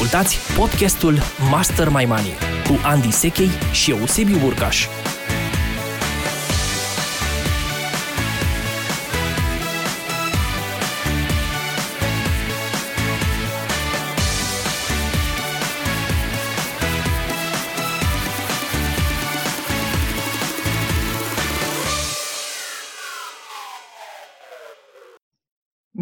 Ascultați 0.00 0.38
podcastul 0.56 1.18
Master 1.50 1.88
My 1.88 2.04
Money 2.04 2.34
cu 2.68 2.78
Andy 2.82 3.10
Sechei 3.10 3.50
și 3.72 3.90
Eusebiu 3.90 4.38
Burcaș. 4.38 4.86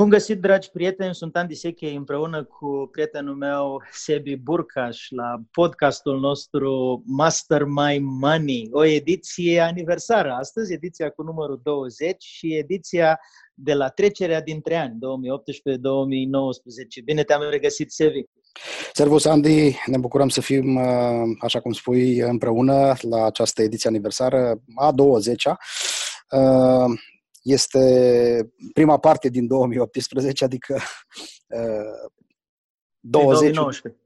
Bun 0.09 0.17
găsit, 0.17 0.41
dragi 0.41 0.71
prieteni! 0.71 1.15
Sunt 1.15 1.37
Andy 1.37 1.55
Seche 1.55 1.91
împreună 1.91 2.45
cu 2.45 2.89
prietenul 2.93 3.35
meu, 3.35 3.83
Sebi 3.91 4.37
Burcaș, 4.37 5.09
la 5.09 5.37
podcastul 5.51 6.19
nostru 6.21 7.03
Master 7.07 7.65
My 7.65 7.99
Money, 7.99 8.69
o 8.73 8.85
ediție 8.85 9.61
aniversară 9.61 10.31
astăzi, 10.31 10.73
ediția 10.73 11.11
cu 11.11 11.23
numărul 11.23 11.61
20 11.63 12.23
și 12.23 12.55
ediția 12.55 13.21
de 13.55 13.75
la 13.75 13.89
trecerea 13.89 14.43
dintre 14.43 14.77
ani, 14.77 14.93
2018-2019. 14.93 14.97
Bine 17.05 17.23
te-am 17.23 17.43
regăsit, 17.51 17.93
Sebi! 17.93 18.25
Servus, 18.93 19.25
Andy! 19.25 19.77
Ne 19.87 19.99
bucurăm 19.99 20.29
să 20.29 20.41
fim, 20.41 20.79
așa 21.41 21.61
cum 21.61 21.73
spui, 21.73 22.19
împreună 22.19 22.95
la 23.01 23.25
această 23.25 23.63
ediție 23.63 23.89
aniversară, 23.89 24.61
a 24.75 24.93
20-a 24.93 25.59
este 27.53 28.53
prima 28.73 28.99
parte 28.99 29.29
din 29.29 29.47
2018, 29.47 30.45
adică 30.45 30.75
uh, 31.59 32.11
20, 33.01 33.55
2019. 33.55 34.03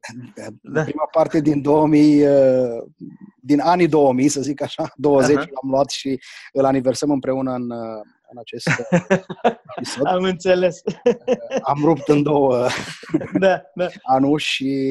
Da. 0.63 0.83
Prima 0.83 1.09
parte 1.11 1.41
din 1.41 1.63
2000, 1.63 2.27
uh, 2.27 2.83
din 3.41 3.61
anii 3.61 3.89
2000, 3.89 4.29
să 4.29 4.41
zic 4.41 4.63
așa, 4.63 4.93
20 4.97 5.31
uh-huh. 5.31 5.39
l-am 5.39 5.71
luat 5.71 5.91
și 5.91 6.21
îl 6.53 6.65
aniversăm 6.65 7.11
împreună 7.11 7.53
în, 7.53 7.71
uh, 7.71 8.01
în 8.31 8.39
acest 8.39 8.69
episod. 9.77 10.07
Am 10.07 10.23
înțeles. 10.23 10.81
Uh, 10.85 11.57
am 11.63 11.81
rupt 11.85 12.09
în 12.09 12.23
două 12.23 12.67
da, 13.39 13.63
da. 13.75 13.87
anul 14.03 14.39
și 14.39 14.91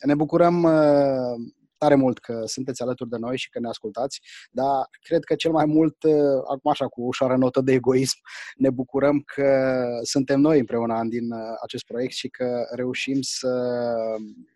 ne 0.00 0.14
bucurăm 0.14 0.62
uh, 0.62 1.52
tare 1.78 1.94
mult 1.94 2.18
că 2.18 2.42
sunteți 2.44 2.82
alături 2.82 3.10
de 3.10 3.16
noi 3.16 3.36
și 3.36 3.48
că 3.48 3.58
ne 3.58 3.68
ascultați, 3.68 4.20
dar 4.50 4.88
cred 5.00 5.24
că 5.24 5.34
cel 5.34 5.50
mai 5.50 5.64
mult, 5.64 6.02
uh, 6.02 6.14
acum 6.50 6.70
așa 6.70 6.86
cu 6.86 7.02
ușoară 7.02 7.36
notă 7.36 7.60
de 7.60 7.72
egoism, 7.72 8.18
ne 8.56 8.70
bucurăm 8.70 9.20
că 9.20 9.78
suntem 10.02 10.40
noi 10.40 10.58
împreună 10.58 11.02
din 11.08 11.32
uh, 11.32 11.40
acest 11.62 11.84
proiect 11.84 12.12
și 12.12 12.28
că 12.28 12.66
reușim 12.70 13.18
să, 13.20 13.74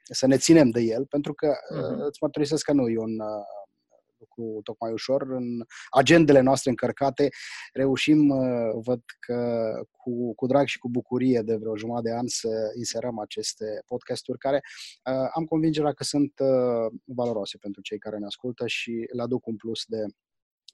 să 0.02 0.26
ne 0.26 0.36
ținem 0.36 0.70
de 0.70 0.80
el, 0.80 1.06
pentru 1.06 1.34
că 1.34 1.48
uh-huh. 1.48 2.06
îți 2.06 2.18
mărturisesc 2.20 2.64
că 2.64 2.72
nu 2.72 2.88
e 2.88 2.98
un 2.98 3.16
lucru 4.40 4.62
tocmai 4.62 4.92
ușor. 4.92 5.22
În 5.22 5.64
agendele 5.90 6.40
noastre 6.40 6.70
încărcate 6.70 7.28
reușim, 7.72 8.28
uh, 8.28 8.80
văd 8.84 9.02
că 9.20 9.70
cu, 9.90 10.34
cu 10.34 10.46
drag 10.46 10.66
și 10.66 10.78
cu 10.78 10.88
bucurie 10.88 11.40
de 11.44 11.56
vreo 11.56 11.76
jumătate 11.76 12.08
de 12.08 12.14
an 12.14 12.26
să 12.26 12.48
inserăm 12.76 13.18
aceste 13.18 13.82
podcasturi 13.86 14.38
care 14.38 14.60
uh, 15.10 15.28
am 15.34 15.44
convingerea 15.44 15.92
că 15.92 16.04
sunt 16.04 16.32
uh, 16.38 16.98
valoroase 17.04 17.58
pentru 17.58 17.80
cei 17.82 17.98
care 17.98 18.18
ne 18.18 18.26
ascultă 18.26 18.66
și 18.66 19.08
le 19.12 19.22
aduc 19.22 19.46
un 19.46 19.56
plus 19.56 19.84
de 19.86 20.04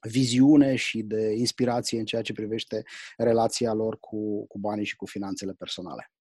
viziune 0.09 0.75
și 0.75 1.01
de 1.01 1.33
inspirație 1.37 1.99
în 1.99 2.05
ceea 2.05 2.21
ce 2.21 2.33
privește 2.33 2.83
relația 3.17 3.73
lor 3.73 3.97
cu, 3.99 4.47
cu 4.47 4.59
banii 4.59 4.85
și 4.85 4.95
cu 4.95 5.05
finanțele 5.05 5.53
personale. 5.57 6.11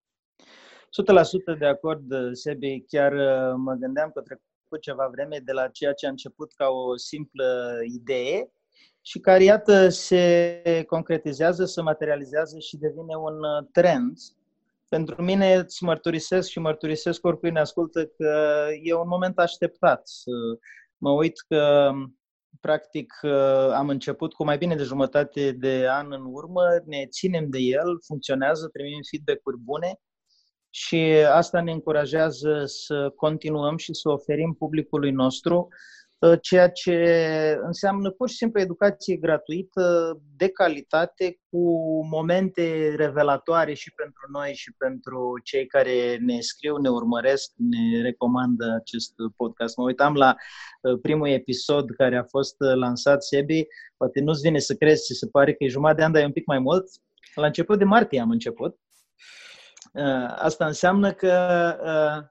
100% 1.54 1.58
de 1.58 1.66
acord, 1.66 2.04
Sebi. 2.32 2.84
Chiar 2.88 3.12
mă 3.56 3.74
gândeam 3.74 4.10
că 4.10 4.22
trecut 4.66 4.80
ceva 4.80 5.08
vreme 5.10 5.38
de 5.44 5.52
la 5.52 5.68
ceea 5.68 5.92
ce 5.92 6.06
a 6.06 6.10
început 6.10 6.52
ca 6.52 6.66
o 6.68 6.96
simplă 6.96 7.78
idee 7.84 8.50
și 9.00 9.18
care, 9.18 9.42
iată, 9.42 9.88
se 9.88 10.84
concretizează, 10.86 11.64
se 11.64 11.80
materializează 11.80 12.58
și 12.58 12.76
devine 12.76 13.16
un 13.16 13.34
uh, 13.34 13.68
trend. 13.72 14.18
Pentru 14.88 15.22
mine 15.22 15.54
îți 15.54 15.84
mărturisesc 15.84 16.48
și 16.48 16.58
mărturisesc 16.58 17.24
oricui 17.24 17.50
ne 17.50 17.60
ascultă 17.60 18.06
că 18.06 18.64
e 18.82 18.94
un 18.94 19.08
moment 19.08 19.38
așteptat. 19.38 20.02
Mă 20.98 21.10
uit 21.10 21.40
că 21.48 21.90
practic 22.60 23.12
uh, 23.22 23.70
am 23.72 23.88
început 23.88 24.32
cu 24.32 24.44
mai 24.44 24.58
bine 24.58 24.74
de 24.74 24.82
jumătate 24.82 25.52
de 25.52 25.86
an 25.88 26.12
în 26.12 26.24
urmă, 26.24 26.62
ne 26.84 27.06
ținem 27.06 27.50
de 27.50 27.58
el, 27.58 27.98
funcționează, 28.06 28.68
primim 28.72 29.00
feedback-uri 29.10 29.58
bune 29.58 30.00
și 30.78 30.96
asta 31.32 31.60
ne 31.60 31.72
încurajează 31.72 32.62
să 32.64 33.12
continuăm 33.16 33.76
și 33.76 33.94
să 33.94 34.08
oferim 34.08 34.54
publicului 34.58 35.10
nostru 35.10 35.68
uh, 36.18 36.38
ceea 36.40 36.70
ce 36.70 36.96
înseamnă 37.62 38.10
pur 38.10 38.28
și 38.28 38.36
simplu 38.36 38.60
educație 38.60 39.16
gratuită, 39.16 40.16
de 40.36 40.48
calitate, 40.48 41.38
cu 41.50 41.60
momente 42.06 42.94
revelatoare 42.96 43.74
și 43.74 43.92
pentru 43.94 44.22
noi 44.32 44.54
și 44.54 44.74
pentru 44.78 45.32
cei 45.44 45.66
care 45.66 46.16
ne 46.20 46.40
scriu, 46.40 46.76
ne 46.76 46.88
urmăresc, 46.88 47.52
ne 47.56 48.02
recomandă 48.02 48.74
acest 48.80 49.12
podcast. 49.36 49.76
Mă 49.76 49.84
uitam 49.84 50.14
la 50.14 50.34
uh, 50.82 50.98
primul 51.02 51.28
episod 51.28 51.90
care 51.90 52.16
a 52.16 52.24
fost 52.24 52.56
uh, 52.58 52.74
lansat, 52.74 53.24
Sebi, 53.24 53.66
poate 53.96 54.20
nu-ți 54.20 54.42
vine 54.42 54.58
să 54.58 54.74
crezi, 54.74 55.14
se 55.14 55.28
pare 55.28 55.54
că 55.54 55.64
e 55.64 55.68
jumătate 55.68 55.98
de 55.98 56.04
an, 56.04 56.12
dar 56.12 56.22
e 56.22 56.26
un 56.26 56.32
pic 56.32 56.46
mai 56.46 56.58
mult. 56.58 56.84
La 57.34 57.46
început 57.46 57.78
de 57.78 57.84
martie 57.84 58.20
am 58.20 58.30
început 58.30 58.78
Uh, 58.78 58.85
asta 60.36 60.66
înseamnă 60.66 61.12
că 61.12 61.32
uh, 61.82 62.24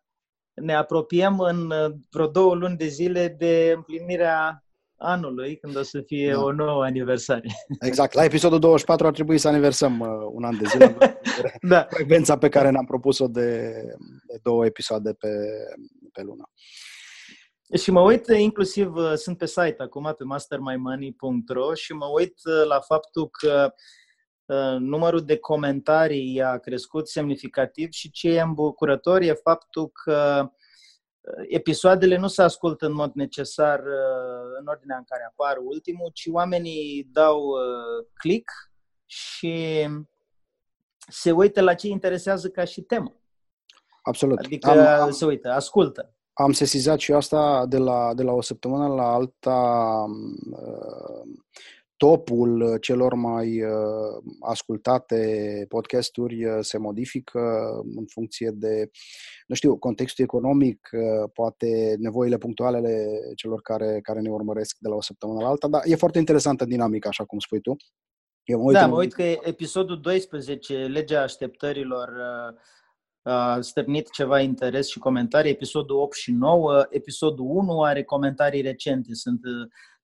ne 0.54 0.76
apropiem 0.76 1.40
în 1.40 1.72
uh, 1.72 1.94
vreo 2.12 2.28
două 2.28 2.56
luni 2.56 2.78
de 2.78 2.88
zile 2.88 3.36
de 3.38 3.74
împlinirea 3.76 4.60
anului, 4.98 5.58
când 5.58 5.78
o 5.78 5.82
să 5.82 6.02
fie 6.06 6.32
da. 6.32 6.44
o 6.44 6.52
nouă 6.52 6.84
aniversare. 6.84 7.48
Exact. 7.80 8.14
La 8.14 8.24
episodul 8.24 8.60
24 8.60 9.08
ar 9.08 9.14
trebui 9.14 9.38
să 9.38 9.48
aniversăm 9.48 10.00
un 10.32 10.44
an 10.44 10.58
de 10.58 10.68
zile. 10.68 10.98
da. 11.70 11.88
Frecvența 11.90 12.38
pe 12.38 12.50
care 12.50 12.70
ne-am 12.70 12.86
propus-o 12.86 13.28
de, 13.28 13.72
de 14.28 14.40
două 14.44 14.66
episoade 14.66 15.14
pe, 15.14 15.30
pe 16.12 16.22
lună. 16.22 16.50
Și 17.78 17.92
mă 17.92 18.02
uit, 18.02 18.28
inclusiv 18.28 18.94
sunt 19.16 19.38
pe 19.38 19.46
site 19.46 19.76
acum, 19.78 20.14
pe 20.18 20.24
mastermymoney.ro 20.24 21.74
și 21.74 21.94
mă 21.94 22.06
uit 22.06 22.36
la 22.68 22.80
faptul 22.80 23.30
că 23.30 23.74
Uh, 23.74 23.74
numărul 24.80 25.26
de 25.26 25.38
comentarii 25.38 26.42
a 26.42 26.58
crescut 26.58 27.08
semnificativ 27.08 27.92
și 27.92 28.12
ce 28.12 28.30
e 28.30 28.42
îmbucurător 28.42 29.22
e 29.22 29.34
faptul 29.34 29.90
că 30.04 30.50
uh, 31.22 31.46
episoadele 31.50 32.18
nu 32.18 32.28
se 32.28 32.42
ascultă 32.42 32.86
în 32.86 32.94
mod 32.94 33.12
necesar 33.14 33.80
uh, 33.80 34.58
în 34.60 34.68
ordinea 34.68 34.98
în 34.98 35.04
care 35.04 35.24
apar 35.28 35.58
ultimul, 35.60 36.10
ci 36.14 36.28
oamenii 36.32 37.08
dau 37.12 37.42
click 38.14 38.52
și 39.06 39.88
se 41.08 41.32
uită 41.32 41.62
la 41.62 41.74
ce 41.74 41.88
interesează 41.88 42.50
ca 42.50 42.64
și 42.64 42.82
temă. 42.82 43.20
Absolut. 44.04 44.38
Adică 44.38 44.70
am, 44.70 45.02
am, 45.02 45.12
se 45.12 45.26
uită, 45.26 45.52
ascultă. 45.52 46.16
Am 46.34 46.52
sesizat 46.52 47.00
și 47.00 47.14
asta 47.14 47.66
de 47.66 47.78
la, 47.78 48.14
de 48.14 48.24
la 48.24 48.32
o 48.32 48.42
săptămână 48.42 48.88
la 48.88 49.14
alta. 49.14 50.06
Uh, 50.52 51.24
topul 51.98 52.62
uh, 52.62 52.82
celor 52.82 53.14
mai 53.14 53.64
uh, 53.64 54.24
ascultate 54.40 55.66
podcasturi 55.68 56.46
uh, 56.46 56.58
se 56.60 56.78
modifică 56.78 57.40
în 57.96 58.06
funcție 58.06 58.52
de, 58.54 58.90
nu 59.48 59.56
știu, 59.56 59.78
contextul 59.78 60.24
economic, 60.24 60.90
poate 61.34 61.96
nevoile 62.00 62.38
punctuale 62.38 62.78
ale 62.78 63.06
celor 63.36 63.62
care, 63.62 64.00
care 64.02 64.20
ne 64.20 64.30
urmăresc 64.30 64.78
de 64.80 64.90
la 64.90 64.96
o 64.96 65.02
săptămână 65.02 65.42
la 65.42 65.48
alta, 65.48 65.68
dar 65.68 65.82
e 65.86 65.96
foarte 65.96 66.18
interesantă 66.18 66.66
dinamica, 66.66 67.10
așa 67.10 67.26
cum 67.26 67.40
spui 67.40 67.62
tu. 67.62 67.76
Eu 68.44 68.60
mă 68.60 68.66
uit 68.66 68.76
da, 68.76 68.88
mă 68.88 68.98
uit 68.98 69.14
că 69.14 69.24
episodul 69.24 70.02
12, 70.02 70.86
Legea 70.86 71.22
Așteptărilor, 71.22 72.10
a 73.22 73.62
stârnit 73.62 74.10
ceva 74.10 74.40
interes 74.40 74.90
și 74.90 75.00
comentarii. 75.00 75.52
Episodul 75.52 75.98
8 75.98 76.16
și 76.16 76.32
9, 76.32 76.86
episodul 76.90 77.46
1 77.50 77.82
are 77.82 78.04
comentarii 78.04 78.62
recente, 78.62 79.14
sunt 79.14 79.40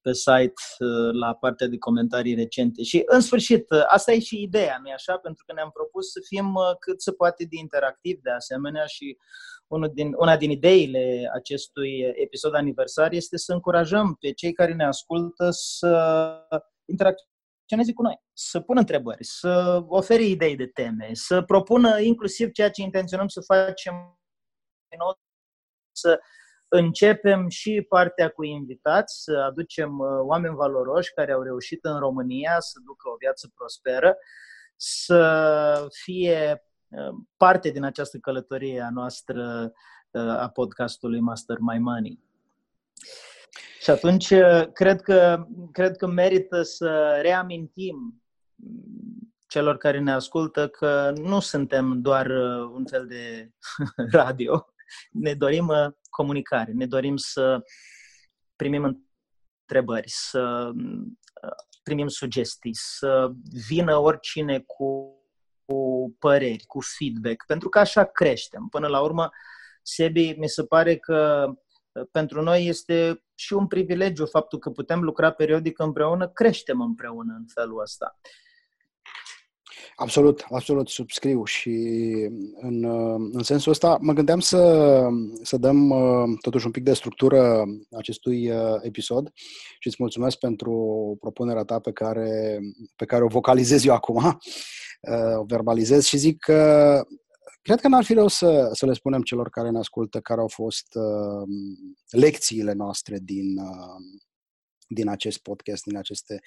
pe 0.02 0.14
site 0.14 0.62
uh, 0.80 1.14
la 1.14 1.34
partea 1.36 1.68
de 1.68 1.78
comentarii 1.78 2.36
recente. 2.36 2.84
Și, 2.84 3.04
în 3.06 3.22
sfârșit, 3.22 3.70
uh, 3.70 3.84
asta 3.88 4.12
e 4.12 4.20
și 4.20 4.42
ideea, 4.42 4.80
nu 4.84 4.92
așa? 4.92 5.18
Pentru 5.18 5.44
că 5.46 5.54
ne-am 5.54 5.72
propus 5.72 6.12
să 6.12 6.20
fim 6.28 6.54
uh, 6.54 6.76
cât 6.80 7.02
se 7.02 7.12
poate 7.12 7.44
de 7.44 7.58
interactiv 7.58 8.20
de 8.22 8.30
asemenea 8.30 8.86
și 8.86 9.18
unul 9.68 9.92
din, 9.94 10.14
una 10.18 10.38
din 10.38 10.50
ideile 10.50 11.30
acestui 11.34 12.00
episod 12.14 12.56
aniversar 12.56 13.12
este 13.12 13.38
să 13.38 13.54
încurajăm 13.54 14.16
pe 14.20 14.32
cei 14.32 14.54
care 14.54 14.74
ne 14.74 14.86
ascultă 14.86 15.50
să 15.50 16.34
interacționeze 16.86 17.94
cu 17.94 18.02
noi, 18.02 18.22
să 18.34 18.60
pună 18.60 18.80
întrebări, 18.80 19.24
să 19.24 19.84
ofere 19.88 20.24
idei 20.24 20.56
de 20.56 20.68
teme, 20.68 21.10
să 21.14 21.42
propună 21.42 22.00
inclusiv 22.00 22.52
ceea 22.52 22.72
ce 22.72 22.82
intenționăm 22.82 23.28
să 23.28 23.42
facem 23.42 24.22
să 25.92 26.20
începem 26.74 27.48
și 27.48 27.86
partea 27.90 28.30
cu 28.30 28.44
invitați, 28.44 29.24
să 29.24 29.44
aducem 29.48 30.00
uh, 30.00 30.08
oameni 30.22 30.56
valoroși 30.56 31.14
care 31.14 31.32
au 31.32 31.42
reușit 31.42 31.86
în 31.86 32.00
România 32.00 32.60
să 32.60 32.80
ducă 32.86 33.10
o 33.10 33.16
viață 33.20 33.52
prosperă, 33.56 34.18
să 34.76 35.88
fie 36.04 36.64
uh, 36.88 37.16
parte 37.38 37.70
din 37.70 37.84
această 37.84 38.18
călătorie 38.18 38.82
a 38.82 38.90
noastră 38.90 39.72
a 40.14 40.50
podcastului 40.50 41.20
Master 41.20 41.58
My 41.60 41.80
Money. 41.80 42.20
Și 43.80 43.90
atunci 43.90 44.34
cred 44.74 45.02
că, 45.02 45.46
cred 45.72 45.98
că 45.98 46.08
merită 46.08 46.62
să 46.62 47.20
reamintim 47.22 48.22
celor 49.48 49.78
care 49.78 50.00
ne 50.00 50.12
ascultă 50.12 50.68
că 50.68 51.14
nu 51.16 51.40
suntem 51.40 52.02
doar 52.02 52.30
un 52.74 52.86
fel 52.86 53.08
de 53.08 53.52
radio. 54.22 54.74
Ne 55.12 55.34
dorim 55.34 55.96
comunicare, 56.10 56.72
ne 56.72 56.86
dorim 56.86 57.18
să 57.18 57.64
primim 58.56 59.06
întrebări, 59.66 60.10
să 60.10 60.72
primim 61.84 62.08
sugestii, 62.08 62.76
să 62.76 63.32
vină 63.68 63.98
oricine 63.98 64.60
cu, 64.60 65.16
cu 65.66 66.16
păreri, 66.20 66.64
cu 66.68 66.80
feedback, 66.98 67.46
pentru 67.46 67.70
că 67.70 67.80
așa 67.80 68.04
creștem. 68.04 68.68
Până 68.70 68.88
la 68.88 69.02
urmă, 69.02 69.30
Sebi, 69.82 70.36
mi 70.38 70.50
se 70.50 70.64
pare 70.64 70.98
că 70.98 71.48
uh, 71.92 72.08
pentru 72.12 72.42
noi 72.42 72.66
este 72.66 73.24
și 73.36 73.54
un 73.54 73.68
privilegiu 73.68 74.26
faptul 74.26 74.60
că 74.60 74.70
putem 74.70 75.02
lucra 75.02 75.32
periodic 75.32 75.80
împreună, 75.80 76.28
creștem 76.28 76.82
împreună 76.82 77.34
în 77.38 77.46
felul 77.54 77.82
ăsta. 77.82 78.20
Absolut, 79.96 80.46
absolut, 80.50 80.90
subscriu 80.90 81.44
și 81.44 81.70
în, 82.56 82.84
în 83.32 83.44
sensul 83.44 83.72
ăsta 83.72 83.98
mă 84.02 84.14
gândeam 84.14 84.40
să, 84.40 85.08
să 85.42 85.58
dăm 85.58 85.90
uh, 85.90 86.38
totuși 86.42 86.66
un 86.66 86.72
pic 86.72 86.84
de 86.84 86.94
structură 86.94 87.64
acestui 87.98 88.52
uh, 88.52 88.76
episod 88.82 89.32
și 89.80 89.88
îți 89.88 89.96
mulțumesc 90.00 90.38
pentru 90.38 90.74
propunerea 91.20 91.64
ta 91.64 91.80
pe 91.80 91.92
care, 91.92 92.60
pe 92.96 93.06
care 93.06 93.24
o 93.24 93.28
vocalizez 93.28 93.86
eu 93.86 93.94
acum, 93.94 94.16
uh, 94.26 95.38
o 95.38 95.44
verbalizez 95.44 96.06
și 96.06 96.18
zic 96.18 96.40
că 96.40 97.02
cred 97.62 97.80
că 97.80 97.88
n-ar 97.88 98.04
fi 98.04 98.14
rău 98.14 98.28
să, 98.28 98.70
să 98.74 98.86
le 98.86 98.94
spunem 98.94 99.22
celor 99.22 99.50
care 99.50 99.70
ne 99.70 99.78
ascultă 99.78 100.20
care 100.20 100.40
au 100.40 100.48
fost 100.48 100.88
lecțiile 102.10 102.74
noastre 102.74 103.18
din, 103.24 103.60
din 104.94 105.10
acest 105.10 105.42
podcast, 105.42 105.84
din 105.84 105.98
aceste 105.98 106.40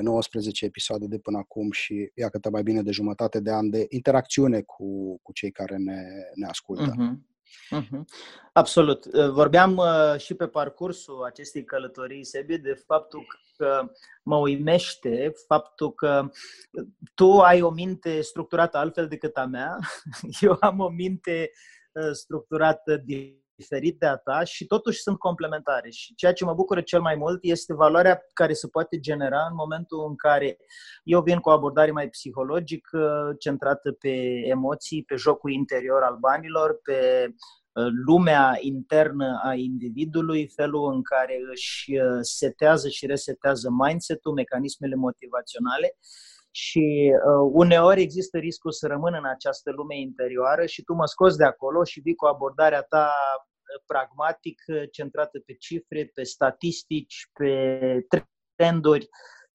19 0.00 0.64
uh, 0.64 0.70
episoade 0.70 1.06
de 1.06 1.18
până 1.18 1.38
acum 1.38 1.70
și 1.70 2.10
iată 2.14 2.50
mai 2.50 2.62
bine 2.62 2.82
de 2.82 2.90
jumătate 2.90 3.40
de 3.40 3.50
an 3.50 3.70
de 3.70 3.86
interacțiune 3.88 4.60
cu, 4.60 5.18
cu 5.22 5.32
cei 5.32 5.50
care 5.50 5.76
ne, 5.76 6.02
ne 6.34 6.46
ascultă. 6.46 6.90
Uh-huh. 6.90 7.32
Uh-huh. 7.70 8.00
Absolut. 8.52 9.04
Uh, 9.04 9.30
vorbeam 9.30 9.76
uh, 9.76 10.18
și 10.18 10.34
pe 10.34 10.46
parcursul 10.46 11.22
acestei 11.24 11.64
călătorii, 11.64 12.24
Sebi, 12.24 12.58
de 12.58 12.82
faptul 12.86 13.26
că 13.56 13.92
mă 14.22 14.36
uimește 14.36 15.32
faptul 15.46 15.92
că 15.92 16.30
tu 17.14 17.40
ai 17.40 17.62
o 17.62 17.70
minte 17.70 18.20
structurată 18.20 18.76
altfel 18.76 19.08
decât 19.08 19.36
a 19.36 19.44
mea, 19.44 19.78
eu 20.40 20.56
am 20.60 20.78
o 20.78 20.88
minte 20.88 21.50
structurată 22.12 22.96
diferit 23.56 23.98
de 23.98 24.06
a 24.06 24.16
ta 24.16 24.44
și 24.44 24.66
totuși 24.66 25.00
sunt 25.00 25.18
complementare. 25.18 25.90
Și 25.90 26.14
ceea 26.14 26.32
ce 26.32 26.44
mă 26.44 26.54
bucură 26.54 26.80
cel 26.80 27.00
mai 27.00 27.14
mult 27.14 27.38
este 27.42 27.74
valoarea 27.74 28.20
care 28.32 28.52
se 28.52 28.68
poate 28.68 28.98
genera 29.00 29.46
în 29.50 29.54
momentul 29.54 30.04
în 30.08 30.16
care 30.16 30.56
eu 31.04 31.22
vin 31.22 31.38
cu 31.38 31.48
o 31.48 31.52
abordare 31.52 31.90
mai 31.90 32.08
psihologică, 32.08 33.34
centrată 33.38 33.92
pe 33.92 34.42
emoții, 34.44 35.04
pe 35.04 35.14
jocul 35.16 35.50
interior 35.50 36.02
al 36.02 36.16
banilor, 36.20 36.80
pe 36.82 37.26
uh, 37.28 37.86
lumea 38.06 38.56
internă 38.60 39.40
a 39.44 39.54
individului, 39.54 40.48
felul 40.48 40.92
în 40.92 41.02
care 41.02 41.38
își 41.50 41.96
uh, 41.96 42.18
setează 42.20 42.88
și 42.88 43.06
resetează 43.06 43.68
mindset-ul, 43.70 44.32
mecanismele 44.32 44.94
motivaționale 44.94 45.96
și 46.56 47.12
uh, 47.12 47.50
uneori 47.52 48.00
există 48.00 48.38
riscul 48.38 48.72
să 48.72 48.86
rămân 48.86 49.14
în 49.14 49.24
această 49.24 49.70
lume 49.70 49.98
interioară 49.98 50.66
și 50.66 50.82
tu 50.82 50.92
mă 50.92 51.06
scoți 51.06 51.36
de 51.36 51.44
acolo 51.44 51.84
și 51.84 52.00
vii 52.00 52.14
cu 52.14 52.26
abordarea 52.26 52.82
ta 52.82 53.12
uh, 53.14 53.82
pragmatic, 53.86 54.62
uh, 54.66 54.82
centrată 54.90 55.38
pe 55.46 55.54
cifre, 55.54 56.10
pe 56.14 56.22
statistici, 56.22 57.30
pe 57.32 58.06
trenduri, 58.54 59.08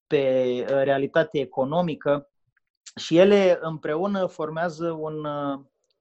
pe 0.06 0.44
uh, 0.60 0.82
realitate 0.82 1.38
economică 1.38 2.30
și 2.96 3.16
ele 3.16 3.58
împreună 3.60 4.26
formează 4.26 4.90
un 4.90 5.26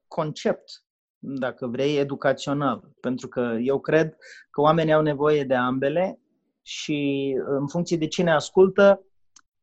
concept, 0.08 0.84
dacă 1.18 1.68
vrei, 1.68 1.98
educațional. 1.98 2.92
Pentru 3.00 3.28
că 3.28 3.58
eu 3.62 3.80
cred 3.80 4.16
că 4.50 4.62
oamenii 4.62 4.94
au 4.94 5.02
nevoie 5.02 5.44
de 5.44 5.56
ambele 5.56 6.20
și 6.62 7.32
în 7.46 7.68
funcție 7.68 7.98
de 7.98 8.08
cine 8.08 8.34
ascultă, 8.34 9.04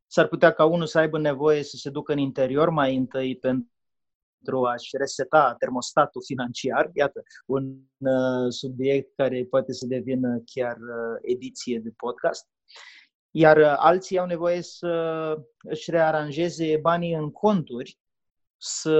S-ar 0.06 0.26
putea 0.26 0.52
ca 0.52 0.64
unul 0.64 0.86
să 0.86 0.98
aibă 0.98 1.18
nevoie 1.18 1.62
să 1.62 1.76
se 1.76 1.90
ducă 1.90 2.12
în 2.12 2.18
interior 2.18 2.70
mai 2.70 2.96
întâi 2.96 3.36
pentru 3.36 4.64
a-și 4.64 4.96
reseta 4.96 5.54
termostatul 5.58 6.22
financiar. 6.24 6.90
Iată, 6.94 7.22
un 7.46 7.76
uh, 7.98 8.46
subiect 8.48 9.14
care 9.16 9.46
poate 9.50 9.72
să 9.72 9.86
devină 9.86 10.42
chiar 10.44 10.76
uh, 10.76 11.18
ediție 11.22 11.78
de 11.78 11.90
podcast. 11.96 12.46
Iar 13.30 13.56
uh, 13.56 13.74
alții 13.76 14.18
au 14.18 14.26
nevoie 14.26 14.62
să 14.62 14.90
își 15.58 15.90
rearanjeze 15.90 16.78
banii 16.82 17.14
în 17.14 17.30
conturi 17.30 17.98
să 18.58 18.90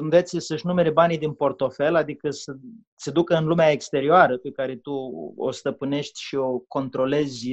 învețe 0.00 0.40
să-și 0.40 0.66
numere 0.66 0.90
banii 0.90 1.18
din 1.18 1.32
portofel, 1.32 1.94
adică 1.94 2.30
să 2.30 2.56
se 2.94 3.10
ducă 3.10 3.36
în 3.36 3.44
lumea 3.44 3.70
exterioară 3.70 4.38
pe 4.38 4.50
care 4.50 4.76
tu 4.76 4.92
o 5.36 5.50
stăpânești 5.50 6.20
și 6.20 6.34
o 6.34 6.58
controlezi 6.58 7.48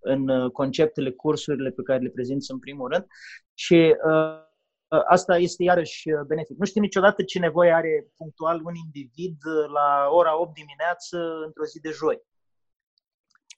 în 0.00 0.50
conceptele, 0.50 1.10
cursurile 1.10 1.70
pe 1.70 1.82
care 1.82 1.98
le 1.98 2.08
prezinți 2.08 2.50
în 2.50 2.58
primul 2.58 2.88
rând. 2.88 3.06
Și 3.54 3.96
uh, 4.08 4.44
asta 5.08 5.38
este 5.38 5.62
iarăși 5.62 6.08
benefic. 6.26 6.56
Nu 6.58 6.64
știu 6.64 6.80
niciodată 6.80 7.22
ce 7.22 7.38
nevoie 7.38 7.72
are 7.72 8.06
punctual 8.16 8.60
un 8.64 8.74
individ 8.84 9.36
la 9.72 10.08
ora 10.10 10.40
8 10.40 10.54
dimineață 10.54 11.16
într-o 11.44 11.64
zi 11.64 11.80
de 11.80 11.90
joi. 11.90 12.22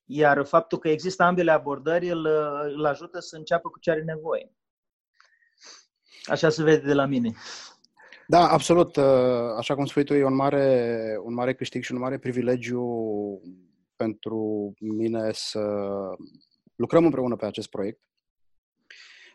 Iar 0.04 0.44
faptul 0.44 0.78
că 0.78 0.88
există 0.88 1.22
ambele 1.22 1.50
abordări 1.50 2.08
îl, 2.08 2.26
îl 2.76 2.84
ajută 2.84 3.20
să 3.20 3.36
înceapă 3.36 3.68
cu 3.68 3.78
ce 3.78 3.90
are 3.90 4.02
nevoie. 4.02 4.52
Așa 6.28 6.48
se 6.48 6.62
vede 6.62 6.86
de 6.86 6.94
la 6.94 7.06
mine. 7.06 7.32
Da, 8.30 8.48
absolut. 8.48 8.96
Uh, 8.96 9.04
așa 9.56 9.74
cum 9.74 9.86
spui 9.86 10.04
tu, 10.04 10.14
e 10.14 10.24
un 10.24 10.34
mare, 10.34 11.16
un 11.24 11.34
mare 11.34 11.54
câștig 11.54 11.82
și 11.82 11.92
un 11.92 11.98
mare 11.98 12.18
privilegiu 12.18 12.84
pentru 13.96 14.72
mine 14.80 15.30
să 15.32 15.60
lucrăm 16.74 17.04
împreună 17.04 17.36
pe 17.36 17.46
acest 17.46 17.68
proiect. 17.68 18.00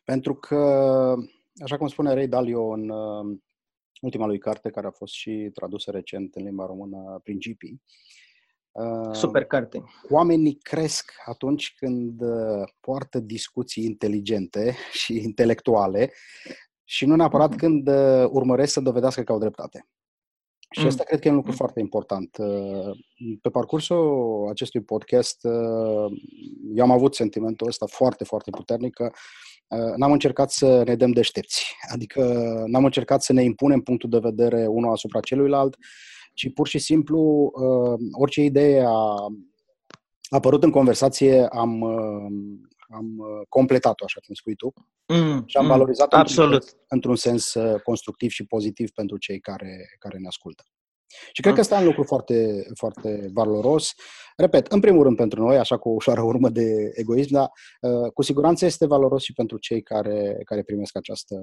Pentru 0.04 0.36
că, 0.36 0.58
așa 1.64 1.78
cum 1.78 1.88
spune 1.88 2.14
Ray 2.14 2.28
Dalio 2.28 2.64
în 2.64 2.90
uh, 2.90 3.38
ultima 4.02 4.26
lui 4.26 4.38
carte, 4.38 4.70
care 4.70 4.88
a 4.88 4.92
fost 4.92 5.14
și 5.14 5.50
tradusă 5.54 5.92
recent 5.92 6.36
în 6.36 6.44
limba 6.44 6.66
română, 6.66 7.20
Principii, 7.24 7.82
uh, 8.72 9.14
Super 9.14 9.46
carte. 9.46 9.84
Oamenii 10.10 10.58
cresc 10.62 11.12
atunci 11.26 11.74
când 11.78 12.22
poartă 12.80 13.20
discuții 13.20 13.84
inteligente 13.84 14.76
și 14.92 15.24
intelectuale 15.24 16.12
și 16.94 17.06
nu 17.06 17.16
neapărat 17.16 17.54
mm-hmm. 17.54 17.58
când 17.58 17.88
uh, 17.88 18.26
urmăresc 18.30 18.74
să 18.74 18.80
dovedească 18.80 19.22
că 19.22 19.32
au 19.32 19.40
dreptate. 19.40 19.88
Și 20.70 20.82
mm. 20.82 20.88
asta 20.88 21.04
cred 21.04 21.20
că 21.20 21.28
e 21.28 21.30
un 21.30 21.36
lucru 21.36 21.52
mm. 21.52 21.58
foarte 21.58 21.80
important. 21.80 22.38
Uh, 22.38 22.98
pe 23.42 23.50
parcursul 23.50 24.48
acestui 24.50 24.82
podcast, 24.82 25.44
uh, 25.44 26.12
eu 26.76 26.84
am 26.84 26.92
avut 26.92 27.16
sentimentul 27.16 27.68
ăsta 27.68 27.86
foarte, 27.86 28.24
foarte 28.24 28.50
puternic 28.50 28.94
că 28.94 29.12
uh, 29.68 29.94
n-am 29.96 30.12
încercat 30.12 30.52
să 30.52 30.84
ne 30.86 30.96
dăm 30.96 31.12
deștepți. 31.12 31.76
Adică 31.94 32.24
n-am 32.68 32.86
încercat 32.86 33.24
să 33.24 33.34
ne 33.34 33.44
impunem 33.44 33.80
punctul 33.80 34.10
de 34.10 34.20
vedere 34.20 34.68
unul 34.68 34.92
asupra 34.92 35.20
celuilalt, 35.20 35.78
ci 36.34 36.54
pur 36.54 36.68
și 36.68 36.80
simplu 36.80 37.52
uh, 37.54 38.00
orice 38.12 38.42
idee 38.42 38.84
a 38.88 39.28
apărut 40.30 40.64
în 40.64 40.72
conversație 40.72 41.46
am, 41.46 41.82
uh, 41.82 42.32
am 42.90 43.18
uh, 43.18 43.46
completat-o, 43.50 44.06
așa 44.06 44.20
cum 44.26 44.36
spui 44.36 44.56
tu, 44.56 44.74
mm, 45.08 45.44
și 45.46 45.58
am 45.58 45.64
mm, 45.64 45.70
valorizat-o 45.70 46.16
absolut. 46.16 46.54
Într-un, 46.54 46.80
într-un 46.88 47.16
sens 47.16 47.54
uh, 47.54 47.82
constructiv 47.82 48.30
și 48.30 48.46
pozitiv 48.46 48.92
pentru 48.92 49.18
cei 49.18 49.40
care, 49.40 49.96
care 50.00 50.18
ne 50.18 50.28
ascultă. 50.28 50.64
Și 51.32 51.42
cred 51.42 51.54
că 51.54 51.60
asta 51.60 51.76
e 51.76 51.80
un 51.80 51.86
lucru 51.86 52.04
foarte, 52.04 52.66
foarte 52.76 53.30
valoros. 53.34 53.94
Repet, 54.38 54.68
în 54.68 54.80
primul 54.80 55.04
rând 55.04 55.16
pentru 55.16 55.42
noi, 55.42 55.58
așa 55.58 55.78
cu 55.78 55.90
o 55.90 55.94
ușoară 55.94 56.22
urmă 56.22 56.50
de 56.50 56.92
egoism, 56.94 57.34
dar 57.34 57.52
uh, 57.82 58.12
cu 58.12 58.22
siguranță 58.22 58.66
este 58.66 58.86
valoros 58.86 59.24
și 59.24 59.34
pentru 59.34 59.58
cei 59.58 59.82
care, 59.82 60.42
care 60.46 60.64
primesc 60.64 60.98
această, 60.98 61.36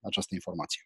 această 0.00 0.34
informație. 0.34 0.82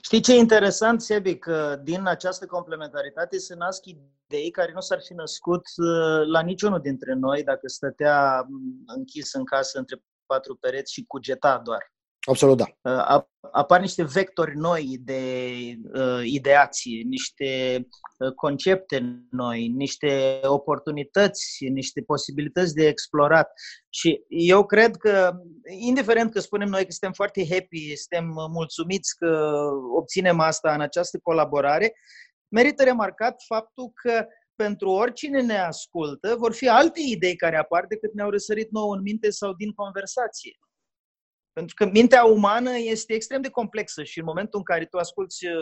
Știi 0.00 0.20
ce 0.20 0.32
e 0.32 0.36
interesant, 0.36 1.00
Sebi, 1.02 1.38
că 1.38 1.80
din 1.82 2.06
această 2.06 2.46
complementaritate 2.46 3.38
se 3.38 3.54
nasc 3.54 3.84
idei 3.84 4.50
care 4.50 4.72
nu 4.72 4.80
s-ar 4.80 5.00
fi 5.02 5.12
născut 5.12 5.62
uh, 5.76 6.26
la 6.26 6.40
niciunul 6.40 6.80
dintre 6.80 7.14
noi 7.14 7.42
dacă 7.42 7.68
stătea 7.68 8.46
mm, 8.48 8.82
închis 8.86 9.32
în 9.32 9.44
casă 9.44 9.78
între 9.78 10.02
patru 10.26 10.56
pereți 10.56 10.92
și 10.92 11.04
cugeta 11.04 11.60
doar. 11.64 11.92
Absolut, 12.28 12.56
da. 12.56 12.66
Uh, 12.82 13.22
apar 13.52 13.80
niște 13.80 14.04
vectori 14.04 14.56
noi 14.56 14.98
de 15.00 15.22
uh, 15.94 16.20
ideație, 16.24 17.02
niște 17.02 17.80
uh, 18.18 18.32
concepte 18.34 19.26
noi, 19.30 19.68
niște 19.68 20.40
oportunități, 20.42 21.64
niște 21.64 22.02
posibilități 22.02 22.74
de 22.74 22.86
explorat. 22.86 23.50
Și 23.88 24.24
eu 24.28 24.66
cred 24.66 24.96
că, 24.96 25.32
indiferent 25.78 26.32
că 26.32 26.40
spunem 26.40 26.68
noi 26.68 26.84
că 26.84 26.90
suntem 26.90 27.12
foarte 27.12 27.46
happy, 27.50 27.96
suntem 27.96 28.32
mulțumiți 28.52 29.16
că 29.16 29.58
obținem 29.96 30.40
asta 30.40 30.74
în 30.74 30.80
această 30.80 31.18
colaborare, 31.22 31.92
merită 32.48 32.84
remarcat 32.84 33.42
faptul 33.46 33.90
că 33.94 34.26
pentru 34.54 34.90
oricine 34.90 35.42
ne 35.42 35.58
ascultă, 35.58 36.34
vor 36.38 36.52
fi 36.52 36.68
alte 36.68 37.00
idei 37.00 37.36
care 37.36 37.56
apar 37.56 37.86
decât 37.86 38.14
ne-au 38.14 38.30
răsărit 38.30 38.70
nouă 38.70 38.94
în 38.94 39.02
minte 39.02 39.30
sau 39.30 39.52
din 39.52 39.72
conversație. 39.72 40.58
Pentru 41.52 41.74
că 41.74 41.86
mintea 41.86 42.24
umană 42.24 42.76
este 42.76 43.14
extrem 43.14 43.40
de 43.40 43.50
complexă 43.50 44.02
și 44.04 44.18
în 44.18 44.24
momentul 44.24 44.58
în 44.58 44.64
care 44.64 44.86
tu 44.86 44.96
asculți 44.96 45.46
uh, 45.46 45.52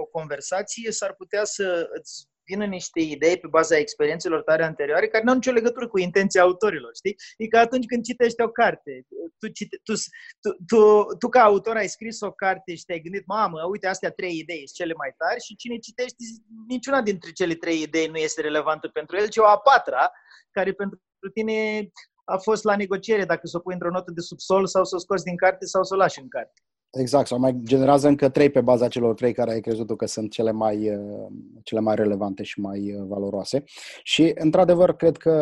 o 0.00 0.04
conversație, 0.04 0.90
s-ar 0.90 1.14
putea 1.14 1.44
să 1.44 1.88
îți 1.98 2.28
vină 2.50 2.64
niște 2.64 3.00
idei 3.00 3.38
pe 3.38 3.46
baza 3.46 3.76
experiențelor 3.76 4.42
tale 4.42 4.64
anterioare 4.64 5.08
care 5.08 5.24
nu 5.24 5.30
au 5.30 5.36
nicio 5.36 5.52
legătură 5.52 5.88
cu 5.88 5.98
intenția 5.98 6.42
autorilor, 6.42 6.92
știi? 6.94 7.16
E 7.36 7.46
ca 7.46 7.60
atunci 7.60 7.86
când 7.86 8.04
citești 8.04 8.42
o 8.42 8.48
carte. 8.48 9.06
Tu, 9.38 9.46
cite, 9.48 9.76
tu, 9.82 9.92
tu, 10.40 10.50
tu, 10.66 10.80
tu 11.18 11.28
ca 11.28 11.42
autor 11.42 11.76
ai 11.76 11.88
scris 11.88 12.20
o 12.20 12.32
carte 12.32 12.74
și 12.74 12.84
te-ai 12.84 13.00
gândit, 13.00 13.26
mamă, 13.26 13.58
uite, 13.70 13.86
astea 13.86 14.10
trei 14.10 14.38
idei 14.38 14.66
sunt 14.66 14.78
cele 14.80 14.94
mai 14.96 15.14
tari 15.16 15.44
și 15.46 15.56
cine 15.56 15.76
citești, 15.76 16.24
niciuna 16.68 17.02
dintre 17.02 17.30
cele 17.30 17.54
trei 17.54 17.80
idei 17.80 18.06
nu 18.06 18.16
este 18.16 18.40
relevantă 18.40 18.88
pentru 18.88 19.16
el, 19.16 19.28
ci 19.28 19.36
o 19.36 19.46
a 19.46 19.58
patra, 19.58 20.10
care 20.50 20.72
pentru 20.72 20.98
tine 21.34 21.88
a 22.30 22.36
fost 22.36 22.64
la 22.64 22.76
negociere 22.76 23.24
dacă 23.24 23.46
să 23.46 23.56
o 23.56 23.60
pui 23.60 23.74
într-o 23.74 23.90
notă 23.90 24.10
de 24.10 24.20
subsol 24.20 24.66
sau 24.66 24.84
să 24.84 24.94
o 24.94 24.98
scoți 24.98 25.24
din 25.24 25.36
carte 25.36 25.64
sau 25.64 25.82
să 25.82 25.94
o 25.94 25.96
lași 25.96 26.20
în 26.20 26.28
carte. 26.28 26.60
Exact, 26.90 27.26
sau 27.26 27.38
mai 27.38 27.60
generează 27.62 28.08
încă 28.08 28.28
trei 28.28 28.50
pe 28.50 28.60
baza 28.60 28.88
celor 28.88 29.14
trei 29.14 29.32
care 29.32 29.50
ai 29.50 29.60
crezut 29.60 29.96
că 29.96 30.06
sunt 30.06 30.30
cele 30.30 30.50
mai, 30.50 30.90
uh, 30.90 31.26
cele 31.62 31.80
mai 31.80 31.94
relevante 31.94 32.42
și 32.42 32.60
mai 32.60 32.94
uh, 32.94 33.04
valoroase. 33.06 33.64
Și, 34.02 34.32
într-adevăr, 34.34 34.96
cred 34.96 35.16
că 35.16 35.32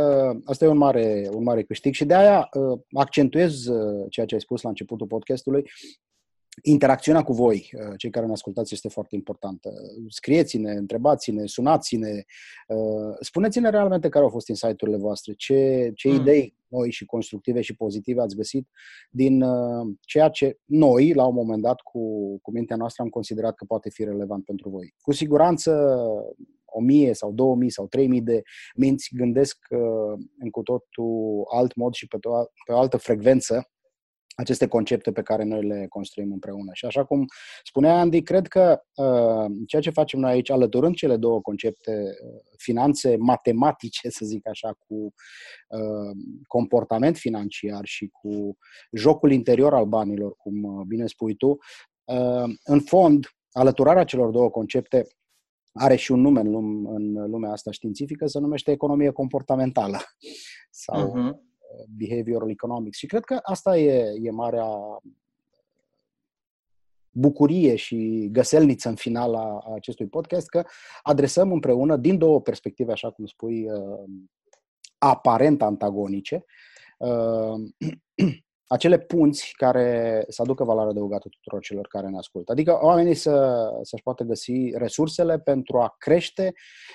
asta 0.44 0.64
e 0.64 0.68
un 0.68 0.76
mare, 0.76 1.28
un 1.32 1.42
mare 1.42 1.62
câștig 1.62 1.94
și 1.94 2.04
de 2.04 2.14
aia 2.14 2.48
uh, 2.52 2.78
accentuez 2.92 3.54
ceea 4.08 4.26
ce 4.26 4.34
ai 4.34 4.40
spus 4.40 4.62
la 4.62 4.68
începutul 4.68 5.06
podcastului, 5.06 5.70
interacțiunea 6.62 7.22
cu 7.22 7.32
voi, 7.32 7.70
uh, 7.72 7.92
cei 7.96 8.10
care 8.10 8.26
ne 8.26 8.32
ascultați, 8.32 8.74
este 8.74 8.88
foarte 8.88 9.14
importantă. 9.14 9.70
Scrieți-ne, 10.08 10.72
întrebați-ne, 10.72 11.46
sunați-ne, 11.46 12.24
uh, 12.68 13.16
spuneți-ne 13.20 13.70
realmente 13.70 14.08
care 14.08 14.24
au 14.24 14.30
fost 14.30 14.48
insight-urile 14.48 14.96
voastre, 14.96 15.32
ce, 15.32 15.90
ce 15.94 16.08
mm. 16.08 16.14
idei 16.14 16.56
noi 16.68 16.90
și 16.90 17.04
constructive 17.04 17.60
și 17.60 17.76
pozitive 17.76 18.20
ați 18.20 18.36
găsit 18.36 18.68
din 19.10 19.42
uh, 19.42 19.86
ceea 20.00 20.28
ce 20.28 20.58
noi, 20.64 21.12
la 21.12 21.26
un 21.26 21.34
moment 21.34 21.62
dat, 21.62 21.80
cu, 21.80 22.00
cu 22.42 22.50
mintea 22.50 22.76
noastră, 22.76 23.02
am 23.02 23.08
considerat 23.08 23.54
că 23.54 23.64
poate 23.64 23.90
fi 23.90 24.04
relevant 24.04 24.44
pentru 24.44 24.68
voi. 24.68 24.94
Cu 25.00 25.12
siguranță, 25.12 26.00
o 26.64 26.80
mie 26.80 27.12
sau 27.12 27.32
două 27.32 27.56
mii 27.56 27.70
sau 27.70 27.86
trei 27.86 28.08
mii 28.08 28.22
de 28.22 28.42
minți 28.74 29.10
gândesc 29.14 29.58
în 30.38 30.50
cu 30.50 30.62
totul 30.62 31.44
alt 31.54 31.74
mod 31.74 31.92
și 31.92 32.06
pe, 32.06 32.16
to- 32.16 32.52
pe 32.66 32.72
o 32.72 32.78
altă 32.78 32.96
frecvență 32.96 33.70
aceste 34.40 34.66
concepte 34.66 35.12
pe 35.12 35.22
care 35.22 35.44
noi 35.44 35.66
le 35.66 35.86
construim 35.88 36.32
împreună. 36.32 36.70
Și 36.72 36.84
așa 36.84 37.04
cum 37.04 37.26
spunea 37.62 37.98
Andy, 37.98 38.22
cred 38.22 38.46
că 38.46 38.82
uh, 38.94 39.50
ceea 39.66 39.82
ce 39.82 39.90
facem 39.90 40.20
noi 40.20 40.30
aici, 40.30 40.50
alăturând 40.50 40.94
cele 40.94 41.16
două 41.16 41.40
concepte, 41.40 41.92
uh, 41.92 42.40
finanțe 42.56 43.16
matematice, 43.16 44.08
să 44.08 44.24
zic 44.24 44.48
așa, 44.48 44.72
cu 44.86 44.94
uh, 45.68 46.16
comportament 46.46 47.16
financiar 47.16 47.84
și 47.84 48.06
cu 48.06 48.56
jocul 48.92 49.32
interior 49.32 49.74
al 49.74 49.86
banilor, 49.86 50.34
cum 50.36 50.62
uh, 50.62 50.84
bine 50.86 51.06
spui 51.06 51.34
tu, 51.34 51.58
uh, 52.04 52.54
în 52.64 52.80
fond, 52.80 53.26
alăturarea 53.50 54.04
celor 54.04 54.30
două 54.30 54.50
concepte 54.50 55.06
are 55.72 55.96
și 55.96 56.12
un 56.12 56.20
nume 56.20 56.40
în, 56.40 56.50
lume, 56.50 56.88
în 56.90 57.30
lumea 57.30 57.50
asta 57.50 57.70
științifică, 57.70 58.26
se 58.26 58.38
numește 58.38 58.70
economie 58.70 59.10
comportamentală 59.10 59.98
sau 60.70 61.12
uh-huh 61.12 61.47
behavioral 61.88 62.50
economics. 62.50 62.98
Și 62.98 63.06
cred 63.06 63.24
că 63.24 63.38
asta 63.42 63.78
e, 63.78 64.14
e 64.22 64.30
marea 64.30 64.66
bucurie 67.10 67.76
și 67.76 68.28
găselniță 68.32 68.88
în 68.88 68.94
final 68.94 69.34
a, 69.34 69.62
acestui 69.74 70.06
podcast, 70.06 70.48
că 70.48 70.64
adresăm 71.02 71.52
împreună, 71.52 71.96
din 71.96 72.18
două 72.18 72.40
perspective, 72.40 72.92
așa 72.92 73.10
cum 73.10 73.26
spui, 73.26 73.70
uh, 73.70 74.04
aparent 74.98 75.62
antagonice, 75.62 76.44
uh, 76.98 77.54
acele 78.68 78.98
punți 78.98 79.52
care 79.56 80.24
să 80.28 80.42
aducă 80.42 80.64
valoare 80.64 80.90
adăugată 80.90 81.28
tuturor 81.28 81.62
celor 81.62 81.86
care 81.86 82.08
ne 82.08 82.16
ascultă. 82.16 82.52
Adică 82.52 82.78
oamenii 82.82 83.14
să, 83.14 83.68
să-și 83.82 84.02
poată 84.02 84.24
găsi 84.24 84.70
resursele 84.74 85.38
pentru 85.38 85.78
a 85.78 85.94
crește 85.98 86.52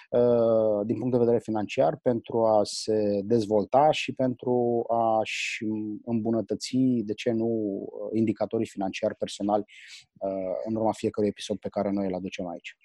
uh, 0.10 0.86
din 0.86 0.98
punct 0.98 1.12
de 1.12 1.24
vedere 1.24 1.40
financiar, 1.40 2.00
pentru 2.02 2.46
a 2.46 2.60
se 2.64 3.20
dezvolta 3.24 3.92
și 3.92 4.14
pentru 4.14 4.86
a-și 4.88 5.66
îmbunătăți, 6.06 6.78
de 7.04 7.14
ce 7.14 7.32
nu, 7.32 7.84
indicatorii 8.12 8.68
financiari 8.68 9.16
personali 9.16 9.64
uh, 10.20 10.30
în 10.66 10.76
urma 10.76 10.92
fiecărui 10.92 11.30
episod 11.30 11.58
pe 11.58 11.70
care 11.70 11.92
noi 11.92 12.08
îl 12.08 12.14
aducem 12.14 12.48
aici. 12.48 12.78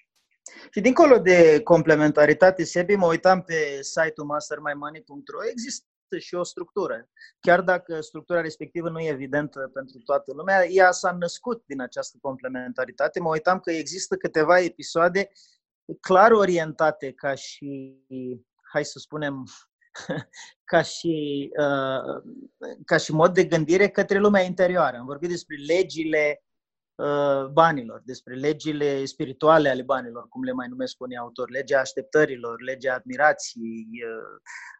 Și 0.71 0.81
dincolo 0.81 1.17
de 1.17 1.61
complementaritate, 1.63 2.63
Sebi, 2.63 2.95
mă 2.95 3.05
uitam 3.05 3.41
pe 3.41 3.79
site-ul 3.81 4.27
mastermymoney.ro, 4.27 5.49
există 5.51 5.88
și 6.17 6.35
o 6.35 6.43
structură. 6.43 7.09
Chiar 7.39 7.61
dacă 7.61 8.01
structura 8.01 8.41
respectivă 8.41 8.89
nu 8.89 8.99
e 8.99 9.09
evidentă 9.09 9.69
pentru 9.73 9.99
toată 9.99 10.33
lumea, 10.33 10.67
ea 10.67 10.91
s-a 10.91 11.11
născut 11.11 11.63
din 11.65 11.81
această 11.81 12.17
complementaritate. 12.21 13.19
Mă 13.19 13.29
uitam 13.29 13.59
că 13.59 13.71
există 13.71 14.15
câteva 14.15 14.59
episoade 14.59 15.31
clar 15.99 16.31
orientate 16.31 17.11
ca 17.11 17.33
și, 17.33 17.97
hai 18.71 18.85
să 18.85 18.99
spunem, 18.99 19.43
ca 20.71 20.81
și, 20.81 21.49
uh, 21.59 22.23
ca 22.85 22.97
și 22.97 23.13
mod 23.13 23.33
de 23.33 23.43
gândire 23.43 23.89
către 23.89 24.17
lumea 24.17 24.41
interioară. 24.41 24.97
Am 24.97 25.05
vorbit 25.05 25.29
despre 25.29 25.55
legile 25.55 26.43
uh, 26.95 27.45
banilor, 27.51 28.01
despre 28.05 28.35
legile 28.35 29.05
spirituale 29.05 29.69
ale 29.69 29.81
banilor, 29.81 30.27
cum 30.27 30.43
le 30.43 30.51
mai 30.51 30.67
numesc 30.67 30.99
unii 30.99 31.17
autori, 31.17 31.51
legea 31.51 31.79
așteptărilor, 31.79 32.61
legea 32.61 32.93
admirației, 32.93 33.87
uh, 34.05 34.41
Uh, 34.43 34.78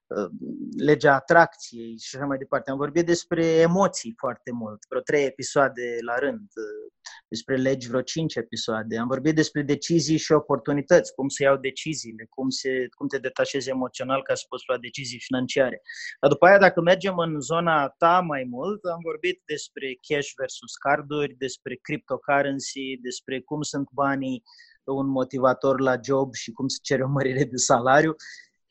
legea 0.78 1.16
atracției 1.16 1.98
și 1.98 2.16
așa 2.16 2.26
mai 2.26 2.38
departe. 2.38 2.72
Am 2.72 2.78
vorbit 2.78 3.06
despre 3.06 3.46
emoții 3.46 4.14
foarte 4.18 4.52
mult, 4.52 4.80
vreo 4.90 5.02
trei 5.02 5.26
episoade 5.26 5.98
la 6.06 6.20
rând, 6.20 6.48
uh, 6.56 6.92
despre 7.28 7.56
legi 7.56 7.88
vreo 7.88 8.02
cinci 8.02 8.36
episoade. 8.36 8.98
Am 8.98 9.08
vorbit 9.08 9.36
despre 9.36 9.62
decizii 9.62 10.18
și 10.18 10.32
oportunități, 10.32 11.14
cum 11.14 11.28
să 11.28 11.44
iau 11.44 11.58
deciziile, 11.58 12.26
cum, 12.30 12.50
se, 12.50 12.88
cum 12.98 13.08
te 13.08 13.18
detașezi 13.18 13.70
emoțional 13.70 14.24
ca 14.24 14.36
să 14.36 14.46
poți 14.50 14.64
lua 14.68 14.78
decizii 14.78 15.20
financiare. 15.20 15.82
Dar 16.22 16.30
după 16.30 16.46
aia, 16.46 16.58
dacă 16.58 16.82
mergem 16.82 17.18
în 17.18 17.40
zona 17.40 17.88
ta 17.98 18.20
mai 18.20 18.44
mult, 18.50 18.86
am 18.86 19.00
vorbit 19.04 19.42
despre 19.46 19.88
cash 20.08 20.30
versus 20.38 20.76
carduri, 20.76 21.36
despre 21.38 21.76
cryptocurrency, 21.82 22.98
despre 23.02 23.42
cum 23.42 23.62
sunt 23.62 23.90
banii 23.92 24.44
un 24.84 25.08
motivator 25.08 25.80
la 25.80 25.96
job 26.04 26.34
și 26.34 26.52
cum 26.52 26.68
se 26.68 26.78
cere 26.82 27.04
o 27.04 27.08
mărire 27.08 27.44
de 27.44 27.56
salariu 27.56 28.16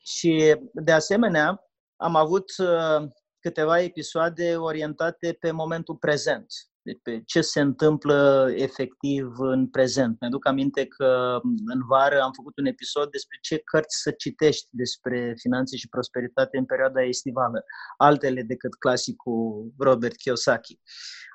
și, 0.03 0.55
de 0.73 0.91
asemenea, 0.91 1.63
am 1.95 2.15
avut 2.15 2.51
uh, 2.57 3.07
câteva 3.39 3.81
episoade 3.81 4.55
orientate 4.55 5.37
pe 5.39 5.51
momentul 5.51 5.95
prezent, 5.95 6.45
deci 6.81 6.99
pe 7.03 7.21
ce 7.25 7.41
se 7.41 7.59
întâmplă 7.59 8.49
efectiv 8.55 9.33
în 9.37 9.67
prezent. 9.67 10.17
Mi-aduc 10.19 10.47
aminte 10.47 10.85
că 10.85 11.39
în 11.65 11.85
vară 11.87 12.21
am 12.21 12.31
făcut 12.31 12.57
un 12.57 12.65
episod 12.65 13.11
despre 13.11 13.37
ce 13.41 13.57
cărți 13.57 14.01
să 14.01 14.11
citești 14.11 14.67
despre 14.71 15.33
finanțe 15.37 15.77
și 15.77 15.89
prosperitate 15.89 16.57
în 16.57 16.65
perioada 16.65 17.03
estivală, 17.03 17.63
altele 17.97 18.41
decât 18.41 18.75
clasicul 18.75 19.73
Robert 19.77 20.15
Kiyosaki. 20.15 20.79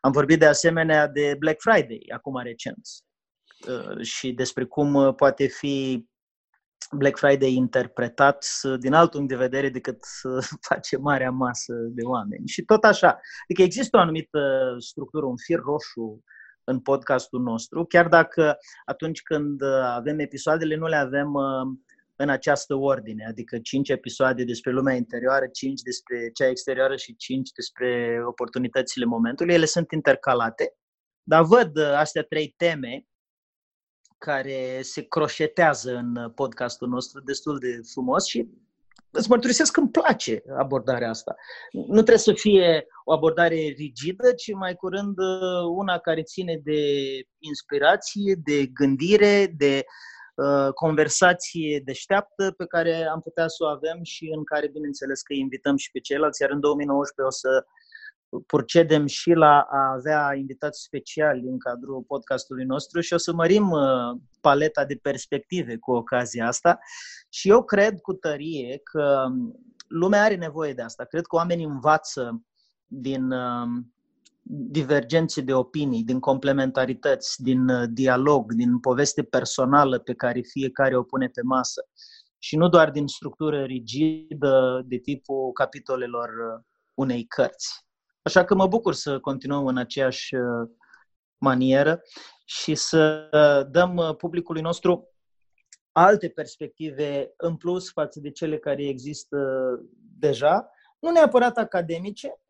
Am 0.01 0.13
vorbit 0.13 0.39
de 0.39 0.47
asemenea 0.47 1.09
de 1.09 1.37
Black 1.39 1.61
Friday, 1.61 2.05
acum 2.15 2.43
recent, 2.43 2.89
uh, 3.69 4.05
și 4.05 4.33
despre 4.33 4.65
cum 4.65 5.15
poate 5.15 5.47
fi 5.47 6.07
Black 6.91 7.19
Friday 7.19 7.55
interpretat 7.55 8.47
din 8.79 8.93
alt 8.93 9.11
punct 9.11 9.29
de 9.29 9.37
vedere 9.37 9.69
decât 9.69 9.97
să 10.01 10.39
face 10.69 10.97
marea 10.97 11.31
masă 11.31 11.73
de 11.73 12.03
oameni. 12.03 12.47
Și 12.47 12.63
tot 12.63 12.85
așa. 12.85 13.21
Adică 13.43 13.63
există 13.63 13.97
o 13.97 14.01
anumită 14.01 14.75
structură, 14.79 15.27
un 15.27 15.37
fir 15.37 15.59
roșu 15.59 16.25
în 16.65 16.81
podcastul 16.81 17.41
nostru, 17.41 17.85
chiar 17.85 18.09
dacă 18.09 18.57
atunci 18.85 19.23
când 19.23 19.63
avem 19.97 20.19
episoadele 20.19 20.77
nu 20.77 20.87
le 20.87 20.97
avem 20.97 21.33
uh, 21.35 21.79
în 22.17 22.29
această 22.29 22.75
ordine, 22.75 23.27
adică 23.29 23.59
5 23.59 23.89
episoade 23.89 24.45
despre 24.45 24.71
lumea 24.71 24.95
interioară, 24.95 25.47
5 25.47 25.81
despre 25.81 26.31
cea 26.35 26.49
exterioară 26.49 26.97
și 26.97 27.17
5 27.17 27.51
despre 27.51 28.21
oportunitățile 28.27 29.05
momentului. 29.05 29.55
Ele 29.55 29.65
sunt 29.65 29.91
intercalate, 29.91 30.75
dar 31.23 31.43
văd 31.43 31.77
uh, 31.77 31.93
astea 31.97 32.23
trei 32.23 32.55
teme 32.57 33.07
care 34.25 34.81
se 34.83 35.03
croșetează 35.03 35.95
în 35.95 36.31
podcastul 36.31 36.89
nostru 36.89 37.21
destul 37.21 37.59
de 37.59 37.81
frumos 37.93 38.27
și 38.27 38.49
îți 39.11 39.31
mărturisesc 39.31 39.73
că 39.73 39.81
îmi 39.81 39.91
place 39.91 40.43
abordarea 40.59 41.09
asta. 41.09 41.35
Nu 41.73 41.95
trebuie 41.95 42.19
să 42.19 42.33
fie 42.33 42.87
o 43.05 43.13
abordare 43.13 43.55
rigidă, 43.55 44.33
ci 44.33 44.53
mai 44.53 44.75
curând 44.75 45.19
uh, 45.19 45.65
una 45.77 45.99
care 45.99 46.23
ține 46.23 46.61
de 46.65 46.81
inspirație, 47.39 48.35
de 48.45 48.67
gândire, 48.67 49.55
de 49.57 49.85
uh, 50.35 50.73
conversație 50.73 51.83
deșteaptă 51.85 52.51
pe 52.57 52.67
care 52.67 53.07
am 53.13 53.21
putea 53.21 53.49
să 53.49 53.65
o 53.65 53.67
avem 53.67 53.99
și 54.03 54.33
în 54.37 54.45
care, 54.45 54.69
bineînțeles, 54.69 55.23
că 55.23 55.33
invităm 55.33 55.77
și 55.77 55.91
pe 55.91 56.01
ceilalți, 56.01 56.43
iar 56.43 56.51
în 56.51 56.61
2019 56.61 57.35
o 57.35 57.39
să 57.43 57.65
procedem 58.47 59.07
și 59.07 59.31
la 59.33 59.67
a 59.71 59.93
avea 59.93 60.35
invitați 60.35 60.83
speciali 60.83 61.47
în 61.49 61.59
cadrul 61.59 62.05
podcastului 62.07 62.65
nostru 62.65 63.01
și 63.01 63.13
o 63.13 63.17
să 63.17 63.33
mărim 63.33 63.71
uh, 63.71 64.21
paleta 64.41 64.85
de 64.85 64.99
perspective 65.03 65.77
cu 65.77 65.93
ocazia 65.93 66.47
asta. 66.47 66.79
Și 67.29 67.49
eu 67.49 67.65
cred 67.65 68.01
cu 68.01 68.13
tărie 68.13 68.81
că 68.83 69.27
lumea 69.89 70.23
are 70.23 70.37
nevoie 70.37 70.73
de 70.73 70.83
asta. 70.83 71.05
Cred 71.05 71.27
că 71.27 71.37
oamenii 71.37 71.65
învață 71.65 72.43
din 72.87 73.31
uh, 73.31 73.67
divergențe 74.47 75.41
de 75.41 75.55
opinii, 75.55 76.05
din 76.05 76.21
complementarități, 76.21 77.43
din 77.43 77.69
uh, 77.69 77.89
dialog, 77.93 78.53
din 78.53 78.79
poveste 78.79 79.23
personală 79.23 79.99
pe 79.99 80.15
care 80.15 80.41
fiecare 80.41 80.97
o 80.97 81.03
pune 81.03 81.29
pe 81.29 81.43
masă. 81.43 81.89
Și 82.39 82.57
nu 82.57 82.69
doar 82.69 82.91
din 82.91 83.07
structură 83.07 83.63
rigidă 83.63 84.85
de 84.87 84.97
tipul 84.97 85.53
capitolelor 85.53 86.31
unei 86.95 87.25
cărți. 87.25 87.85
Așa 88.25 88.45
că 88.45 88.55
mă 88.55 88.67
bucur 88.67 88.95
să 88.95 89.21
continuăm 89.21 89.67
în 89.67 89.77
aceeași 89.77 90.35
uh, 90.35 90.69
manieră 91.39 92.03
și 92.45 92.75
să 92.75 93.29
uh, 93.33 93.71
dăm 93.71 93.97
uh, 93.97 94.17
publicului 94.17 94.63
nostru 94.63 95.09
alte 95.93 96.29
perspective 96.29 97.33
în 97.37 97.57
plus 97.57 97.91
față 97.91 98.21
de 98.21 98.31
cele 98.31 98.59
care 98.59 98.83
există 98.83 99.39
deja, 100.19 100.71
nu 100.99 101.11
neapărat 101.11 101.57
academice, 101.57 102.41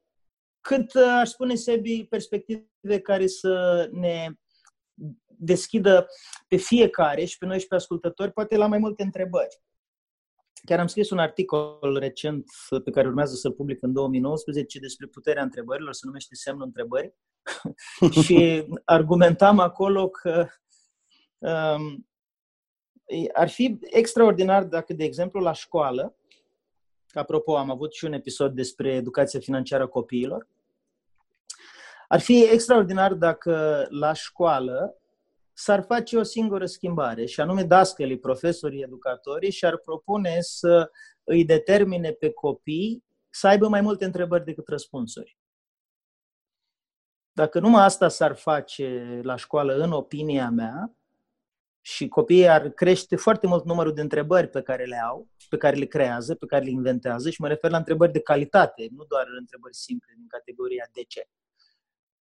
cât, 0.61 0.95
aș 0.95 1.29
spune, 1.29 1.55
Sebi, 1.55 2.05
perspective 2.05 3.01
care 3.03 3.27
să 3.27 3.89
ne 3.93 4.29
deschidă 5.27 6.07
pe 6.49 6.57
fiecare 6.57 7.25
și 7.25 7.39
pe 7.39 7.47
noi 7.47 7.61
și 7.61 7.67
pe 7.67 7.75
ascultători, 7.75 8.33
poate 8.33 8.57
la 8.57 8.67
mai 8.67 8.79
multe 8.79 9.03
întrebări. 9.03 9.63
Chiar 10.65 10.81
am 10.81 10.87
scris 10.87 11.11
un 11.11 11.19
articol 11.19 11.97
recent 11.99 12.45
pe 12.85 12.91
care 12.91 13.07
urmează 13.07 13.35
să-l 13.35 13.53
public 13.53 13.83
în 13.83 13.93
2019 13.93 14.79
despre 14.79 15.07
puterea 15.07 15.43
întrebărilor, 15.43 15.93
se 15.93 16.01
numește 16.05 16.35
Semnul 16.35 16.67
întrebării. 16.67 17.15
și 18.23 18.67
argumentam 18.85 19.59
acolo 19.59 20.09
că 20.09 20.47
um, 21.39 22.09
ar 23.33 23.49
fi 23.49 23.79
extraordinar 23.81 24.65
dacă, 24.65 24.93
de 24.93 25.05
exemplu, 25.05 25.41
la 25.41 25.53
școală, 25.53 26.17
apropo, 27.13 27.57
am 27.57 27.71
avut 27.71 27.93
și 27.93 28.05
un 28.05 28.13
episod 28.13 28.55
despre 28.55 28.93
educația 28.95 29.41
financiară 29.41 29.83
a 29.83 29.87
copiilor, 29.87 30.49
ar 32.09 32.21
fi 32.21 32.43
extraordinar 32.43 33.15
dacă 33.15 33.87
la 33.91 34.13
școală 34.13 34.99
s-ar 35.55 35.83
face 35.83 36.17
o 36.17 36.23
singură 36.23 36.67
schimbare, 36.67 37.25
și 37.25 37.41
anume 37.41 37.63
dascălii, 37.63 38.19
profesorii, 38.19 38.83
educatorii 38.83 39.51
și-ar 39.51 39.79
propune 39.79 40.37
să 40.41 40.91
îi 41.25 41.45
determine 41.45 42.11
pe 42.13 42.31
copii 42.31 43.05
să 43.31 43.47
aibă 43.47 43.69
mai 43.69 43.81
multe 43.81 44.05
întrebări 44.05 44.45
decât 44.45 44.69
răspunsuri. 44.69 45.39
Dacă 47.33 47.61
numai 47.61 47.85
asta 47.85 48.09
s-ar 48.09 48.37
face 48.37 49.21
la 49.23 49.37
școală, 49.37 49.75
în 49.75 49.93
opinia 49.93 50.51
mea, 50.51 50.97
și 51.81 52.09
copiii 52.09 52.49
ar 52.49 52.69
crește 52.69 53.17
foarte 53.17 53.47
mult 53.47 53.65
numărul 53.65 53.95
de 53.95 54.01
întrebări 54.01 54.49
pe 54.49 54.63
care 54.63 54.85
le 54.85 54.97
au, 54.97 55.29
pe 55.49 55.57
care 55.57 55.77
le 55.77 55.85
creează, 55.85 56.35
pe 56.35 56.47
care 56.47 56.65
le 56.65 56.71
inventează 56.71 57.31
și 57.31 57.41
mă 57.41 57.49
refer 57.49 57.71
la 57.71 57.77
întrebări 57.77 58.13
de 58.13 58.21
calitate, 58.21 58.89
nu 58.91 59.05
doar 59.05 59.27
întrebări 59.39 59.75
simple 59.75 60.13
din 60.17 60.27
categoria 60.27 60.89
de 60.93 61.03
ce 61.03 61.29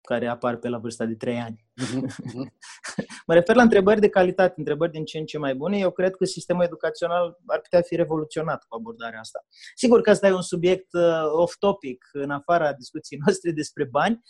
care 0.02 0.26
apar 0.26 0.56
pe 0.56 0.68
la 0.68 0.78
vârsta 0.78 1.04
de 1.04 1.14
3 1.14 1.38
ani. 1.38 1.64
Mhm, 1.74 2.06
mhm. 2.24 2.52
mă 3.26 3.34
refer 3.34 3.56
la 3.56 3.62
întrebări 3.62 4.00
de 4.00 4.08
calitate, 4.08 4.54
întrebări 4.56 4.90
din 4.90 5.04
ce 5.04 5.18
în 5.18 5.24
ce 5.24 5.38
mai 5.38 5.54
bune. 5.54 5.78
Eu 5.78 5.90
cred 5.90 6.14
că 6.14 6.24
sistemul 6.24 6.64
educațional 6.64 7.38
ar 7.46 7.60
putea 7.60 7.80
fi 7.80 7.96
revoluționat 7.96 8.64
cu 8.68 8.76
abordarea 8.76 9.20
asta. 9.20 9.44
Sigur 9.74 10.00
că 10.00 10.10
asta 10.10 10.26
e 10.26 10.32
un 10.32 10.42
subiect 10.42 10.92
uh, 10.92 11.22
off-topic, 11.32 12.08
în 12.12 12.30
afara 12.30 12.72
discuției 12.72 13.20
noastre 13.24 13.50
despre 13.50 13.84
bani, 13.84 14.22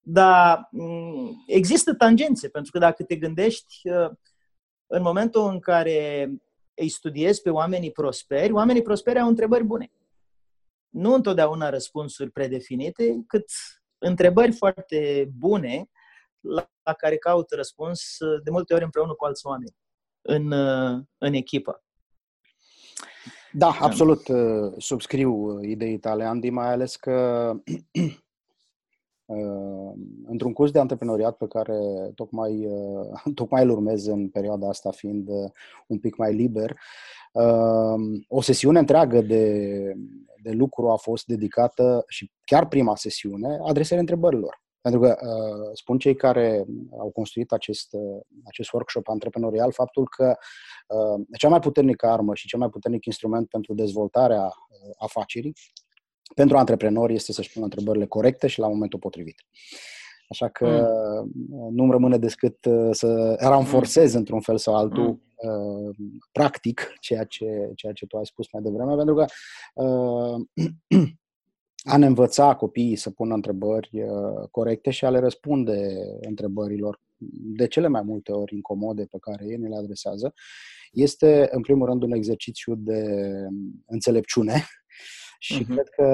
dar 0.00 0.68
mm, 0.70 1.44
există 1.46 1.94
tangențe, 1.94 2.48
pentru 2.48 2.70
că 2.72 2.78
dacă 2.78 3.02
te 3.02 3.16
gândești, 3.16 3.88
uh, 3.88 4.10
în 4.86 5.02
momentul 5.02 5.48
în 5.50 5.58
care 5.58 6.30
îi 6.74 6.88
studiezi 6.88 7.42
pe 7.42 7.50
oamenii 7.50 7.90
prosperi, 7.90 8.52
oamenii 8.52 8.82
prosperi 8.82 9.18
au 9.18 9.28
întrebări 9.28 9.64
bune. 9.64 9.92
Nu 10.88 11.14
întotdeauna 11.14 11.70
răspunsuri 11.70 12.30
predefinite, 12.30 13.24
cât 13.26 13.44
întrebări 14.06 14.52
foarte 14.52 15.30
bune 15.38 15.90
la, 16.40 16.70
la 16.82 16.92
care 16.92 17.16
caută 17.16 17.54
răspuns 17.54 18.16
de 18.42 18.50
multe 18.50 18.74
ori 18.74 18.84
împreună 18.84 19.12
cu 19.12 19.24
alți 19.24 19.46
oameni 19.46 19.76
în, 20.22 20.52
în 21.18 21.32
echipă. 21.32 21.84
Da, 23.56 23.76
absolut 23.80 24.28
uh, 24.28 24.72
subscriu 24.78 25.62
ideii 25.62 25.98
tale, 25.98 26.24
Andy, 26.24 26.50
mai 26.50 26.72
ales 26.72 26.96
că 26.96 27.52
uh, 29.24 29.92
într-un 30.26 30.52
curs 30.52 30.70
de 30.70 30.78
antreprenoriat 30.78 31.36
pe 31.36 31.46
care 31.46 31.78
tocmai, 32.14 32.66
uh, 32.66 33.22
tocmai 33.34 33.62
îl 33.62 33.70
urmez 33.70 34.06
în 34.06 34.28
perioada 34.28 34.68
asta 34.68 34.90
fiind 34.90 35.28
un 35.86 35.98
pic 35.98 36.16
mai 36.16 36.34
liber, 36.34 36.76
o 38.28 38.40
sesiune 38.40 38.78
întreagă 38.78 39.20
de, 39.20 39.96
de 40.44 40.50
lucru 40.50 40.90
a 40.90 40.96
fost 40.96 41.26
dedicată 41.26 42.04
și 42.08 42.30
chiar 42.44 42.68
prima 42.68 42.96
sesiune 42.96 43.58
adresării 43.66 44.00
întrebărilor. 44.00 44.62
Pentru 44.80 45.00
că 45.00 45.16
uh, 45.20 45.70
spun 45.72 45.98
cei 45.98 46.14
care 46.14 46.64
au 46.98 47.10
construit 47.10 47.52
acest, 47.52 47.88
uh, 47.92 48.20
acest 48.44 48.72
workshop 48.72 49.08
antreprenorial 49.08 49.72
faptul 49.72 50.08
că 50.08 50.36
uh, 50.86 51.26
cea 51.38 51.48
mai 51.48 51.60
puternică 51.60 52.06
armă 52.06 52.34
și 52.34 52.46
cel 52.46 52.58
mai 52.58 52.68
puternic 52.68 53.04
instrument 53.04 53.48
pentru 53.48 53.74
dezvoltarea 53.74 54.44
uh, 54.44 54.94
afacerii 54.98 55.54
pentru 56.34 56.56
antreprenori 56.56 57.14
este 57.14 57.32
să-și 57.32 57.52
pună 57.52 57.64
întrebările 57.64 58.06
corecte 58.06 58.46
și 58.46 58.58
la 58.58 58.68
momentul 58.68 58.98
potrivit. 58.98 59.44
Așa 60.28 60.48
că 60.48 60.88
mm. 61.24 61.74
nu-mi 61.74 61.90
rămâne 61.90 62.18
decât 62.18 62.64
uh, 62.64 62.88
să 62.90 63.36
ranforcez 63.40 64.12
mm. 64.12 64.18
într-un 64.18 64.40
fel 64.40 64.58
sau 64.58 64.74
altul 64.74 65.06
mm 65.06 65.22
Uh, 65.44 65.96
practic 66.32 66.92
ceea 67.00 67.24
ce, 67.24 67.72
ceea 67.74 67.92
ce 67.92 68.06
tu 68.06 68.16
ai 68.16 68.26
spus 68.26 68.46
mai 68.52 68.62
devreme, 68.62 68.94
pentru 68.96 69.14
că 69.14 69.24
uh, 69.74 70.44
a 71.92 71.96
ne 71.96 72.06
învăța 72.06 72.54
copiii 72.54 72.96
să 72.96 73.10
pună 73.10 73.34
întrebări 73.34 74.02
uh, 74.02 74.48
corecte 74.50 74.90
și 74.90 75.04
a 75.04 75.10
le 75.10 75.18
răspunde 75.18 75.94
întrebărilor 76.20 77.00
de 77.56 77.66
cele 77.66 77.88
mai 77.88 78.02
multe 78.02 78.32
ori 78.32 78.54
incomode 78.54 79.04
pe 79.04 79.18
care 79.20 79.44
ei 79.48 79.56
ne 79.56 79.68
le 79.68 79.76
adresează, 79.76 80.34
este 80.92 81.48
în 81.50 81.60
primul 81.60 81.86
rând 81.86 82.02
un 82.02 82.12
exercițiu 82.12 82.74
de 82.74 83.04
înțelepciune 83.86 84.54
și 85.44 85.62
uh-huh. 85.64 85.66
cred 85.66 85.88
că 85.88 86.06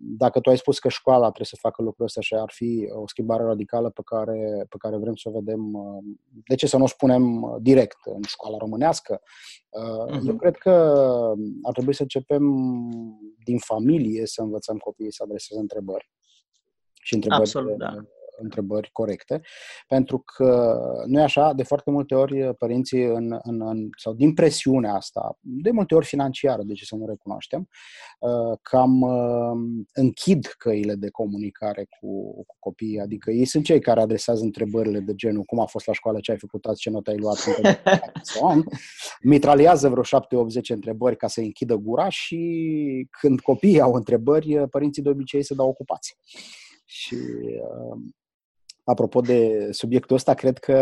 dacă 0.00 0.40
tu 0.40 0.50
ai 0.50 0.56
spus 0.58 0.78
că 0.78 0.88
școala 0.88 1.24
trebuie 1.24 1.46
să 1.46 1.56
facă 1.60 1.82
lucrul 1.82 2.04
ăsta 2.04 2.20
și 2.20 2.34
ar 2.34 2.50
fi 2.52 2.88
o 2.92 3.06
schimbare 3.06 3.42
radicală 3.42 3.90
pe 3.90 4.02
care, 4.04 4.66
pe 4.68 4.76
care 4.78 4.96
vrem 4.96 5.14
să 5.14 5.28
o 5.28 5.32
vedem, 5.32 5.60
de 6.48 6.54
ce 6.54 6.66
să 6.66 6.76
nu 6.76 6.84
o 6.84 6.86
spunem 6.86 7.56
direct 7.60 7.98
în 8.04 8.22
școala 8.26 8.56
românească? 8.56 9.20
Uh-huh. 9.20 10.26
Eu 10.26 10.36
cred 10.36 10.56
că 10.56 10.70
ar 11.62 11.72
trebui 11.72 11.94
să 11.94 12.02
începem 12.02 12.42
din 13.44 13.58
familie 13.58 14.26
să 14.26 14.42
învățăm 14.42 14.76
copiii 14.76 15.12
să 15.12 15.22
adreseze 15.22 15.60
întrebări. 15.60 16.10
Și 17.02 17.14
întrebări 17.14 17.40
Absolut, 17.40 17.76
da 17.76 17.94
întrebări 18.36 18.90
corecte, 18.92 19.40
pentru 19.86 20.18
că 20.18 20.78
nu 21.06 21.20
e 21.20 21.22
așa, 21.22 21.52
de 21.52 21.62
foarte 21.62 21.90
multe 21.90 22.14
ori 22.14 22.54
părinții 22.54 23.04
în, 23.04 23.38
în, 23.42 23.60
în, 23.60 23.88
sau 23.98 24.12
din 24.12 24.34
presiunea 24.34 24.94
asta, 24.94 25.38
de 25.40 25.70
multe 25.70 25.94
ori 25.94 26.06
financiară, 26.06 26.62
de 26.62 26.72
ce 26.72 26.84
să 26.84 26.94
nu 26.94 27.06
recunoaștem, 27.06 27.68
uh, 28.18 28.58
cam 28.62 29.00
uh, 29.00 29.84
închid 29.92 30.46
căile 30.46 30.94
de 30.94 31.10
comunicare 31.10 31.86
cu, 32.00 32.32
cu 32.46 32.56
copiii, 32.58 33.00
adică 33.00 33.30
ei 33.30 33.44
sunt 33.44 33.64
cei 33.64 33.80
care 33.80 34.00
adresează 34.00 34.42
întrebările 34.42 35.00
de 35.00 35.14
genul 35.14 35.42
cum 35.42 35.60
a 35.60 35.66
fost 35.66 35.86
la 35.86 35.92
școală, 35.92 36.20
ce 36.20 36.30
ai 36.30 36.38
făcut? 36.38 36.64
Azi, 36.64 36.80
ce 36.80 36.90
notă 36.90 37.10
ai 37.10 37.16
luat, 37.16 37.38
mitraliază 39.22 39.88
vreo 39.88 40.02
7-80 40.02 40.06
întrebări 40.68 41.16
ca 41.16 41.26
să 41.26 41.40
închidă 41.40 41.74
gura 41.74 42.08
și 42.08 43.08
când 43.20 43.40
copiii 43.40 43.80
au 43.80 43.92
întrebări, 43.92 44.68
părinții 44.68 45.02
de 45.02 45.08
obicei 45.08 45.42
se 45.42 45.54
dau 45.54 45.68
ocupați. 45.68 46.16
Și 46.84 47.14
uh, 47.14 47.98
apropo 48.86 49.20
de 49.20 49.68
subiectul 49.70 50.16
ăsta, 50.16 50.34
cred 50.34 50.58
că 50.58 50.78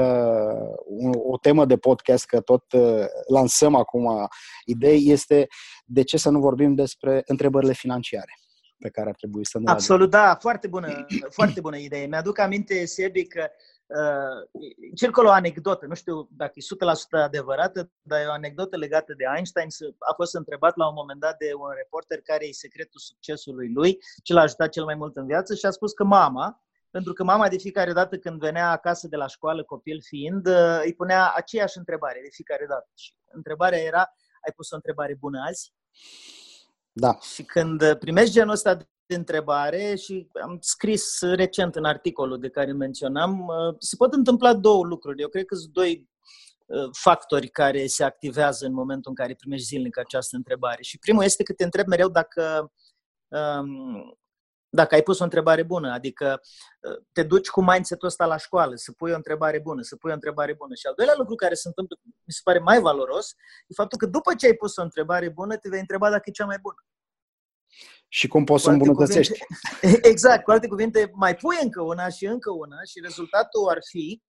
o 1.12 1.38
temă 1.38 1.64
de 1.64 1.77
podcast, 1.77 2.27
că 2.27 2.40
tot 2.40 2.73
uh, 2.73 3.05
lansăm 3.29 3.75
acum 3.75 4.29
idei, 4.64 5.11
este 5.11 5.47
de 5.85 6.03
ce 6.03 6.17
să 6.17 6.31
nu 6.31 6.38
vorbim 6.38 6.75
despre 6.75 7.23
întrebările 7.27 7.73
financiare 7.73 8.33
pe 8.79 8.90
care 8.90 9.09
ar 9.09 9.14
trebui 9.14 9.47
să 9.47 9.59
nu 9.59 9.64
Absolut, 9.67 10.11
da, 10.11 10.37
foarte 10.40 10.67
bună, 10.69 11.07
foarte 11.38 11.61
bună 11.61 11.77
idee. 11.77 12.07
Mi-aduc 12.07 12.38
aminte, 12.38 12.85
Sebi, 12.85 13.27
că 13.27 13.47
uh, 13.87 14.62
circulă 14.95 15.29
o 15.29 15.33
anecdotă, 15.33 15.87
nu 15.87 15.95
știu 15.95 16.29
dacă 16.31 16.53
e 16.55 17.21
100% 17.21 17.25
adevărată, 17.25 17.90
dar 18.03 18.21
e 18.21 18.27
o 18.27 18.33
anecdotă 18.33 18.77
legată 18.77 19.14
de 19.17 19.25
Einstein. 19.35 19.69
A 19.99 20.12
fost 20.14 20.35
întrebat 20.35 20.77
la 20.77 20.88
un 20.88 20.95
moment 20.97 21.21
dat 21.21 21.37
de 21.37 21.51
un 21.55 21.71
reporter 21.77 22.21
care 22.21 22.47
e 22.47 22.53
secretul 22.53 23.01
succesului 23.01 23.73
lui, 23.73 23.99
ce 24.23 24.33
l-a 24.33 24.40
ajutat 24.40 24.69
cel 24.69 24.85
mai 24.85 24.95
mult 24.95 25.17
în 25.17 25.27
viață 25.27 25.55
și 25.55 25.67
a 25.67 25.71
spus 25.71 25.93
că 25.93 26.05
mama, 26.05 26.63
pentru 26.94 27.12
că 27.12 27.24
mama 27.24 27.48
de 27.48 27.59
fiecare 27.59 27.92
dată 27.92 28.18
când 28.18 28.40
venea 28.40 28.70
acasă 28.70 29.09
de 29.09 29.16
la 29.16 29.26
școală, 29.26 29.64
copil 29.64 30.02
fiind, 30.02 30.46
uh, 30.46 30.80
îi 30.85 30.94
punea 30.94 31.33
aceeași 31.37 31.78
întrebare 31.78 32.20
de 32.22 32.28
fiecare 32.30 32.66
dată. 32.68 32.88
Și 32.94 33.12
întrebarea 33.33 33.78
era, 33.78 33.98
ai 34.46 34.52
pus 34.57 34.70
o 34.70 34.74
întrebare 34.74 35.16
bună 35.20 35.42
azi? 35.48 35.72
Da. 36.92 37.18
Și 37.35 37.42
când 37.42 37.94
primești 37.94 38.33
genul 38.33 38.52
ăsta 38.52 38.78
întrebare 39.07 39.94
și 39.94 40.28
am 40.42 40.59
scris 40.61 41.20
recent 41.20 41.74
în 41.74 41.85
articolul 41.85 42.38
de 42.38 42.48
care 42.48 42.72
menționam, 42.72 43.46
se 43.78 43.96
pot 43.96 44.12
întâmpla 44.12 44.54
două 44.54 44.85
lucruri. 44.85 45.22
Eu 45.22 45.28
cred 45.28 45.44
că 45.44 45.54
sunt 45.54 45.72
doi 45.72 46.09
factori 46.92 47.48
care 47.48 47.87
se 47.87 48.04
activează 48.04 48.66
în 48.66 48.72
momentul 48.72 49.11
în 49.11 49.16
care 49.16 49.35
primești 49.35 49.66
zilnic 49.66 49.98
această 49.98 50.37
întrebare. 50.37 50.83
Și 50.83 50.98
primul 50.98 51.24
este 51.24 51.42
că 51.42 51.52
te 51.52 51.64
întreb 51.64 51.87
mereu 51.87 52.09
dacă 52.09 52.72
um, 53.28 54.18
dacă 54.75 54.95
ai 54.95 55.03
pus 55.03 55.19
o 55.19 55.25
întrebare 55.25 55.63
bună, 55.63 55.93
adică 55.93 56.41
ă, 56.85 57.03
te 57.13 57.23
duci 57.23 57.49
cu 57.49 57.63
mindset-ul 57.63 58.09
ăsta 58.09 58.27
la 58.27 58.37
școală, 58.37 58.75
să 58.75 58.93
pui 58.93 59.13
o 59.13 59.15
întrebare 59.15 59.61
bună, 59.61 59.83
să 59.83 59.97
pui 59.97 60.11
o 60.11 60.15
întrebare 60.15 60.55
bună. 60.55 60.75
Și 60.75 60.87
al 60.87 60.93
doilea 60.97 61.15
lucru 61.19 61.35
care 61.35 61.55
se 61.55 61.69
întâmplă, 61.69 61.97
mi 62.03 62.33
se 62.33 62.41
pare 62.45 62.59
mai 62.59 62.81
valoros, 62.81 63.31
e 63.67 63.75
faptul 63.75 63.99
că 63.99 64.07
după 64.07 64.35
ce 64.35 64.47
ai 64.47 64.55
pus 64.55 64.77
o 64.77 64.83
întrebare 64.83 65.29
bună, 65.29 65.57
te 65.57 65.69
vei 65.69 65.81
întreba 65.81 66.11
dacă 66.11 66.23
e 66.25 66.31
cea 66.31 66.45
mai 66.45 66.59
bună. 66.63 66.85
Și 68.09 68.29
cum 68.29 68.45
poți 68.45 68.63
să 68.63 68.71
îmbunătățești. 68.71 69.39
Cuvinte, 69.81 70.09
exact, 70.13 70.45
cu 70.45 70.51
alte 70.51 70.67
cuvinte, 70.67 71.11
mai 71.15 71.35
pui 71.35 71.57
încă 71.63 71.83
una 71.83 72.09
și 72.09 72.27
încă 72.27 72.51
una 72.51 72.77
și 72.91 73.01
rezultatul 73.03 73.69
ar 73.69 73.79
fi 73.91 74.23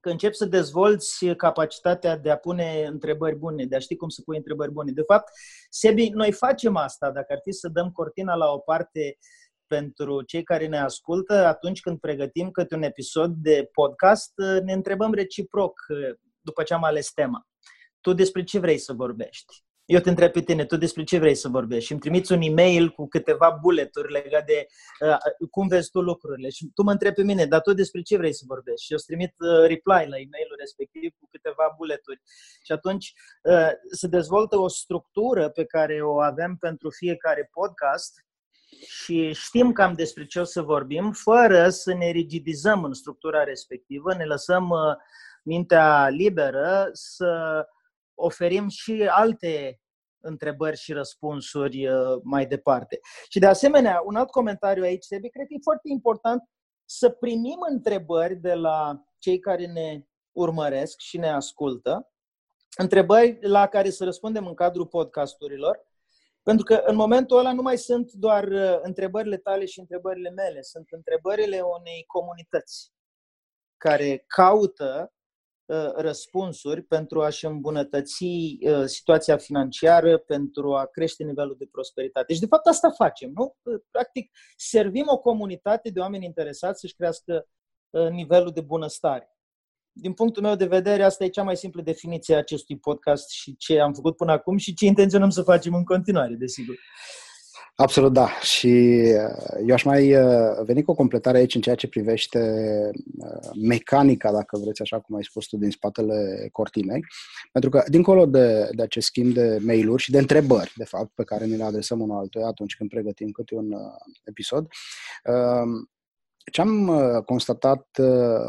că 0.00 0.10
începi 0.10 0.36
să 0.36 0.44
dezvolți 0.44 1.26
capacitatea 1.26 2.16
de 2.16 2.30
a 2.30 2.36
pune 2.36 2.86
întrebări 2.86 3.36
bune, 3.36 3.64
de 3.64 3.76
a 3.76 3.78
ști 3.78 3.96
cum 3.96 4.08
să 4.08 4.22
pui 4.24 4.36
întrebări 4.36 4.72
bune. 4.72 4.92
De 4.92 5.02
fapt, 5.02 5.28
Sebi, 5.70 6.08
noi 6.08 6.32
facem 6.32 6.76
asta, 6.76 7.10
dacă 7.10 7.32
ar 7.32 7.38
fi 7.42 7.52
să 7.52 7.68
dăm 7.68 7.90
cortina 7.90 8.34
la 8.34 8.50
o 8.50 8.58
parte 8.58 9.18
pentru 9.66 10.22
cei 10.22 10.42
care 10.42 10.66
ne 10.66 10.78
ascultă, 10.78 11.46
atunci 11.46 11.80
când 11.80 11.98
pregătim 11.98 12.50
câte 12.50 12.74
un 12.74 12.82
episod 12.82 13.34
de 13.34 13.68
podcast, 13.72 14.32
ne 14.64 14.72
întrebăm 14.72 15.12
reciproc 15.12 15.80
după 16.40 16.62
ce 16.62 16.74
am 16.74 16.84
ales 16.84 17.10
tema. 17.10 17.46
Tu 18.00 18.12
despre 18.12 18.44
ce 18.44 18.58
vrei 18.58 18.78
să 18.78 18.92
vorbești? 18.92 19.64
Eu 19.86 20.00
te 20.00 20.08
întreb 20.08 20.32
pe 20.32 20.40
tine, 20.40 20.64
tu 20.64 20.76
despre 20.76 21.04
ce 21.04 21.18
vrei 21.18 21.34
să 21.34 21.48
vorbești? 21.48 21.84
Și 21.84 21.92
îmi 21.92 22.00
trimiți 22.00 22.32
un 22.32 22.40
e-mail 22.40 22.90
cu 22.90 23.08
câteva 23.08 23.58
bulleturi 23.60 24.12
legate 24.12 24.44
de 24.52 24.66
uh, 25.06 25.48
cum 25.50 25.68
vezi 25.68 25.90
tu 25.90 26.00
lucrurile. 26.00 26.48
Și 26.48 26.70
tu 26.74 26.82
mă 26.82 26.90
întrebi 26.90 27.14
pe 27.14 27.22
mine, 27.22 27.46
dar 27.46 27.60
tu 27.60 27.72
despre 27.72 28.02
ce 28.02 28.16
vrei 28.16 28.34
să 28.34 28.44
vorbești? 28.46 28.84
Și 28.84 28.90
eu 28.90 28.96
îți 28.96 29.06
trimit 29.06 29.34
uh, 29.38 29.60
reply 29.60 30.08
la 30.12 30.18
e-mailul 30.24 30.56
respectiv 30.58 31.14
cu 31.18 31.28
câteva 31.30 31.74
bulleturi 31.76 32.20
și 32.64 32.72
atunci 32.72 33.12
uh, 33.42 33.70
se 33.90 34.06
dezvoltă 34.06 34.56
o 34.58 34.68
structură 34.68 35.48
pe 35.48 35.64
care 35.64 36.02
o 36.02 36.20
avem 36.20 36.56
pentru 36.60 36.90
fiecare 36.90 37.48
podcast 37.52 38.24
și 38.86 39.32
știm 39.32 39.72
cam 39.72 39.92
despre 39.92 40.26
ce 40.26 40.40
o 40.40 40.44
să 40.44 40.62
vorbim, 40.62 41.12
fără 41.12 41.68
să 41.68 41.94
ne 41.94 42.10
rigidizăm 42.10 42.84
în 42.84 42.92
structura 42.92 43.44
respectivă, 43.44 44.14
ne 44.14 44.24
lăsăm 44.24 44.68
uh, 44.68 44.78
mintea 45.42 46.08
liberă 46.08 46.88
să 46.92 47.64
oferim 48.14 48.68
și 48.68 49.08
alte 49.10 49.78
întrebări 50.20 50.76
și 50.76 50.92
răspunsuri 50.92 51.88
uh, 51.88 52.20
mai 52.22 52.46
departe. 52.46 53.00
Și 53.28 53.38
de 53.38 53.46
asemenea, 53.46 54.02
un 54.04 54.16
alt 54.16 54.30
comentariu 54.30 54.82
aici, 54.82 55.04
Sebi, 55.04 55.30
cred 55.30 55.46
că 55.46 55.54
e 55.54 55.62
foarte 55.62 55.88
important 55.88 56.42
să 56.84 57.10
primim 57.10 57.58
întrebări 57.70 58.34
de 58.34 58.54
la 58.54 59.04
cei 59.18 59.38
care 59.38 59.66
ne 59.66 60.02
urmăresc 60.32 60.98
și 60.98 61.18
ne 61.18 61.28
ascultă, 61.28 62.12
întrebări 62.76 63.38
la 63.40 63.66
care 63.66 63.90
să 63.90 64.04
răspundem 64.04 64.46
în 64.46 64.54
cadrul 64.54 64.86
podcasturilor, 64.86 65.86
pentru 66.42 66.64
că 66.64 66.74
în 66.74 66.96
momentul 66.96 67.38
ăla 67.38 67.52
nu 67.52 67.62
mai 67.62 67.78
sunt 67.78 68.12
doar 68.12 68.44
uh, 68.44 68.78
întrebările 68.82 69.36
tale 69.36 69.64
și 69.64 69.80
întrebările 69.80 70.30
mele, 70.30 70.62
sunt 70.62 70.86
întrebările 70.90 71.60
unei 71.60 72.04
comunități 72.06 72.92
care 73.76 74.24
caută 74.26 75.08
Uh, 75.08 75.23
răspunsuri 75.96 76.82
pentru 76.82 77.22
a-și 77.22 77.44
îmbunătăți 77.44 78.24
uh, 78.24 78.84
situația 78.84 79.36
financiară, 79.36 80.18
pentru 80.18 80.74
a 80.74 80.86
crește 80.86 81.24
nivelul 81.24 81.54
de 81.58 81.68
prosperitate. 81.70 82.34
Și 82.34 82.40
de 82.40 82.46
fapt 82.46 82.66
asta 82.66 82.90
facem, 82.90 83.30
nu? 83.34 83.56
Uh, 83.62 83.80
practic 83.90 84.30
servim 84.56 85.04
o 85.06 85.18
comunitate 85.18 85.90
de 85.90 86.00
oameni 86.00 86.24
interesați 86.24 86.80
să-și 86.80 86.94
crească 86.94 87.48
nivelul 88.10 88.50
de 88.50 88.60
bunăstare. 88.60 89.34
Din 89.92 90.12
punctul 90.12 90.42
meu 90.42 90.54
de 90.54 90.66
vedere, 90.66 91.02
asta 91.02 91.24
e 91.24 91.28
cea 91.28 91.42
mai 91.42 91.56
simplă 91.56 91.82
definiție 91.82 92.34
a 92.34 92.38
acestui 92.38 92.78
podcast 92.78 93.30
și 93.30 93.56
ce 93.56 93.80
am 93.80 93.92
făcut 93.92 94.16
până 94.16 94.32
acum 94.32 94.56
și 94.56 94.74
ce 94.74 94.86
intenționăm 94.86 95.30
să 95.30 95.42
facem 95.42 95.74
în 95.74 95.84
continuare, 95.84 96.34
desigur. 96.34 96.74
Absolut, 97.76 98.12
da. 98.12 98.28
Și 98.40 98.66
uh, 98.66 99.58
eu 99.66 99.74
aș 99.74 99.82
mai 99.82 100.14
uh, 100.14 100.64
veni 100.64 100.82
cu 100.82 100.90
o 100.90 100.94
completare 100.94 101.38
aici 101.38 101.54
în 101.54 101.60
ceea 101.60 101.74
ce 101.74 101.88
privește 101.88 102.38
uh, 103.18 103.50
mecanica, 103.62 104.32
dacă 104.32 104.58
vreți, 104.58 104.82
așa 104.82 105.00
cum 105.00 105.16
ai 105.16 105.24
spus 105.24 105.46
tu, 105.46 105.56
din 105.56 105.70
spatele 105.70 106.48
cortinei. 106.52 107.04
Pentru 107.52 107.70
că, 107.70 107.84
dincolo 107.88 108.26
de, 108.26 108.68
de 108.72 108.82
acest 108.82 109.06
schimb 109.06 109.34
de 109.34 109.58
mail-uri 109.60 110.02
și 110.02 110.10
de 110.10 110.18
întrebări, 110.18 110.72
de 110.76 110.84
fapt, 110.84 111.10
pe 111.14 111.24
care 111.24 111.44
ne 111.44 111.56
le 111.56 111.64
adresăm 111.64 112.00
unul 112.00 112.18
altuia 112.18 112.46
atunci 112.46 112.76
când 112.76 112.90
pregătim 112.90 113.30
câte 113.30 113.54
un 113.54 113.72
episod, 114.24 114.66
ce 116.52 116.60
am 116.60 116.86
constatat 117.26 117.86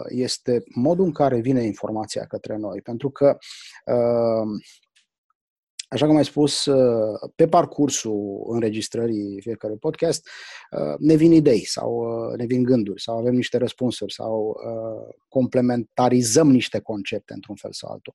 este 0.08 0.64
modul 0.74 1.06
în 1.06 1.12
care 1.12 1.40
vine 1.40 1.64
informația 1.64 2.26
către 2.26 2.58
noi. 2.58 2.82
Pentru 2.82 3.10
că 3.10 3.38
Așa 5.89 6.06
cum 6.06 6.15
ai 6.15 6.26
spus, 6.26 6.65
uh, 6.65 7.30
pe 7.36 7.48
parcursul 7.48 8.45
înregistrării 8.48 9.41
fiecărui 9.41 9.78
podcast 9.78 10.30
uh, 10.71 10.95
ne 11.00 11.15
vin 11.15 11.32
idei 11.32 11.65
sau 11.65 11.95
uh, 11.95 12.38
ne 12.38 12.45
vin 12.45 12.63
gânduri 12.63 13.02
sau 13.02 13.17
avem 13.17 13.34
niște 13.34 13.58
răspunsuri 13.58 14.13
sau 14.13 14.56
complementarizăm 15.28 16.52
niște 16.52 16.80
concepte 16.80 17.34
într-un 17.34 17.56
fel 17.56 17.71
sau 17.74 17.91
altul. 17.91 18.13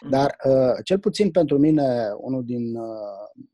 Mm. 0.00 0.10
Dar 0.10 0.36
cel 0.84 0.98
puțin 0.98 1.30
pentru 1.30 1.58
mine, 1.58 2.10
unul 2.16 2.44
din 2.44 2.76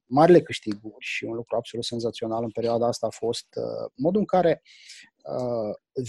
marile 0.07 0.41
câștiguri 0.41 1.05
și 1.05 1.25
un 1.25 1.35
lucru 1.35 1.57
absolut 1.57 1.85
senzațional 1.85 2.43
în 2.43 2.51
perioada 2.51 2.87
asta 2.87 3.07
a 3.07 3.11
fost 3.11 3.47
modul 3.95 4.21
în 4.21 4.27
care 4.27 4.63
uh, 4.63 5.11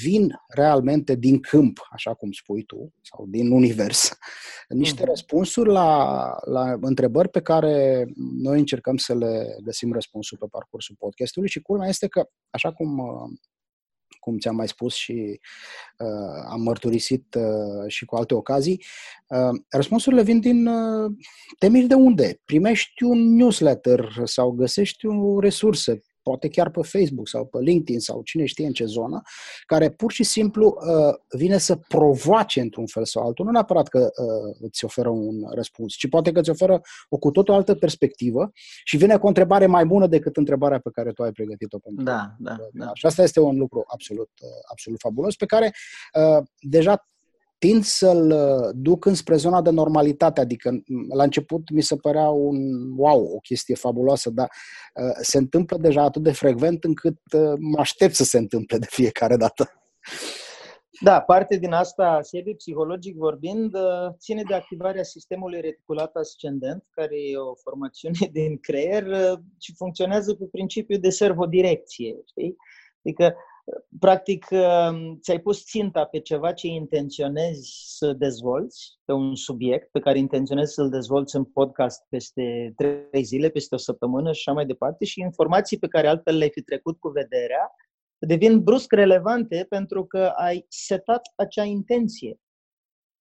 vin 0.04 0.34
realmente 0.48 1.16
din 1.16 1.40
câmp, 1.40 1.80
așa 1.92 2.14
cum 2.14 2.32
spui 2.32 2.64
tu, 2.64 2.94
sau 3.02 3.26
din 3.28 3.52
univers, 3.52 4.18
niște 4.70 5.04
uh-huh. 5.04 5.08
răspunsuri 5.08 5.70
la, 5.70 6.36
la 6.46 6.78
întrebări 6.82 7.30
pe 7.30 7.42
care 7.42 8.06
noi 8.16 8.60
încercăm 8.60 8.98
să 8.98 9.16
le 9.16 9.56
găsim 9.64 9.94
răspunsul 9.94 10.38
pe 10.38 10.46
parcursul 10.52 10.96
podcastului 11.00 11.50
și 11.50 11.62
culmea 11.62 11.88
este 11.88 12.08
că, 12.08 12.26
așa 12.50 12.74
cum 12.74 13.00
uh, 13.00 13.30
cum 14.24 14.38
ți-am 14.38 14.56
mai 14.56 14.68
spus 14.68 14.94
și 14.94 15.40
uh, 15.98 16.44
am 16.50 16.62
mărturisit 16.62 17.36
uh, 17.36 17.88
și 17.88 18.06
cu 18.06 18.16
alte 18.16 18.34
ocazii, 18.34 18.84
uh, 19.28 19.62
răspunsurile 19.70 20.24
vin 20.24 20.40
din 20.40 20.68
uh, 20.68 21.12
temiri 21.60 21.88
de 21.88 21.94
unde. 21.94 22.42
Primești 22.46 23.04
un 23.04 23.36
newsletter 23.36 24.22
sau 24.24 24.52
găsești 24.52 25.06
o 25.06 25.40
resursă, 25.40 26.02
poate 26.24 26.48
chiar 26.48 26.70
pe 26.70 26.82
Facebook 26.82 27.28
sau 27.28 27.46
pe 27.46 27.58
LinkedIn 27.60 28.00
sau 28.00 28.22
cine 28.22 28.46
știe 28.46 28.66
în 28.66 28.74
ce 28.74 28.86
zonă, 28.86 29.22
care 29.66 29.90
pur 29.90 30.12
și 30.12 30.24
simplu 30.24 30.78
uh, 30.78 31.38
vine 31.38 31.58
să 31.58 31.76
provoace 31.88 32.62
într-un 32.62 32.86
fel 32.86 33.06
sau 33.06 33.26
altul, 33.26 33.46
nu 33.46 33.52
neapărat 33.52 33.88
că 33.88 34.00
uh, 34.00 34.56
îți 34.60 34.86
oferă 34.86 35.10
un 35.10 35.44
răspuns, 35.54 35.94
ci 35.94 36.10
poate 36.10 36.32
că 36.32 36.40
îți 36.40 36.50
oferă 36.50 36.82
o 37.10 37.18
cu 37.18 37.32
tot 37.32 37.50
o 37.50 37.54
altă 37.54 37.76
perspectivă 37.76 38.52
și 38.84 38.98
vine 38.98 39.18
cu 39.18 39.26
o 39.26 39.28
întrebare 39.28 39.66
mai 39.66 39.86
bună 39.86 40.08
decât 40.08 40.38
întrebarea 40.38 40.80
pe 40.80 40.90
care 40.94 41.12
tu 41.12 41.24
ai 41.24 41.32
pregătit-o 41.32 41.78
pentru. 41.78 42.04
Da, 42.04 42.36
da, 42.40 42.56
da. 42.74 42.92
Și 42.94 43.06
asta 43.06 43.24
este 43.24 43.40
un 43.40 43.58
lucru 43.58 43.84
absolut, 43.88 44.30
uh, 44.42 44.50
absolut 44.72 45.00
fabulos 45.00 45.36
pe 45.36 45.46
care 45.46 45.74
uh, 46.14 46.44
deja 46.60 47.08
tind 47.64 47.84
să-l 47.84 48.32
uh, 48.32 48.70
duc 48.74 49.06
înspre 49.06 49.36
zona 49.36 49.62
de 49.62 49.70
normalitate, 49.70 50.42
adică 50.42 50.84
la 51.16 51.24
început 51.24 51.70
mi 51.70 51.82
se 51.82 51.96
părea 51.96 52.30
un 52.30 52.58
wow, 52.98 53.24
o 53.36 53.40
chestie 53.40 53.76
fabuloasă, 53.76 54.30
dar 54.30 54.50
uh, 54.94 55.16
se 55.22 55.38
întâmplă 55.38 55.78
deja 55.78 56.02
atât 56.02 56.24
de 56.24 56.32
frecvent 56.32 56.84
încât 56.84 57.18
uh, 57.34 57.54
mă 57.60 57.80
aștept 57.80 58.14
să 58.14 58.24
se 58.24 58.38
întâmple 58.38 58.78
de 58.78 58.86
fiecare 58.90 59.38
dată. 59.38 59.70
Da, 61.02 61.22
parte 61.22 61.58
din 61.58 61.74
asta, 61.74 62.20
sebi 62.22 62.54
psihologic 62.56 63.16
vorbind, 63.16 63.74
uh, 63.74 64.14
ține 64.18 64.42
de 64.48 64.54
activarea 64.54 65.04
sistemului 65.04 65.62
reticulat 65.62 66.16
ascendent, 66.16 66.84
care 66.90 67.16
e 67.32 67.38
o 67.38 67.56
formațiune 67.56 68.30
din 68.32 68.58
creier 68.58 69.04
uh, 69.04 69.40
și 69.60 69.74
funcționează 69.76 70.36
cu 70.36 70.50
principiul 70.52 71.00
de 71.00 71.10
servodirecție. 71.10 72.16
Știi? 72.26 72.56
Adică 73.06 73.36
practic, 74.00 74.48
um, 74.52 75.20
ți-ai 75.20 75.40
pus 75.40 75.64
ținta 75.64 76.06
pe 76.06 76.20
ceva 76.20 76.54
ce 76.54 76.68
intenționezi 76.68 77.84
să 77.86 78.14
dezvolți, 78.14 78.98
pe 79.06 79.12
un 79.12 79.36
subiect 79.36 79.92
pe 79.92 80.00
care 80.00 80.18
intenționezi 80.18 80.74
să-l 80.74 80.90
dezvolți 80.90 81.36
în 81.36 81.44
podcast 81.44 82.06
peste 82.10 82.74
trei 82.76 83.24
zile, 83.24 83.50
peste 83.50 83.76
o 83.76 83.78
săptămână 83.78 84.32
și 84.32 84.42
așa 84.46 84.52
mai 84.52 84.66
departe, 84.66 85.06
și 85.06 85.20
informații 85.20 85.80
pe 85.80 85.88
care 85.88 86.08
altfel 86.08 86.38
le-ai 86.38 86.52
fi 86.52 86.62
trecut 86.62 87.00
cu 87.00 87.10
vederea, 87.10 87.72
devin 88.18 88.64
brusc 88.64 88.92
relevante 88.92 89.66
pentru 89.70 90.06
că 90.06 90.32
ai 90.36 90.66
setat 90.70 91.22
acea 91.36 91.64
intenție 91.64 92.38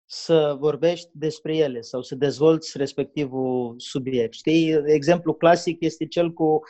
să 0.05 0.55
vorbești 0.59 1.09
despre 1.13 1.57
ele 1.57 1.81
sau 1.81 2.01
să 2.01 2.15
dezvolți 2.15 2.77
respectivul 2.77 3.73
subiect. 3.77 4.33
Știi, 4.33 4.81
exemplu 4.85 5.33
clasic 5.33 5.81
este 5.81 6.07
cel 6.07 6.33
cu 6.33 6.43
uh, 6.43 6.61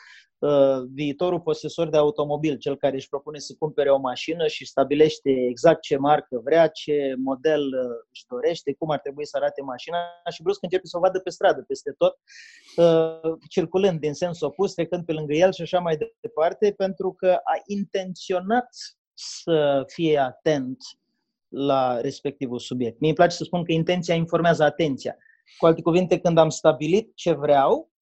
viitorul 0.93 1.39
posesor 1.39 1.89
de 1.89 1.97
automobil, 1.97 2.58
cel 2.58 2.77
care 2.77 2.95
își 2.95 3.10
propune 3.10 3.39
să 3.39 3.56
cumpere 3.60 3.89
o 3.89 3.97
mașină 3.97 4.47
și 4.47 4.65
stabilește 4.65 5.29
exact 5.49 5.82
ce 5.82 5.97
marcă 5.97 6.41
vrea, 6.43 6.67
ce 6.67 7.15
model 7.17 7.62
uh, 7.62 8.06
își 8.12 8.25
dorește, 8.27 8.73
cum 8.73 8.89
ar 8.89 8.99
trebui 8.99 9.25
să 9.25 9.38
arate 9.38 9.62
mașina 9.62 9.97
și 10.32 10.41
brusc 10.41 10.63
începe 10.63 10.86
să 10.88 10.97
o 10.97 10.99
vadă 10.99 11.19
pe 11.19 11.29
stradă, 11.29 11.63
peste 11.67 11.95
tot, 11.97 12.17
uh, 12.75 13.38
circulând 13.49 13.99
din 13.99 14.13
sens 14.13 14.41
opus, 14.41 14.73
trecând 14.73 15.06
pe 15.06 15.13
lângă 15.13 15.34
el 15.34 15.53
și 15.53 15.62
așa 15.62 15.79
mai 15.79 15.97
departe, 16.21 16.73
pentru 16.77 17.13
că 17.13 17.32
a 17.32 17.62
intenționat 17.65 18.67
să 19.13 19.84
fie 19.88 20.17
atent 20.17 20.77
la 21.47 22.01
respectivul 22.01 22.60
subiect. 22.60 22.99
Mie 22.99 23.10
îmi 23.10 23.17
place 23.17 23.36
să 23.36 23.43
spun 23.43 23.63
că 23.63 23.71
intenția 23.71 24.15
informează 24.15 24.63
atenția. 24.63 25.17
Cu 25.58 25.65
alte 25.65 25.82
cuvinte, 25.82 26.19
când 26.19 26.38
am 26.38 26.49
stabilit 26.49 27.12
ce 27.15 27.32
vreau, 27.32 27.91
ă, 27.91 27.92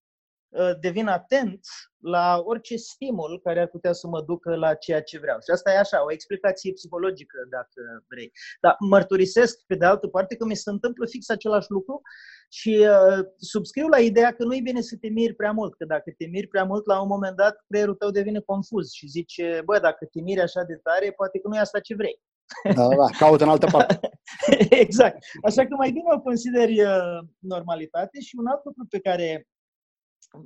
devin 0.80 1.08
atent 1.08 1.60
la 2.02 2.42
orice 2.46 2.76
stimul 2.76 3.40
care 3.44 3.60
ar 3.62 3.68
putea 3.68 3.94
să 3.94 4.08
mă 4.08 4.22
ducă 4.22 4.56
la 4.56 4.74
ceea 4.74 5.02
ce 5.02 5.20
vreau. 5.20 5.38
Și 5.38 5.52
asta 5.52 5.72
e 5.72 5.78
așa, 5.78 6.04
o 6.04 6.12
explicație 6.12 6.74
psihologică, 6.74 7.38
dacă 7.50 8.04
vrei. 8.10 8.32
Dar 8.62 8.76
mărturisesc, 8.80 9.60
pe 9.68 9.76
de 9.76 9.86
altă 9.86 10.08
parte, 10.08 10.36
că 10.36 10.46
mi 10.46 10.56
se 10.56 10.70
întâmplă 10.70 11.06
fix 11.06 11.30
același 11.30 11.72
lucru 11.72 12.02
și 12.50 12.88
uh, 12.90 13.26
subscriu 13.38 13.88
la 13.88 14.00
ideea 14.00 14.32
că 14.34 14.44
nu 14.44 14.56
e 14.56 14.62
bine 14.64 14.82
să 14.82 14.98
te 15.02 15.08
miri 15.08 15.34
prea 15.34 15.52
mult, 15.52 15.76
că 15.76 15.86
dacă 15.86 16.12
te 16.18 16.26
miri 16.26 16.48
prea 16.48 16.64
mult, 16.64 16.86
la 16.86 17.02
un 17.02 17.08
moment 17.08 17.36
dat, 17.36 17.64
creierul 17.68 17.96
tău 17.96 18.10
devine 18.10 18.40
confuz 18.40 18.92
și 18.92 19.08
zice, 19.08 19.62
bă, 19.66 19.80
dacă 19.80 20.06
te 20.06 20.22
miri 20.22 20.42
așa 20.42 20.64
de 20.64 20.76
tare, 20.76 21.12
poate 21.12 21.40
că 21.40 21.48
nu 21.48 21.56
e 21.56 21.60
asta 21.60 21.80
ce 21.80 21.96
vrei. 21.96 22.22
Da, 22.64 22.88
da, 22.88 23.06
caută 23.18 23.44
în 23.44 23.50
altă 23.50 23.68
parte. 23.72 24.00
exact. 24.86 25.18
Așa 25.44 25.62
că 25.68 25.76
mai 25.76 25.92
bine 25.92 26.10
o 26.16 26.22
consideri 26.22 26.82
uh, 26.82 27.20
normalitate 27.40 28.20
și 28.20 28.36
un 28.40 28.48
alt 28.48 28.64
lucru 28.64 28.86
pe 28.90 29.00
care 29.00 29.48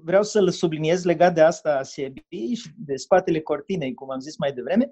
vreau 0.03 0.23
să-l 0.23 0.49
subliniez 0.49 1.03
legat 1.03 1.33
de 1.33 1.41
asta 1.41 1.83
Sebi 1.83 2.53
și 2.53 2.69
de 2.77 2.95
spatele 2.95 3.39
cortinei, 3.41 3.93
cum 3.93 4.11
am 4.11 4.19
zis 4.19 4.37
mai 4.37 4.51
devreme, 4.51 4.87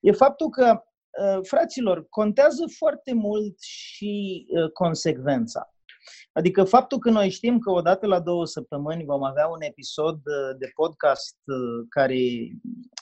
e 0.00 0.12
faptul 0.12 0.48
că, 0.48 0.82
uh, 1.22 1.38
fraților, 1.42 2.06
contează 2.08 2.64
foarte 2.76 3.14
mult 3.14 3.60
și 3.60 4.46
uh, 4.48 4.70
consecvența. 4.72 5.74
Adică 6.32 6.64
faptul 6.64 6.98
că 6.98 7.10
noi 7.10 7.30
știm 7.30 7.58
că 7.58 7.70
odată 7.70 8.06
la 8.06 8.20
două 8.20 8.46
săptămâni 8.46 9.04
vom 9.04 9.22
avea 9.22 9.46
un 9.46 9.60
episod 9.60 10.20
de 10.58 10.70
podcast 10.74 11.36
care 11.88 12.18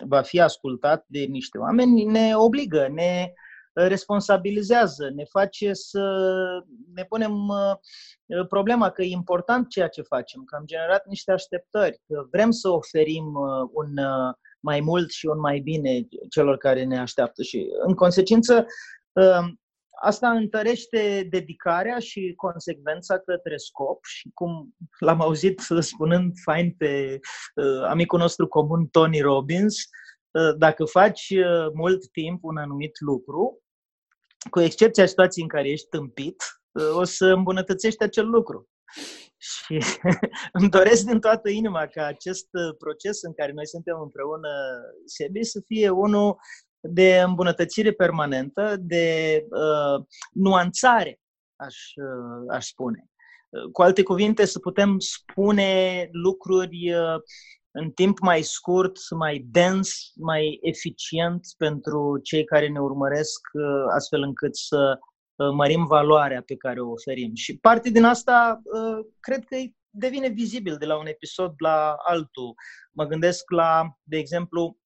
va 0.07 0.23
fi 0.23 0.41
ascultat 0.41 1.05
de 1.07 1.21
niște 1.21 1.59
oameni, 1.59 2.05
ne 2.05 2.37
obligă, 2.37 2.88
ne 2.88 3.33
responsabilizează, 3.87 5.11
ne 5.14 5.25
face 5.25 5.73
să 5.73 6.03
ne 6.95 7.05
punem 7.05 7.49
uh, 7.49 8.47
problema 8.49 8.91
că 8.91 9.03
e 9.03 9.11
important 9.11 9.69
ceea 9.69 9.88
ce 9.88 10.03
facem, 10.03 10.45
că 10.45 10.57
am 10.57 10.64
generat 10.64 11.07
niște 11.07 11.33
așteptări, 11.33 12.01
că 12.07 12.27
vrem 12.31 12.51
să 12.51 12.69
oferim 12.69 13.25
uh, 13.25 13.69
un 13.73 14.05
uh, 14.05 14.35
mai 14.61 14.81
mult 14.81 15.11
și 15.11 15.27
un 15.27 15.38
mai 15.38 15.59
bine 15.59 16.09
celor 16.31 16.57
care 16.57 16.85
ne 16.85 16.99
așteaptă. 16.99 17.43
Și, 17.43 17.67
în 17.87 17.95
consecință, 17.95 18.67
asta 20.01 20.31
întărește 20.31 21.27
dedicarea 21.31 21.99
și 21.99 22.33
consecvența 22.37 23.19
către 23.19 23.57
scop 23.57 24.05
și 24.05 24.31
cum 24.35 24.75
l-am 24.99 25.21
auzit 25.21 25.61
spunând 25.79 26.33
fain 26.45 26.75
pe 26.79 27.19
amicul 27.88 28.19
nostru 28.19 28.49
comun 28.49 28.87
Tony 28.87 29.21
Robbins, 29.21 29.77
dacă 30.57 30.85
faci 30.85 31.33
mult 31.75 32.11
timp 32.11 32.45
un 32.45 32.57
anumit 32.57 33.01
lucru, 33.01 33.62
cu 34.51 34.61
excepția 34.61 35.07
situației 35.07 35.44
în 35.44 35.51
care 35.51 35.68
ești 35.68 35.88
tâmpit, 35.88 36.42
o 36.94 37.05
să 37.05 37.27
îmbunătățești 37.27 38.03
acel 38.03 38.29
lucru. 38.29 38.68
Și 39.37 39.79
îmi 40.59 40.70
doresc 40.70 41.05
din 41.05 41.20
toată 41.20 41.48
inima 41.48 41.87
ca 41.87 42.05
acest 42.05 42.48
proces 42.79 43.22
în 43.22 43.35
care 43.35 43.53
noi 43.53 43.66
suntem 43.66 44.01
împreună, 44.01 44.48
Sebi, 45.05 45.42
să 45.44 45.61
fie 45.66 45.88
unul 45.88 46.37
de 46.81 47.20
îmbunătățire 47.20 47.92
permanentă, 47.92 48.77
de 48.79 49.38
uh, 49.51 50.05
nuanțare, 50.33 51.20
aș, 51.57 51.77
uh, 51.96 52.55
aș 52.57 52.66
spune. 52.66 53.05
Cu 53.72 53.83
alte 53.83 54.03
cuvinte, 54.03 54.44
să 54.44 54.59
putem 54.59 54.98
spune 54.98 56.09
lucruri 56.12 56.94
uh, 56.94 57.20
în 57.70 57.90
timp 57.90 58.18
mai 58.18 58.42
scurt, 58.42 58.96
mai 59.11 59.46
dens, 59.50 60.12
mai 60.14 60.59
eficient 60.62 61.46
pentru 61.57 62.20
cei 62.22 62.44
care 62.44 62.68
ne 62.68 62.81
urmăresc, 62.81 63.40
uh, 63.52 63.85
astfel 63.94 64.22
încât 64.22 64.57
să 64.57 64.98
uh, 64.98 65.50
mărim 65.54 65.87
valoarea 65.87 66.42
pe 66.46 66.57
care 66.57 66.81
o 66.81 66.90
oferim. 66.90 67.35
Și 67.35 67.59
parte 67.59 67.90
din 67.90 68.04
asta 68.04 68.61
uh, 68.62 69.07
cred 69.20 69.44
că 69.44 69.57
devine 69.90 70.28
vizibil 70.28 70.76
de 70.76 70.87
la 70.87 70.98
un 70.98 71.07
episod 71.07 71.54
la 71.59 71.94
altul. 71.98 72.54
Mă 72.92 73.04
gândesc 73.04 73.50
la, 73.50 73.96
de 74.02 74.16
exemplu, 74.16 74.76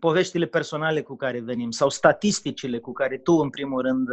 poveștile 0.00 0.46
personale 0.46 1.02
cu 1.02 1.16
care 1.16 1.40
venim 1.40 1.70
sau 1.70 1.88
statisticile 1.88 2.78
cu 2.78 2.92
care 2.92 3.18
tu, 3.18 3.32
în 3.32 3.50
primul 3.50 3.82
rând, 3.82 4.08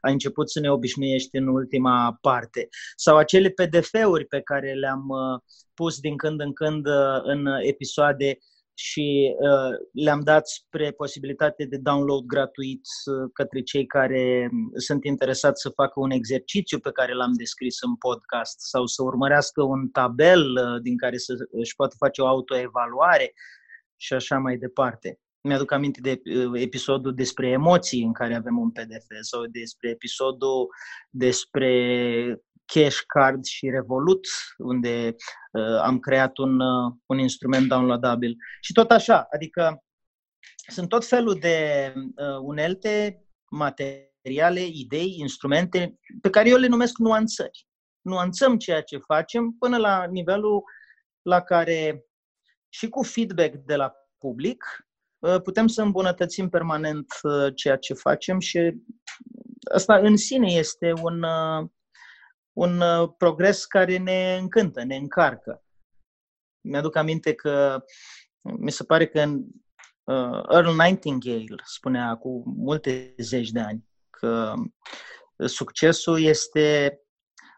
ai 0.00 0.12
început 0.12 0.50
să 0.50 0.60
ne 0.60 0.70
obișnuiești 0.70 1.36
în 1.36 1.46
ultima 1.46 2.18
parte 2.20 2.68
sau 2.96 3.16
acele 3.16 3.48
PDF-uri 3.48 4.24
pe 4.24 4.40
care 4.40 4.72
le-am 4.72 5.08
uh, 5.08 5.40
pus 5.74 6.00
din 6.00 6.16
când 6.16 6.40
în 6.40 6.52
când 6.52 6.86
uh, 6.86 7.20
în 7.22 7.46
episoade 7.60 8.38
și 8.78 9.36
uh, 9.38 9.76
le-am 9.92 10.20
dat 10.20 10.48
spre 10.48 10.90
posibilitate 10.90 11.64
de 11.64 11.76
download 11.76 12.24
gratuit 12.24 12.80
către 13.32 13.60
cei 13.62 13.86
care 13.86 14.50
sunt 14.74 15.04
interesați 15.04 15.60
să 15.60 15.68
facă 15.68 16.00
un 16.00 16.10
exercițiu 16.10 16.78
pe 16.78 16.90
care 16.92 17.14
l-am 17.14 17.32
descris 17.32 17.76
în 17.80 17.96
podcast 17.96 18.60
sau 18.60 18.86
să 18.86 19.02
urmărească 19.02 19.62
un 19.62 19.88
tabel 19.88 20.44
din 20.82 20.96
care 20.96 21.16
să 21.16 21.34
își 21.50 21.74
poată 21.74 21.94
face 21.98 22.20
o 22.22 22.26
autoevaluare 22.26 23.32
și 23.96 24.12
așa 24.12 24.38
mai 24.38 24.56
departe. 24.56 25.18
Mi-aduc 25.40 25.72
aminte 25.72 26.00
de 26.00 26.20
uh, 26.24 26.60
episodul 26.60 27.14
despre 27.14 27.48
emoții 27.48 28.02
în 28.02 28.12
care 28.12 28.34
avem 28.34 28.58
un 28.58 28.70
PDF 28.70 29.06
sau 29.20 29.46
despre 29.46 29.90
episodul 29.90 30.68
despre 31.10 32.40
Cash 32.66 32.98
Card 33.06 33.44
și 33.44 33.70
Revolut, 33.70 34.26
unde 34.58 35.14
uh, 35.52 35.80
am 35.82 35.98
creat 35.98 36.38
un, 36.38 36.60
uh, 36.60 36.92
un 37.06 37.18
instrument 37.18 37.68
downloadabil. 37.68 38.36
Și 38.60 38.72
tot 38.72 38.90
așa, 38.90 39.26
adică 39.30 39.84
sunt 40.66 40.88
tot 40.88 41.06
felul 41.06 41.34
de 41.34 41.92
uh, 41.96 42.38
unelte, 42.40 43.24
materiale, 43.50 44.60
idei, 44.60 45.16
instrumente 45.18 45.98
pe 46.20 46.30
care 46.30 46.48
eu 46.48 46.56
le 46.56 46.66
numesc 46.66 46.98
nuanțări. 46.98 47.66
Nuanțăm 48.00 48.56
ceea 48.56 48.82
ce 48.82 48.98
facem 48.98 49.56
până 49.58 49.76
la 49.76 50.04
nivelul 50.04 50.62
la 51.22 51.40
care 51.40 52.04
și 52.76 52.88
cu 52.88 53.02
feedback 53.02 53.54
de 53.54 53.76
la 53.76 53.92
public 54.18 54.86
Uh, 55.18 55.40
putem 55.42 55.66
să 55.66 55.82
îmbunătățim 55.82 56.48
permanent 56.48 57.06
uh, 57.22 57.54
ceea 57.54 57.76
ce 57.76 57.94
facem 57.94 58.38
și 58.38 58.74
asta 59.72 59.96
în 59.96 60.16
sine 60.16 60.52
este 60.52 60.92
un, 61.02 61.22
uh, 61.22 61.68
un 62.52 62.82
progres 63.18 63.64
care 63.64 63.96
ne 63.96 64.36
încântă, 64.40 64.84
ne 64.84 64.96
încarcă. 64.96 65.64
Mi-aduc 66.60 66.96
aminte 66.96 67.34
că 67.34 67.84
mi 68.40 68.70
se 68.70 68.84
pare 68.84 69.06
că 69.06 69.18
Earl 70.48 70.70
Nightingale 70.82 71.62
spunea 71.64 72.16
cu 72.16 72.42
multe 72.46 73.14
zeci 73.18 73.50
de 73.50 73.60
ani 73.60 73.84
că 74.10 74.54
succesul 75.46 76.22
este 76.22 76.98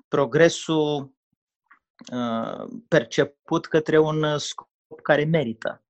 progresul 0.09 1.15
perceput 2.89 3.67
către 3.67 3.99
un 3.99 4.39
scop 4.39 4.69
care 5.09 5.25
merită. 5.25 5.83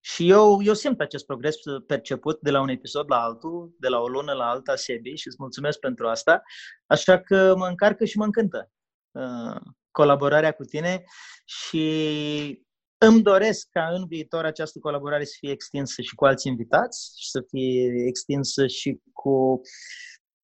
Și 0.00 0.28
eu, 0.28 0.62
eu 0.62 0.74
simt 0.74 1.00
acest 1.00 1.26
progres 1.26 1.56
perceput 1.86 2.40
de 2.40 2.50
la 2.50 2.60
un 2.60 2.68
episod 2.68 3.04
la 3.08 3.22
altul, 3.22 3.74
de 3.78 3.88
la 3.88 3.98
o 3.98 4.08
lună 4.08 4.32
la 4.32 4.48
alta, 4.48 4.76
Sebi, 4.76 5.14
și 5.14 5.26
îți 5.26 5.36
mulțumesc 5.38 5.78
pentru 5.78 6.08
asta. 6.08 6.42
Așa 6.86 7.20
că 7.20 7.54
mă 7.56 7.66
încarcă 7.66 8.04
și 8.04 8.18
mă 8.18 8.24
încântă 8.24 8.70
uh, 9.10 9.60
colaborarea 9.90 10.52
cu 10.52 10.64
tine 10.64 11.04
și 11.44 12.64
îmi 12.98 13.22
doresc 13.22 13.68
ca 13.70 13.88
în 13.92 14.06
viitor 14.06 14.44
această 14.44 14.78
colaborare 14.78 15.24
să 15.24 15.36
fie 15.38 15.50
extinsă 15.50 16.02
și 16.02 16.14
cu 16.14 16.24
alți 16.24 16.48
invitați 16.48 17.14
și 17.22 17.30
să 17.30 17.44
fie 17.48 18.04
extinsă 18.06 18.66
și 18.66 19.00
cu 19.12 19.60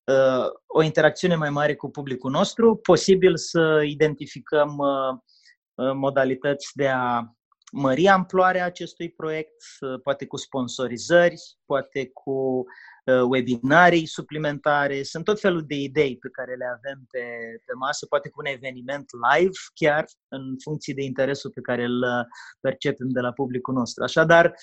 uh, 0.04 0.46
o 0.66 0.82
interacțiune 0.82 1.34
mai 1.34 1.50
mare 1.50 1.74
cu 1.74 1.90
publicul 1.90 2.30
nostru, 2.30 2.76
posibil 2.76 3.36
să 3.36 3.82
identificăm 3.86 4.76
uh, 4.78 5.92
modalități 5.94 6.70
de 6.74 6.88
a 6.88 7.36
mări 7.76 8.08
amploarea 8.08 8.64
acestui 8.64 9.10
proiect, 9.10 9.62
poate 10.02 10.26
cu 10.26 10.36
sponsorizări, 10.36 11.40
poate 11.66 12.10
cu 12.12 12.64
uh, 13.04 13.22
webinarii 13.28 14.06
suplimentare. 14.06 15.02
Sunt 15.02 15.24
tot 15.24 15.40
felul 15.40 15.64
de 15.66 15.74
idei 15.74 16.18
pe 16.18 16.28
care 16.28 16.54
le 16.54 16.64
avem 16.64 17.06
pe, 17.10 17.24
pe 17.64 17.72
masă, 17.78 18.06
poate 18.06 18.28
cu 18.28 18.40
un 18.40 18.52
eveniment 18.52 19.04
live 19.30 19.58
chiar, 19.74 20.04
în 20.28 20.54
funcție 20.62 20.94
de 20.94 21.02
interesul 21.02 21.50
pe 21.50 21.60
care 21.60 21.84
îl 21.84 22.02
uh, 22.02 22.24
percepem 22.60 23.08
de 23.08 23.20
la 23.20 23.32
publicul 23.32 23.74
nostru. 23.74 24.02
Așadar, 24.02 24.54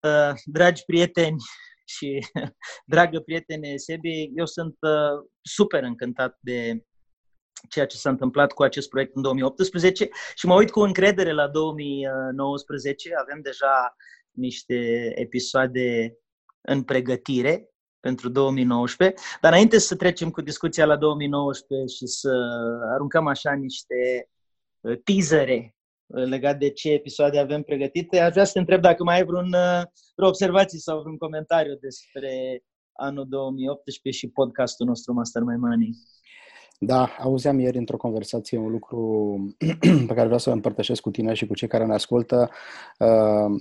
uh, 0.00 0.32
dragi 0.44 0.84
prieteni 0.84 1.36
și 1.84 2.18
dragă 2.94 3.20
prietene 3.20 3.76
Sebi, 3.76 4.30
eu 4.34 4.46
sunt 4.46 4.76
super 5.42 5.82
încântat 5.82 6.38
de 6.40 6.84
ceea 7.68 7.86
ce 7.86 7.96
s-a 7.96 8.10
întâmplat 8.10 8.52
cu 8.52 8.62
acest 8.62 8.88
proiect 8.88 9.16
în 9.16 9.22
2018 9.22 10.08
și 10.34 10.46
mă 10.46 10.54
uit 10.54 10.70
cu 10.70 10.80
încredere 10.80 11.32
la 11.32 11.48
2019. 11.48 13.10
Avem 13.20 13.40
deja 13.42 13.96
niște 14.30 15.12
episoade 15.14 16.16
în 16.60 16.82
pregătire 16.82 17.72
pentru 18.00 18.28
2019. 18.28 19.20
Dar 19.40 19.52
înainte 19.52 19.78
să 19.78 19.96
trecem 19.96 20.30
cu 20.30 20.40
discuția 20.40 20.84
la 20.84 20.96
2019 20.96 21.94
și 21.94 22.06
să 22.06 22.32
aruncăm 22.94 23.26
așa 23.26 23.52
niște 23.52 24.28
uh, 24.80 24.98
teasere 25.04 25.76
uh, 26.06 26.24
legat 26.24 26.58
de 26.58 26.70
ce 26.70 26.90
episoade 26.90 27.38
avem 27.38 27.62
pregătite, 27.62 28.18
aș 28.18 28.32
vrea 28.32 28.44
să 28.44 28.52
te 28.52 28.58
întreb 28.58 28.80
dacă 28.80 29.02
mai 29.02 29.16
ai 29.16 29.24
vreun, 29.24 29.52
uh, 29.52 29.82
vreo 30.16 30.28
observație 30.28 30.78
sau 30.78 31.00
vreun 31.00 31.16
comentariu 31.16 31.74
despre 31.80 32.62
anul 32.92 33.26
2018 33.28 34.26
și 34.26 34.32
podcastul 34.32 34.86
nostru 34.86 35.12
Master 35.12 35.42
My 35.42 35.56
Money. 35.56 35.94
Da, 36.84 37.08
auzeam 37.18 37.58
ieri 37.58 37.78
într-o 37.78 37.96
conversație 37.96 38.58
un 38.58 38.70
lucru 38.70 39.36
pe 40.08 40.14
care 40.14 40.22
vreau 40.22 40.38
să-l 40.38 40.52
împărtășesc 40.52 41.00
cu 41.00 41.10
tine 41.10 41.34
și 41.34 41.46
cu 41.46 41.54
cei 41.54 41.68
care 41.68 41.86
ne 41.86 41.94
ascultă. 41.94 42.50
Uh, 42.98 43.60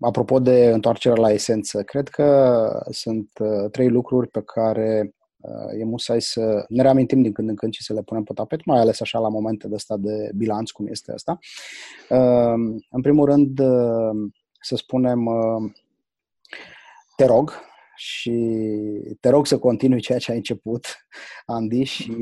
apropo 0.00 0.38
de 0.38 0.70
întoarcerea 0.72 1.22
la 1.22 1.32
esență, 1.32 1.82
cred 1.82 2.08
că 2.08 2.68
sunt 2.90 3.30
uh, 3.40 3.70
trei 3.70 3.88
lucruri 3.88 4.28
pe 4.28 4.42
care 4.42 5.14
uh, 5.36 5.80
e 5.80 5.84
musai 5.84 6.20
să 6.20 6.64
ne 6.68 6.82
reamintim 6.82 7.22
din 7.22 7.32
când 7.32 7.48
în 7.48 7.54
când 7.54 7.72
și 7.72 7.82
să 7.82 7.92
le 7.92 8.02
punem 8.02 8.22
pe 8.22 8.32
tapet, 8.32 8.64
mai 8.64 8.78
ales 8.80 9.00
așa 9.00 9.18
la 9.18 9.28
momente 9.28 9.68
de 9.68 9.74
ăsta 9.74 9.96
de 9.96 10.30
bilanț, 10.34 10.70
cum 10.70 10.86
este 10.86 11.12
asta. 11.12 11.38
În 12.90 13.00
primul 13.02 13.26
rând, 13.26 13.60
să 14.60 14.76
spunem, 14.76 15.30
te 17.16 17.24
rog, 17.24 17.52
și 17.96 18.32
te 19.20 19.28
rog 19.28 19.46
să 19.46 19.58
continui 19.58 20.00
ceea 20.00 20.18
ce 20.18 20.30
ai 20.30 20.36
început, 20.36 20.86
Andy, 21.46 21.82
și 21.82 22.16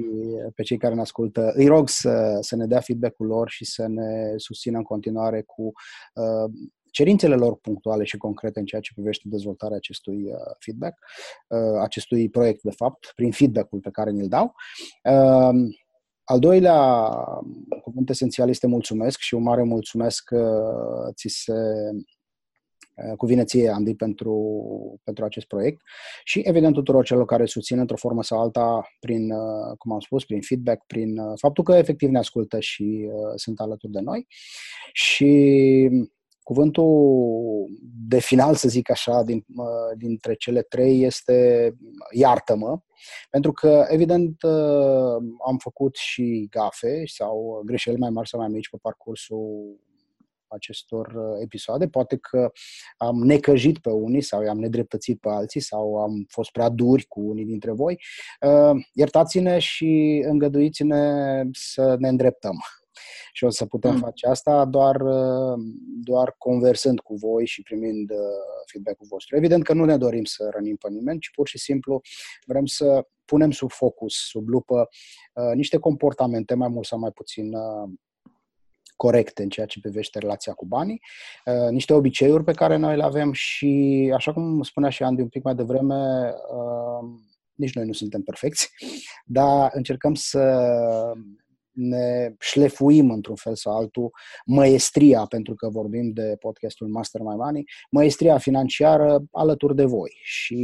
pe 0.55 0.63
cei 0.63 0.77
care 0.77 0.95
ne 0.95 1.01
ascultă, 1.01 1.53
îi 1.55 1.67
rog 1.67 1.89
să, 1.89 2.39
să 2.41 2.57
ne 2.57 2.67
dea 2.67 2.81
feedback-ul 2.81 3.27
lor 3.27 3.51
și 3.51 3.65
să 3.65 3.87
ne 3.87 4.33
susțină 4.37 4.77
în 4.77 4.83
continuare 4.83 5.43
cu 5.43 5.63
uh, 6.15 6.53
cerințele 6.91 7.35
lor 7.35 7.57
punctuale 7.57 8.05
și 8.05 8.17
concrete 8.17 8.59
în 8.59 8.65
ceea 8.65 8.81
ce 8.81 8.93
privește 8.95 9.23
dezvoltarea 9.27 9.77
acestui 9.77 10.25
uh, 10.25 10.55
feedback, 10.59 10.99
uh, 11.49 11.81
acestui 11.83 12.31
proiect, 12.31 12.63
de 12.63 12.71
fapt, 12.71 13.13
prin 13.15 13.31
feedback-ul 13.31 13.81
pe 13.81 13.91
care 13.91 14.11
ni-l 14.11 14.29
dau. 14.29 14.55
Uh, 15.05 15.75
al 16.25 16.39
doilea 16.39 17.11
cuvânt 17.83 18.11
esențial 18.11 18.49
este 18.49 18.67
mulțumesc 18.67 19.19
și 19.19 19.35
un 19.35 19.43
mare 19.43 19.63
mulțumesc 19.63 20.25
că 20.25 20.63
ți 21.15 21.29
se 21.29 21.53
Eh, 21.53 22.03
cuvine 23.17 23.45
ție, 23.45 23.69
Andy, 23.69 23.95
pentru, 23.95 25.01
pentru 25.05 25.25
acest 25.25 25.47
proiect 25.47 25.81
și, 26.25 26.41
evident, 26.45 26.75
tuturor 26.75 27.05
celor 27.05 27.25
care 27.25 27.45
susțin 27.45 27.79
într-o 27.79 27.97
formă 27.97 28.23
sau 28.23 28.41
alta 28.41 28.83
prin, 29.01 29.31
eh, 29.31 29.77
cum 29.79 29.93
am 29.93 30.01
spus, 30.01 30.25
prin 30.25 30.41
feedback, 30.41 30.87
prin 30.87 31.19
eh, 31.19 31.25
faptul 31.41 31.65
că 31.65 31.73
efectiv 31.73 32.09
ne 32.09 32.19
ascultă 32.19 32.61
și 32.61 33.09
uh, 33.13 33.33
sunt 33.35 33.61
alături 33.61 33.93
de 33.93 34.01
noi. 34.01 34.27
Și 34.93 35.91
cuvântul 36.43 37.67
de 38.09 38.19
final, 38.19 38.55
să 38.55 38.69
zic 38.69 38.91
așa, 38.91 39.23
din, 39.23 39.45
uh, 39.57 39.97
dintre 39.97 40.35
cele 40.35 40.63
trei 40.63 41.03
este 41.03 41.73
iartă-mă, 42.11 42.79
pentru 43.31 43.53
că, 43.53 43.85
evident, 43.89 44.43
uh, 44.43 45.17
am 45.47 45.57
făcut 45.59 45.97
și 45.97 46.47
gafe 46.51 47.03
sau 47.07 47.63
greșeli 47.65 47.99
mai 47.99 48.11
mari 48.11 48.29
sau 48.29 48.41
mai 48.41 48.49
mici 48.49 48.71
pe 48.71 48.79
parcursul 48.83 49.81
acestor 50.53 51.07
uh, 51.07 51.41
episoade. 51.43 51.89
Poate 51.89 52.17
că 52.17 52.53
am 52.97 53.17
necăjit 53.17 53.79
pe 53.79 53.91
unii 53.91 54.21
sau 54.21 54.43
i-am 54.43 54.59
nedreptățit 54.59 55.21
pe 55.21 55.29
alții 55.29 55.61
sau 55.61 56.03
am 56.03 56.25
fost 56.29 56.51
prea 56.51 56.69
duri 56.69 57.05
cu 57.07 57.21
unii 57.21 57.45
dintre 57.45 57.73
voi. 57.73 58.01
Uh, 58.41 58.85
iertați-ne 58.93 59.59
și 59.59 60.23
îngăduiți-ne 60.27 61.43
să 61.53 61.97
ne 61.99 62.09
îndreptăm. 62.09 62.57
Și 63.35 63.45
o 63.45 63.51
să 63.51 63.67
putem 63.67 63.93
mm. 63.93 63.99
face 63.99 64.27
asta 64.27 64.65
doar, 64.65 65.01
uh, 65.01 65.59
doar 66.03 66.35
conversând 66.39 67.01
cu 67.01 67.15
voi 67.15 67.47
și 67.47 67.63
primind 67.63 68.11
feedback-ul 68.67 69.07
vostru. 69.11 69.37
Evident 69.37 69.65
că 69.65 69.73
nu 69.73 69.85
ne 69.85 69.97
dorim 69.97 70.25
să 70.25 70.49
rănim 70.53 70.77
pe 70.77 70.89
nimeni, 70.91 71.19
ci 71.21 71.31
pur 71.35 71.49
și 71.49 71.59
simplu 71.59 72.01
vrem 72.45 72.67
să 72.67 73.07
punem 73.25 73.51
sub 73.51 73.71
focus, 73.71 74.15
sub 74.15 74.49
lupă, 74.49 74.89
niște 75.55 75.79
comportamente 75.79 76.55
mai 76.55 76.69
mult 76.69 76.87
sau 76.87 76.99
mai 76.99 77.11
puțin 77.11 77.53
corecte 79.03 79.43
în 79.43 79.49
ceea 79.49 79.67
ce 79.67 79.81
privește 79.81 80.19
relația 80.19 80.53
cu 80.53 80.67
banii, 80.67 81.01
uh, 81.45 81.71
niște 81.71 81.93
obiceiuri 81.93 82.45
pe 82.45 82.53
care 82.53 82.77
noi 82.77 82.97
le 82.97 83.03
avem 83.03 83.33
și, 83.33 84.13
așa 84.15 84.33
cum 84.33 84.63
spunea 84.63 84.91
și 84.91 85.03
Andy 85.03 85.23
un 85.23 85.29
pic 85.29 85.43
mai 85.43 85.55
devreme, 85.55 85.95
uh, 86.29 87.09
nici 87.55 87.75
noi 87.75 87.87
nu 87.87 87.93
suntem 87.93 88.23
perfecți, 88.23 88.71
dar 89.39 89.71
încercăm 89.75 90.15
să 90.15 90.43
ne 91.71 92.35
șlefuim 92.39 93.11
într-un 93.11 93.37
fel 93.37 93.55
sau 93.55 93.77
altul 93.77 94.11
măestria, 94.45 95.25
pentru 95.25 95.55
că 95.55 95.69
vorbim 95.69 96.13
de 96.13 96.37
podcastul 96.39 96.89
Master 96.89 97.21
My 97.21 97.37
Money, 97.37 97.65
măestria 97.91 98.39
financiară 98.39 99.23
alături 99.33 99.75
de 99.75 99.85
voi 99.85 100.21
și 100.23 100.63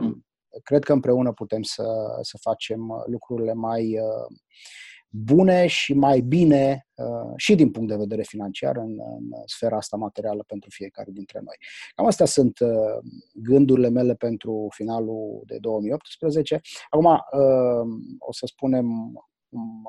mm. 0.00 0.26
cred 0.62 0.84
că 0.84 0.92
împreună 0.92 1.32
putem 1.32 1.62
să, 1.62 1.86
să 2.20 2.38
facem 2.40 2.80
lucrurile 3.06 3.52
mai 3.52 3.98
uh, 3.98 4.36
bune 5.08 5.66
și 5.66 5.94
mai 5.94 6.20
bine 6.20 6.86
uh, 6.94 7.32
și 7.36 7.54
din 7.54 7.70
punct 7.70 7.88
de 7.88 7.96
vedere 7.96 8.22
financiar 8.22 8.76
în, 8.76 8.98
în 9.18 9.30
sfera 9.44 9.76
asta 9.76 9.96
materială 9.96 10.44
pentru 10.46 10.70
fiecare 10.70 11.10
dintre 11.10 11.40
noi. 11.44 11.56
Cam 11.94 12.06
astea 12.06 12.26
sunt 12.26 12.58
uh, 12.58 12.70
gândurile 13.34 13.88
mele 13.88 14.14
pentru 14.14 14.66
finalul 14.70 15.42
de 15.46 15.58
2018. 15.60 16.60
Acum 16.88 17.04
uh, 17.04 17.88
o 18.18 18.32
să 18.32 18.46
spunem 18.46 18.86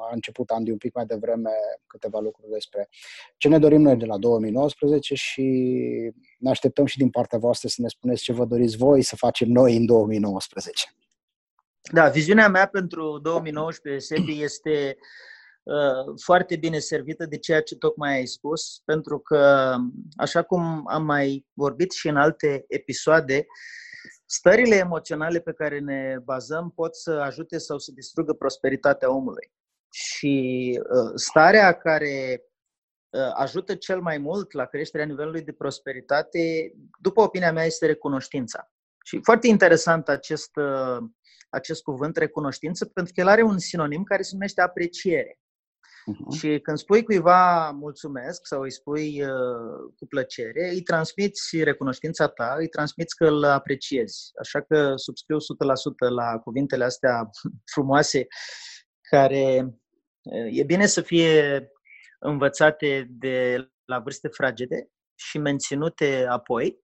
a 0.10 0.14
început 0.14 0.50
Andy 0.50 0.72
un 0.72 0.78
pic 0.78 0.94
mai 0.94 1.06
devreme 1.06 1.50
câteva 1.88 2.20
lucruri 2.20 2.52
despre 2.52 2.90
ce 3.38 3.48
ne 3.48 3.60
dorim 3.60 3.82
noi 3.82 3.96
de 3.96 4.06
la 4.06 4.18
2019 4.18 5.16
și 5.16 5.44
ne 6.40 6.50
așteptăm 6.50 6.86
și 6.86 6.98
din 6.98 7.10
partea 7.10 7.38
voastră 7.38 7.68
să 7.68 7.82
ne 7.82 7.88
spuneți 7.88 8.24
ce 8.24 8.34
vă 8.34 8.46
doriți 8.46 8.78
voi 8.78 9.02
să 9.02 9.16
facem 9.16 9.50
noi 9.50 9.76
în 9.76 9.86
2019. 9.86 10.99
Da, 11.92 12.10
viziunea 12.10 12.50
mea 12.50 12.68
pentru 12.68 13.20
2019, 13.22 14.06
Sebi, 14.06 14.42
este 14.42 14.98
uh, 15.64 16.16
foarte 16.24 16.56
bine 16.56 16.80
servită 16.80 17.26
de 17.26 17.38
ceea 17.38 17.62
ce 17.62 17.76
tocmai 17.76 18.14
ai 18.14 18.26
spus, 18.26 18.82
pentru 18.86 19.20
că, 19.20 19.76
așa 20.18 20.42
cum 20.42 20.84
am 20.88 21.04
mai 21.06 21.46
vorbit 21.54 21.92
și 21.92 22.08
în 22.08 22.18
alte 22.18 22.66
episoade, 22.68 23.46
stările 24.26 24.76
emoționale 24.76 25.40
pe 25.40 25.54
care 25.54 25.80
ne 25.80 26.18
bazăm 26.24 26.72
pot 26.72 26.96
să 26.96 27.12
ajute 27.12 27.58
sau 27.58 27.78
să 27.78 27.92
distrugă 27.92 28.34
prosperitatea 28.34 29.12
omului. 29.12 29.52
Și 29.90 30.80
uh, 30.82 31.12
starea 31.16 31.74
care 31.74 32.44
uh, 33.10 33.32
ajută 33.34 33.76
cel 33.76 34.02
mai 34.02 34.18
mult 34.18 34.52
la 34.52 34.66
creșterea 34.66 35.06
nivelului 35.06 35.42
de 35.42 35.52
prosperitate, 35.52 36.74
după 37.00 37.22
opinia 37.22 37.52
mea, 37.52 37.66
este 37.66 37.86
recunoștința. 37.86 38.72
Și 39.06 39.20
foarte 39.24 39.48
interesant 39.48 40.10
acest 40.10 40.56
uh, 40.56 40.98
acest 41.50 41.82
cuvânt 41.82 42.18
recunoștință, 42.18 42.86
pentru 42.86 43.14
că 43.14 43.22
el 43.22 43.28
are 43.28 43.42
un 43.42 43.58
sinonim 43.58 44.04
care 44.04 44.22
se 44.22 44.30
numește 44.34 44.62
apreciere. 44.62 45.40
Uh-huh. 46.10 46.38
Și 46.38 46.60
când 46.60 46.78
spui 46.78 47.04
cuiva 47.04 47.72
mulțumesc 47.72 48.46
sau 48.46 48.62
îi 48.62 48.72
spui 48.72 49.22
uh, 49.22 49.94
cu 49.98 50.06
plăcere, 50.08 50.70
îi 50.70 50.82
transmiți 50.82 51.64
recunoștința 51.64 52.28
ta, 52.28 52.56
îi 52.58 52.68
transmiți 52.68 53.16
că 53.16 53.26
îl 53.26 53.44
apreciezi. 53.44 54.32
Așa 54.40 54.62
că 54.62 54.94
subscriu 54.96 55.38
100% 55.38 55.40
la 56.10 56.38
cuvintele 56.38 56.84
astea 56.84 57.30
frumoase 57.74 58.28
care 59.02 59.66
uh, 60.22 60.58
e 60.58 60.64
bine 60.64 60.86
să 60.86 61.02
fie 61.02 61.68
învățate 62.20 63.08
de 63.10 63.68
la 63.86 64.00
vârste 64.00 64.28
fragede 64.28 64.90
și 65.16 65.38
menținute 65.38 66.26
apoi, 66.30 66.80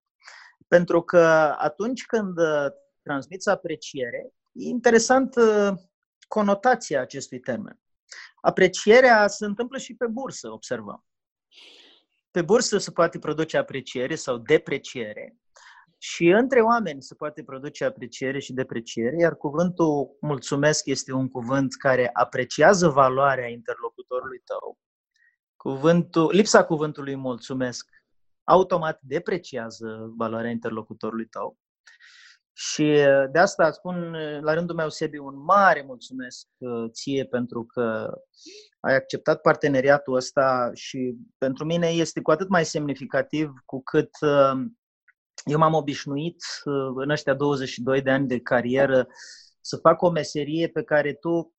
pentru 0.67 1.01
că 1.01 1.54
atunci 1.58 2.06
când 2.06 2.38
uh, 2.38 2.65
transmiți 3.01 3.49
apreciere, 3.49 4.30
E 4.30 4.44
interesant 4.58 5.36
uh, 5.36 5.72
conotația 6.28 7.02
acestui 7.02 7.39
termen. 7.39 7.80
Aprecierea 8.41 9.28
se 9.28 9.46
întâmplă 9.46 9.78
și 9.78 9.96
pe 9.96 10.08
bursă, 10.08 10.52
observăm. 10.52 11.06
Pe 12.32 12.41
bursă 12.41 12.78
se 12.78 12.91
poate 12.91 13.20
produce 13.20 13.58
apreciere 13.58 14.15
sau 14.15 14.38
depreciere 14.38 15.38
și 15.98 16.28
între 16.28 16.62
oameni 16.62 17.02
se 17.02 17.15
poate 17.15 17.44
produce 17.44 17.86
apreciere 17.86 18.39
și 18.39 18.54
depreciere, 18.54 19.15
iar 19.20 19.36
cuvântul 19.36 20.18
mulțumesc 20.22 20.86
este 20.86 21.13
un 21.13 21.30
cuvânt 21.30 21.76
care 21.76 22.10
apreciază 22.13 22.89
valoarea 22.89 23.48
interlocutorului 23.48 24.41
tău. 24.46 24.78
Cuvântul, 25.56 26.30
lipsa 26.34 26.63
cuvântului 26.63 27.15
mulțumesc 27.15 27.90
automat 28.44 29.00
depreciază 29.02 30.13
valoarea 30.17 30.52
interlocutorului 30.52 31.25
tău. 31.25 31.58
Și 32.58 32.81
uh, 32.81 33.25
de 33.31 33.39
asta 33.39 33.71
spun 33.71 34.13
uh, 34.13 34.41
la 34.41 34.53
rândul 34.53 34.75
meu, 34.75 34.89
Sebi, 34.89 35.17
un 35.17 35.43
mare 35.43 35.83
mulțumesc 35.87 36.47
uh, 36.58 36.89
ție 36.91 37.25
pentru 37.25 37.65
că 37.65 38.13
ai 38.79 38.95
acceptat 38.95 39.41
parteneriatul 39.41 40.15
ăsta 40.15 40.71
și 40.73 41.15
pentru 41.37 41.65
mine 41.65 41.87
este 41.87 42.21
cu 42.21 42.31
atât 42.31 42.49
mai 42.49 42.65
semnificativ 42.65 43.51
cu 43.65 43.81
cât 43.83 44.10
eu 45.45 45.58
m-am 45.58 45.73
obișnuit 45.73 46.43
în 46.95 47.10
ăștia 47.10 47.33
22 47.33 48.01
de 48.01 48.12
ani 48.12 48.27
de 48.27 48.39
carieră 48.39 49.08
să 49.62 49.77
fac 49.77 50.01
o 50.01 50.10
meserie 50.10 50.67
pe 50.67 50.83
care 50.83 51.13
tu 51.13 51.54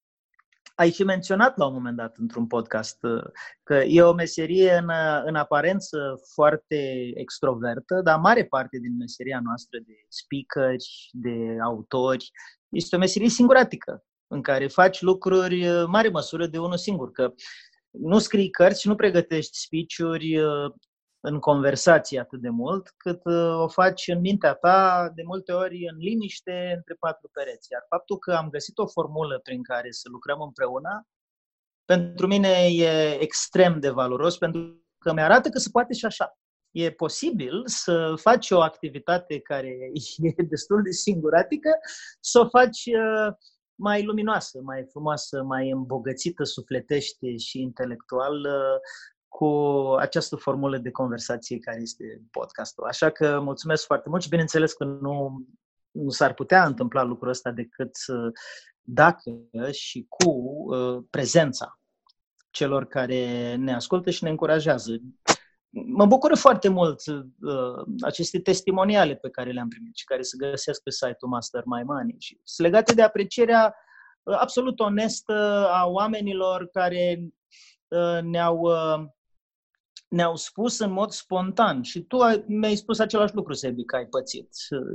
ai 0.76 0.90
și 0.90 1.04
menționat 1.04 1.56
la 1.56 1.66
un 1.66 1.72
moment 1.72 1.96
dat 1.96 2.16
într-un 2.16 2.46
podcast 2.46 3.02
uh, 3.02 3.22
că 3.62 3.74
e 3.74 4.02
o 4.02 4.12
meserie 4.12 4.72
în, 4.74 4.88
uh, 4.88 5.22
în 5.24 5.34
aparență 5.34 6.20
foarte 6.34 7.10
extrovertă, 7.14 8.00
dar 8.04 8.18
mare 8.18 8.44
parte 8.44 8.78
din 8.78 8.96
meseria 8.96 9.40
noastră 9.44 9.78
de 9.86 9.94
speakeri, 10.08 11.08
de 11.12 11.56
autori, 11.64 12.30
este 12.68 12.96
o 12.96 12.98
meserie 12.98 13.28
singuratică, 13.28 14.04
în 14.26 14.42
care 14.42 14.66
faci 14.66 15.00
lucruri 15.00 15.68
uh, 15.68 15.84
mare 15.86 16.08
măsură 16.08 16.46
de 16.46 16.58
unul 16.58 16.76
singur, 16.76 17.10
că 17.10 17.32
nu 17.90 18.18
scrii 18.18 18.50
cărți, 18.50 18.88
nu 18.88 18.94
pregătești 18.94 19.58
speech-uri 19.58 20.38
în 21.26 21.38
conversație 21.38 22.20
atât 22.20 22.40
de 22.40 22.48
mult, 22.48 22.92
cât 22.96 23.20
o 23.64 23.68
faci 23.68 24.06
în 24.06 24.20
mintea 24.20 24.54
ta 24.54 25.10
de 25.14 25.22
multe 25.24 25.52
ori 25.52 25.88
în 25.92 25.96
liniște 25.98 26.72
între 26.76 26.94
patru 26.98 27.28
pereți. 27.32 27.72
Iar 27.72 27.84
faptul 27.88 28.18
că 28.18 28.32
am 28.32 28.48
găsit 28.48 28.78
o 28.78 28.86
formulă 28.86 29.40
prin 29.42 29.62
care 29.62 29.90
să 29.90 30.08
lucrăm 30.10 30.40
împreună, 30.40 31.06
pentru 31.84 32.26
mine 32.26 32.66
e 32.70 33.18
extrem 33.20 33.80
de 33.80 33.90
valoros, 33.90 34.38
pentru 34.38 34.84
că 34.98 35.12
mi-arată 35.12 35.48
că 35.48 35.58
se 35.58 35.68
poate 35.72 35.92
și 35.94 36.04
așa. 36.04 36.38
E 36.70 36.90
posibil 36.90 37.62
să 37.64 38.14
faci 38.16 38.50
o 38.50 38.60
activitate 38.60 39.40
care 39.40 39.68
e 40.38 40.42
destul 40.42 40.82
de 40.82 40.90
singuratică, 40.90 41.70
să 42.20 42.40
o 42.40 42.48
faci 42.48 42.82
mai 43.74 44.04
luminoasă, 44.04 44.60
mai 44.62 44.86
frumoasă, 44.90 45.42
mai 45.42 45.70
îmbogățită 45.70 46.44
sufletește 46.44 47.36
și 47.36 47.60
intelectual 47.60 48.46
cu 49.36 49.94
această 49.98 50.36
formulă 50.36 50.78
de 50.78 50.90
conversație 50.90 51.58
care 51.58 51.80
este 51.80 52.22
podcastul. 52.30 52.84
Așa 52.84 53.10
că 53.10 53.40
mulțumesc 53.40 53.84
foarte 53.84 54.08
mult 54.08 54.22
și 54.22 54.28
bineînțeles 54.28 54.72
că 54.72 54.84
nu, 54.84 55.46
nu 55.90 56.10
s-ar 56.10 56.34
putea 56.34 56.64
întâmpla 56.64 57.02
lucrul 57.02 57.28
ăsta 57.28 57.50
decât 57.50 57.90
dacă 58.82 59.30
și 59.70 60.06
cu 60.08 60.30
uh, 60.30 61.04
prezența 61.10 61.80
celor 62.50 62.86
care 62.86 63.54
ne 63.54 63.74
ascultă 63.74 64.10
și 64.10 64.24
ne 64.24 64.30
încurajează. 64.30 64.92
Mă 65.68 66.06
bucură 66.06 66.34
foarte 66.34 66.68
mult 66.68 67.06
uh, 67.06 67.84
aceste 68.00 68.40
testimoniale 68.40 69.14
pe 69.14 69.30
care 69.30 69.50
le-am 69.50 69.68
primit 69.68 69.96
și 69.96 70.04
care 70.04 70.22
se 70.22 70.36
găsesc 70.36 70.82
pe 70.82 70.90
site-ul 70.90 71.30
Master 71.30 71.62
My 71.64 71.82
Money 71.82 72.16
și 72.18 72.40
sunt 72.42 72.66
legate 72.66 72.94
de 72.94 73.02
aprecierea 73.02 73.74
uh, 74.22 74.36
absolut 74.38 74.80
onestă 74.80 75.68
a 75.72 75.86
oamenilor 75.86 76.68
care 76.72 77.20
uh, 77.88 78.22
ne-au 78.22 78.58
uh, 78.58 79.14
ne-au 80.08 80.36
spus 80.36 80.78
în 80.78 80.92
mod 80.92 81.10
spontan 81.10 81.82
și 81.82 82.00
tu 82.00 82.16
mi-ai 82.46 82.76
spus 82.76 82.98
același 82.98 83.34
lucru, 83.34 83.52
Sebi, 83.52 83.84
că 83.84 83.96
ai 83.96 84.06
pățit. 84.06 84.48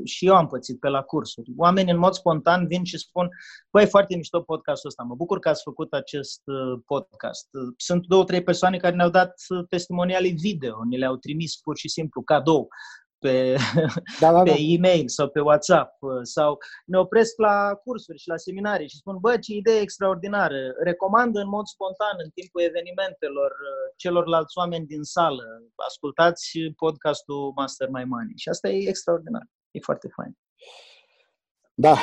Și 0.04 0.26
eu 0.26 0.36
am 0.36 0.48
pățit 0.48 0.80
pe 0.80 0.88
la 0.88 1.02
cursuri. 1.02 1.52
Oamenii 1.58 1.94
în 1.94 2.00
mod 2.00 2.14
spontan 2.14 2.68
vin 2.68 2.84
și 2.84 2.98
spun, 2.98 3.30
băi, 3.72 3.88
foarte 3.88 4.16
mișto 4.16 4.42
podcastul 4.42 4.90
ăsta, 4.90 5.04
mă 5.04 5.16
bucur 5.16 5.40
că 5.40 5.50
ați 5.50 5.64
făcut 5.64 5.94
acest 5.94 6.42
uh, 6.46 6.82
podcast. 6.86 7.48
Sunt 7.78 8.06
două, 8.08 8.24
trei 8.24 8.44
persoane 8.44 8.78
care 8.78 8.96
ne-au 8.96 9.10
dat 9.10 9.34
testimoniale 9.70 10.28
video, 10.28 10.84
ni 10.84 10.98
le-au 10.98 11.16
trimis 11.16 11.56
pur 11.56 11.78
și 11.78 11.90
simplu 11.90 12.22
cadou 12.22 12.68
pe, 13.24 13.56
da, 14.20 14.32
da, 14.32 14.38
da. 14.44 14.52
pe 14.52 14.58
e-mail 14.76 15.08
sau 15.08 15.28
pe 15.30 15.40
WhatsApp 15.40 16.02
uh, 16.02 16.12
sau 16.22 16.58
ne 16.86 16.98
opresc 16.98 17.38
la 17.38 17.76
cursuri 17.84 18.20
și 18.20 18.28
la 18.28 18.38
seminarii 18.38 18.90
și 18.90 19.02
spun, 19.02 19.18
bă, 19.20 19.38
ce 19.38 19.54
idee 19.54 19.80
extraordinară, 19.80 20.60
recomandă 20.84 21.40
în 21.40 21.48
mod 21.48 21.66
spontan 21.66 22.16
în 22.24 22.30
timpul 22.30 22.62
evenimentelor 22.62 23.52
uh, 23.52 23.94
celorlalți 23.96 24.58
oameni 24.58 24.86
din 24.86 25.04
sală, 25.04 25.44
ascultați 25.90 26.60
podcastul 26.76 27.52
Master 27.56 27.88
My 27.90 28.04
Money 28.04 28.34
și 28.36 28.50
asta 28.50 28.70
e 28.70 28.88
extraordinar, 28.88 29.46
e 29.72 29.80
foarte 29.80 30.08
fain. 30.16 30.38
Da. 31.74 31.96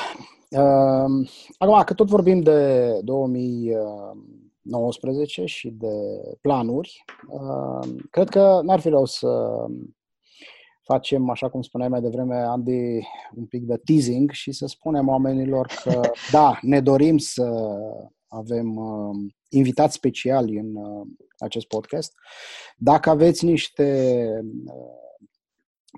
Uh, 0.50 1.28
acum, 1.58 1.82
că 1.84 1.94
tot 1.94 2.08
vorbim 2.08 2.40
de 2.40 2.90
2019 3.02 5.44
și 5.44 5.70
de 5.70 6.22
planuri, 6.40 7.04
uh, 7.28 7.88
cred 8.10 8.28
că 8.28 8.60
n-ar 8.62 8.80
fi 8.80 8.88
rău 8.88 9.04
să 9.04 9.28
facem, 10.92 11.30
așa 11.30 11.48
cum 11.48 11.62
spuneai 11.62 11.88
mai 11.88 12.00
devreme, 12.00 12.36
Andy, 12.36 13.00
un 13.36 13.46
pic 13.48 13.62
de 13.64 13.76
teasing 13.84 14.30
și 14.30 14.52
să 14.52 14.66
spunem 14.66 15.08
oamenilor 15.08 15.66
că, 15.82 16.00
da, 16.36 16.58
ne 16.62 16.80
dorim 16.80 17.18
să 17.18 17.44
avem 18.28 18.76
uh, 18.76 19.32
invitați 19.48 19.94
speciali 19.94 20.58
în 20.58 20.74
uh, 20.74 21.06
acest 21.38 21.66
podcast. 21.66 22.12
Dacă 22.76 23.10
aveți 23.10 23.44
niște 23.44 24.24
uh, 24.64 24.98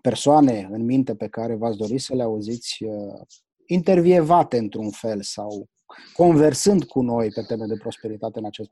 persoane 0.02 0.68
în 0.70 0.84
minte 0.84 1.14
pe 1.14 1.28
care 1.28 1.54
v-ați 1.54 1.76
dori 1.76 1.98
să 1.98 2.14
le 2.14 2.22
auziți 2.22 2.84
uh, 2.84 3.20
intervievate 3.66 4.58
într-un 4.58 4.90
fel 4.90 5.22
sau 5.22 5.68
conversând 6.12 6.84
cu 6.84 7.02
noi 7.02 7.30
pe 7.30 7.42
teme 7.42 7.66
de 7.66 7.76
prosperitate 7.76 8.38
în 8.38 8.44
acest 8.44 8.70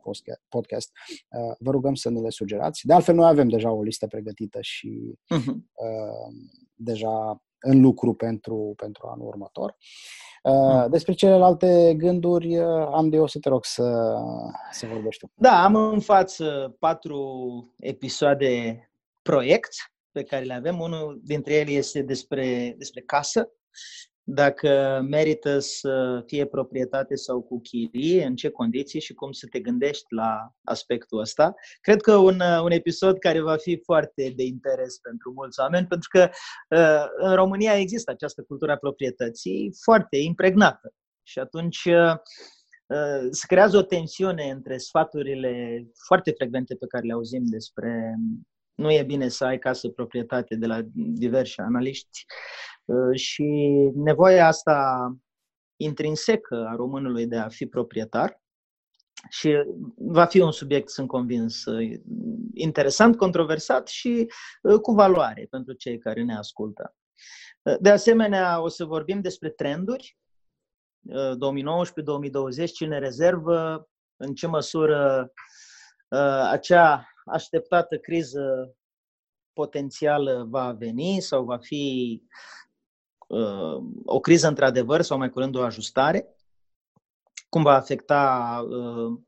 podcast, 0.48 0.90
uh, 1.28 1.56
vă 1.58 1.70
rugăm 1.70 1.94
să 1.94 2.10
ne 2.10 2.20
le 2.20 2.30
sugerați. 2.30 2.86
De 2.86 2.92
altfel, 2.92 3.14
noi 3.14 3.28
avem 3.28 3.48
deja 3.48 3.70
o 3.70 3.82
listă 3.82 4.06
pregătită 4.06 4.58
și 4.60 5.18
uh-huh. 5.34 5.54
deja 6.74 7.42
în 7.60 7.80
lucru 7.80 8.14
pentru, 8.14 8.72
pentru 8.76 9.06
anul 9.06 9.26
următor. 9.26 9.76
Uh, 10.42 10.52
mhm. 10.52 10.90
Despre 10.90 11.12
celelalte 11.12 11.94
gânduri, 11.96 12.58
am 12.92 13.08
de 13.08 13.18
o 13.18 13.26
să 13.26 13.38
te 13.38 13.48
rog 13.48 13.64
să, 13.64 14.16
să 14.70 14.86
vorbești 14.86 15.26
tu. 15.26 15.32
Da, 15.34 15.64
am 15.64 15.74
în 15.74 16.00
față 16.00 16.76
patru 16.78 17.20
episoade 17.78 18.82
proiect 19.22 19.72
pe 20.12 20.22
care 20.22 20.44
le 20.44 20.54
avem. 20.54 20.80
Unul 20.80 21.20
dintre 21.24 21.54
ele 21.54 21.70
este 21.70 22.02
despre, 22.02 22.74
despre 22.78 23.00
casă 23.00 23.48
dacă 24.30 25.00
merită 25.08 25.58
să 25.58 26.22
fie 26.26 26.46
proprietate 26.46 27.14
sau 27.14 27.42
cu 27.42 27.60
chirie, 27.60 28.24
în 28.24 28.36
ce 28.36 28.48
condiții 28.50 29.00
și 29.00 29.14
cum 29.14 29.32
să 29.32 29.46
te 29.50 29.60
gândești 29.60 30.06
la 30.08 30.52
aspectul 30.64 31.20
ăsta. 31.20 31.54
Cred 31.80 32.00
că 32.00 32.16
un, 32.16 32.40
un 32.62 32.70
episod 32.70 33.18
care 33.18 33.40
va 33.40 33.56
fi 33.56 33.80
foarte 33.84 34.32
de 34.36 34.42
interes 34.42 34.98
pentru 34.98 35.32
mulți 35.34 35.60
oameni, 35.60 35.86
pentru 35.86 36.08
că 36.12 36.28
uh, 36.68 37.06
în 37.16 37.34
România 37.34 37.78
există 37.78 38.10
această 38.10 38.42
cultură 38.42 38.72
a 38.72 38.76
proprietății 38.76 39.74
foarte 39.82 40.16
impregnată. 40.16 40.92
Și 41.22 41.38
atunci 41.38 41.84
uh, 41.84 42.14
se 43.30 43.46
creează 43.46 43.76
o 43.76 43.82
tensiune 43.82 44.50
între 44.50 44.76
sfaturile 44.76 45.84
foarte 46.06 46.30
frecvente 46.30 46.74
pe 46.74 46.86
care 46.86 47.06
le 47.06 47.12
auzim 47.12 47.44
despre 47.44 48.14
nu 48.74 48.90
e 48.92 49.02
bine 49.02 49.28
să 49.28 49.44
ai 49.44 49.58
casă 49.58 49.88
proprietate 49.88 50.54
de 50.56 50.66
la 50.66 50.80
diversi 50.94 51.60
analiști 51.60 52.24
Uh, 52.28 52.77
și 53.14 53.44
nevoia 53.94 54.46
asta 54.46 55.10
intrinsecă 55.76 56.66
a 56.68 56.74
românului 56.74 57.26
de 57.26 57.36
a 57.36 57.48
fi 57.48 57.66
proprietar 57.66 58.40
și 59.28 59.62
va 59.96 60.24
fi 60.24 60.40
un 60.40 60.52
subiect, 60.52 60.90
sunt 60.90 61.08
convins, 61.08 61.64
uh, 61.64 61.98
interesant, 62.54 63.16
controversat 63.16 63.88
și 63.88 64.32
uh, 64.62 64.80
cu 64.80 64.92
valoare 64.92 65.46
pentru 65.50 65.72
cei 65.72 65.98
care 65.98 66.22
ne 66.22 66.36
ascultă. 66.36 66.94
De 67.80 67.90
asemenea, 67.90 68.60
o 68.62 68.68
să 68.68 68.84
vorbim 68.84 69.20
despre 69.20 69.50
trenduri 69.50 70.18
2019-2020, 71.08 72.72
cine 72.74 72.98
rezervă, 72.98 73.88
în 74.16 74.34
ce 74.34 74.46
măsură 74.46 75.32
acea 76.50 77.08
așteptată 77.24 77.98
criză 77.98 78.74
potențială 79.52 80.46
va 80.50 80.72
veni 80.72 81.20
sau 81.20 81.44
va 81.44 81.58
fi 81.58 82.22
uh, 83.28 83.82
o 84.04 84.20
criză 84.20 84.48
într-adevăr 84.48 85.02
sau 85.02 85.18
mai 85.18 85.30
curând 85.30 85.56
o 85.56 85.62
ajustare, 85.62 86.28
cum 87.48 87.62
va 87.62 87.74
afecta 87.74 88.66
uh, 88.68 89.18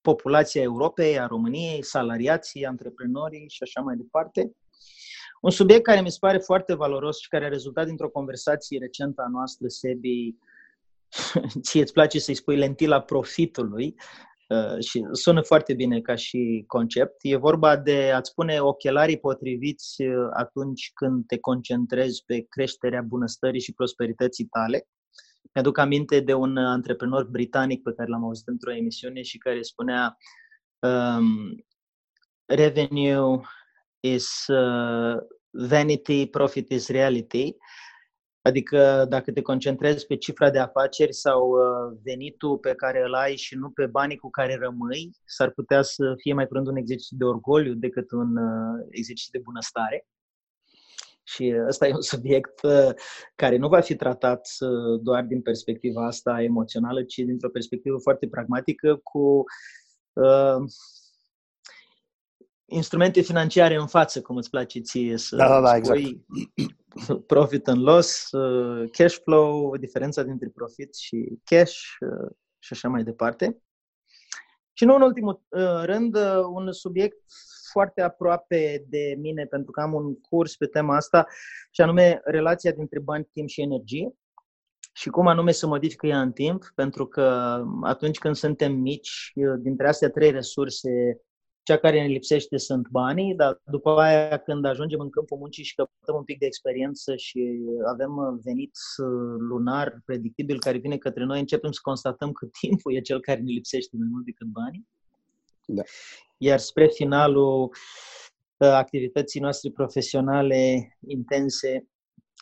populația 0.00 0.62
Europei, 0.62 1.18
a 1.18 1.26
României, 1.26 1.84
salariații, 1.84 2.66
antreprenorii 2.66 3.48
și 3.48 3.62
așa 3.62 3.80
mai 3.80 3.96
departe. 3.96 4.52
Un 5.40 5.50
subiect 5.50 5.82
care 5.82 6.00
mi 6.00 6.10
se 6.10 6.16
pare 6.20 6.38
foarte 6.38 6.74
valoros 6.74 7.20
și 7.20 7.28
care 7.28 7.44
a 7.44 7.48
rezultat 7.48 7.86
dintr-o 7.86 8.10
conversație 8.10 8.78
recentă 8.78 9.22
a 9.26 9.30
noastră, 9.30 9.68
Sebi, 9.68 10.34
ție 11.62 11.80
îți 11.80 11.92
place 11.92 12.18
să-i 12.18 12.34
spui 12.34 12.56
lentila 12.56 13.00
profitului, 13.00 13.94
Uh, 13.94 14.37
și 14.78 15.06
sună 15.12 15.42
foarte 15.42 15.74
bine 15.74 16.00
ca 16.00 16.14
și 16.14 16.64
concept. 16.66 17.16
E 17.20 17.36
vorba 17.36 17.76
de 17.76 18.10
a-ți 18.10 18.34
pune 18.34 18.60
ochelarii 18.60 19.18
potriviți 19.18 20.02
uh, 20.02 20.28
atunci 20.36 20.90
când 20.94 21.26
te 21.26 21.38
concentrezi 21.38 22.24
pe 22.26 22.46
creșterea 22.48 23.02
bunăstării 23.02 23.60
și 23.60 23.72
prosperității 23.72 24.44
tale. 24.44 24.88
Mi-aduc 25.54 25.78
aminte 25.78 26.20
de 26.20 26.34
un 26.34 26.56
antreprenor 26.56 27.24
britanic 27.24 27.82
pe 27.82 27.92
care 27.96 28.08
l-am 28.08 28.24
auzit 28.24 28.46
într-o 28.46 28.74
emisiune 28.74 29.22
și 29.22 29.38
care 29.38 29.62
spunea 29.62 30.16
um, 30.78 31.64
revenue 32.44 33.40
is 34.00 34.46
uh, 34.46 35.16
vanity, 35.50 36.26
profit 36.26 36.70
is 36.70 36.88
reality. 36.88 37.56
Adică 38.48 39.06
dacă 39.08 39.32
te 39.32 39.42
concentrezi 39.42 40.06
pe 40.06 40.16
cifra 40.16 40.50
de 40.50 40.58
afaceri 40.58 41.14
sau 41.14 41.48
uh, 41.50 41.98
venitul 42.02 42.58
pe 42.58 42.74
care 42.74 43.02
îl 43.04 43.14
ai 43.14 43.36
și 43.36 43.54
nu 43.54 43.70
pe 43.70 43.86
banii 43.86 44.16
cu 44.16 44.30
care 44.30 44.58
rămâi, 44.60 45.10
s-ar 45.24 45.50
putea 45.50 45.82
să 45.82 46.14
fie 46.16 46.32
mai 46.32 46.46
curând 46.46 46.66
un 46.66 46.76
exercițiu 46.76 47.16
de 47.16 47.24
orgoliu 47.24 47.74
decât 47.74 48.10
un 48.10 48.36
uh, 48.36 48.86
exercițiu 48.90 49.38
de 49.38 49.44
bunăstare. 49.44 50.06
Și 51.24 51.54
ăsta 51.66 51.86
e 51.86 51.94
un 51.94 52.00
subiect 52.00 52.62
uh, 52.62 52.90
care 53.34 53.56
nu 53.56 53.68
va 53.68 53.80
fi 53.80 53.96
tratat 53.96 54.48
uh, 54.60 55.00
doar 55.02 55.24
din 55.24 55.42
perspectiva 55.42 56.06
asta 56.06 56.42
emoțională, 56.42 57.02
ci 57.02 57.16
dintr-o 57.16 57.50
perspectivă 57.50 57.98
foarte 57.98 58.28
pragmatică 58.28 59.00
cu 59.02 59.44
uh, 60.12 60.56
instrumente 62.70 63.20
financiare 63.20 63.74
în 63.74 63.86
față, 63.86 64.20
cum 64.20 64.36
îți 64.36 64.50
place 64.50 64.80
ție 64.80 65.16
să 65.16 65.36
da, 65.36 65.48
da, 65.48 65.60
da, 65.60 65.76
exact. 65.76 66.00
profit 67.26 67.68
and 67.68 67.82
loss, 67.82 68.30
uh, 68.32 68.90
cash 68.90 69.16
flow, 69.22 69.76
diferența 69.76 70.22
dintre 70.22 70.48
profit 70.54 70.94
și 70.94 71.38
cash 71.44 71.74
și 72.58 72.72
așa 72.72 72.88
mai 72.88 73.02
departe. 73.02 73.62
Și 74.72 74.84
nu 74.84 74.94
în 74.94 75.02
ultimul 75.02 75.42
rând, 75.84 76.16
un 76.52 76.72
subiect 76.72 77.22
foarte 77.72 78.02
aproape 78.02 78.84
de 78.88 79.14
mine 79.18 79.44
pentru 79.44 79.70
că 79.70 79.80
am 79.80 79.94
un 79.94 80.20
curs 80.20 80.56
pe 80.56 80.66
tema 80.66 80.96
asta 80.96 81.26
și 81.70 81.80
anume 81.80 82.20
relația 82.24 82.72
dintre 82.72 83.00
bani, 83.00 83.28
timp 83.32 83.48
și 83.48 83.60
energie 83.60 84.12
și 84.92 85.08
cum 85.08 85.26
anume 85.26 85.52
să 85.52 85.66
modifică 85.66 86.06
ea 86.06 86.20
în 86.20 86.32
timp, 86.32 86.72
pentru 86.74 87.06
că 87.06 87.62
atunci 87.82 88.18
când 88.18 88.34
suntem 88.34 88.72
mici, 88.72 89.32
dintre 89.58 89.88
astea 89.88 90.10
trei 90.10 90.30
resurse, 90.30 91.20
cea 91.68 91.78
care 91.78 92.00
ne 92.00 92.06
lipsește 92.06 92.56
sunt 92.56 92.88
banii, 92.88 93.34
dar 93.34 93.60
după 93.64 93.90
aia 93.90 94.36
când 94.38 94.64
ajungem 94.64 95.00
în 95.00 95.10
câmpul 95.10 95.38
muncii 95.38 95.64
și 95.64 95.74
căpătăm 95.74 96.16
un 96.16 96.24
pic 96.24 96.38
de 96.38 96.46
experiență 96.46 97.16
și 97.16 97.58
avem 97.86 98.40
venit 98.42 98.70
lunar 99.38 100.02
predictibil 100.04 100.58
care 100.58 100.78
vine 100.78 100.96
către 100.96 101.24
noi, 101.24 101.40
începem 101.40 101.70
să 101.70 101.80
constatăm 101.82 102.32
că 102.32 102.46
timpul 102.60 102.94
e 102.94 103.00
cel 103.00 103.20
care 103.20 103.40
ne 103.40 103.52
lipsește 103.52 103.96
mai 103.98 104.08
mult 104.10 104.24
decât 104.24 104.46
banii. 104.46 104.86
Da. 105.64 105.82
Iar 106.38 106.58
spre 106.58 106.86
finalul 106.86 107.62
uh, 108.56 108.68
activității 108.68 109.40
noastre 109.40 109.70
profesionale 109.70 110.92
intense, 111.06 111.88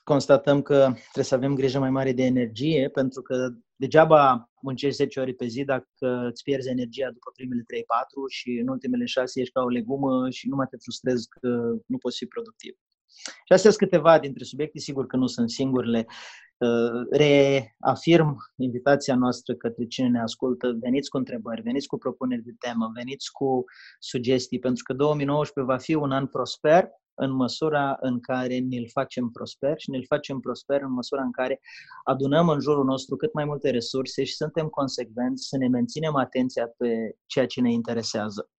constatăm 0.04 0.62
că 0.62 0.76
trebuie 1.02 1.24
să 1.24 1.34
avem 1.34 1.54
grijă 1.54 1.78
mai 1.78 1.90
mare 1.90 2.12
de 2.12 2.22
energie, 2.22 2.88
pentru 2.88 3.22
că 3.22 3.48
degeaba 3.76 4.50
muncești 4.60 4.96
10 4.96 5.20
ore 5.20 5.32
pe 5.32 5.46
zi 5.46 5.64
dacă 5.64 6.28
îți 6.30 6.42
pierzi 6.42 6.68
energia 6.68 7.10
după 7.10 7.30
primele 7.34 7.62
3-4 7.62 7.64
și 8.28 8.50
în 8.50 8.68
ultimele 8.68 9.04
6 9.04 9.40
ești 9.40 9.52
ca 9.52 9.62
o 9.62 9.68
legumă 9.68 10.30
și 10.30 10.48
nu 10.48 10.56
mai 10.56 10.66
te 10.70 10.76
frustrezi 10.76 11.28
că 11.28 11.48
nu 11.86 11.98
poți 11.98 12.16
fi 12.16 12.26
productiv. 12.26 12.74
Și 13.46 13.52
astea 13.52 13.70
sunt 13.70 13.82
câteva 13.82 14.18
dintre 14.18 14.44
subiecte, 14.44 14.78
sigur 14.78 15.06
că 15.06 15.16
nu 15.16 15.26
sunt 15.26 15.50
singurele. 15.50 16.06
Uh, 16.58 17.06
reafirm 17.10 18.36
invitația 18.56 19.16
noastră 19.16 19.54
către 19.54 19.86
cine 19.86 20.08
ne 20.08 20.20
ascultă, 20.20 20.76
veniți 20.80 21.10
cu 21.10 21.16
întrebări, 21.16 21.62
veniți 21.62 21.86
cu 21.86 21.98
propuneri 21.98 22.42
de 22.42 22.54
temă, 22.58 22.90
veniți 22.94 23.32
cu 23.32 23.64
sugestii, 23.98 24.58
pentru 24.58 24.82
că 24.82 24.92
2019 24.92 25.72
va 25.72 25.78
fi 25.78 25.94
un 25.94 26.12
an 26.12 26.26
prosper 26.26 26.88
în 27.16 27.30
măsura 27.30 27.96
în 28.00 28.20
care 28.20 28.58
ne-l 28.58 28.88
facem 28.92 29.28
prosper 29.28 29.74
și 29.78 29.90
ne-l 29.90 30.04
facem 30.06 30.40
prosper 30.40 30.82
în 30.82 30.92
măsura 30.92 31.22
în 31.22 31.32
care 31.32 31.60
adunăm 32.04 32.48
în 32.48 32.60
jurul 32.60 32.84
nostru 32.84 33.16
cât 33.16 33.32
mai 33.32 33.44
multe 33.44 33.70
resurse 33.70 34.24
și 34.24 34.34
suntem 34.34 34.66
consecvenți 34.66 35.48
să 35.48 35.56
ne 35.56 35.68
menținem 35.68 36.14
atenția 36.14 36.66
pe 36.76 37.16
ceea 37.26 37.46
ce 37.46 37.60
ne 37.60 37.72
interesează. 37.72 38.50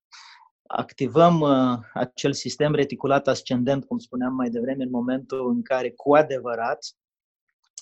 Activăm 0.67 1.39
uh, 1.39 1.77
acel 1.93 2.33
sistem 2.33 2.73
reticulat 2.73 3.27
ascendent, 3.27 3.85
cum 3.85 3.97
spuneam 3.97 4.33
mai 4.33 4.49
devreme, 4.49 4.83
în 4.83 4.89
momentul 4.89 5.49
în 5.49 5.61
care 5.61 5.91
cu 5.91 6.15
adevărat 6.15 6.79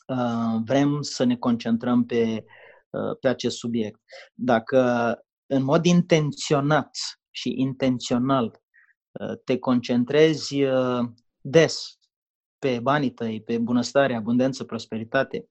Uh, 0.08 0.62
vrem 0.66 1.02
să 1.02 1.24
ne 1.24 1.36
concentrăm 1.36 2.06
pe, 2.06 2.46
uh, 2.90 3.18
pe 3.20 3.28
acest 3.28 3.58
subiect. 3.58 4.00
Dacă 4.34 4.80
în 5.46 5.64
mod 5.64 5.86
intenționat 5.86 6.98
și 7.30 7.54
intențional 7.56 8.46
uh, 8.46 8.60
te 9.44 9.58
concentrezi 9.58 10.64
des 11.42 12.00
pe 12.60 12.80
banii 12.80 13.12
tăi, 13.12 13.42
pe 13.42 13.58
bunăstare, 13.58 14.16
abundență, 14.16 14.64
prosperitate, 14.64 15.50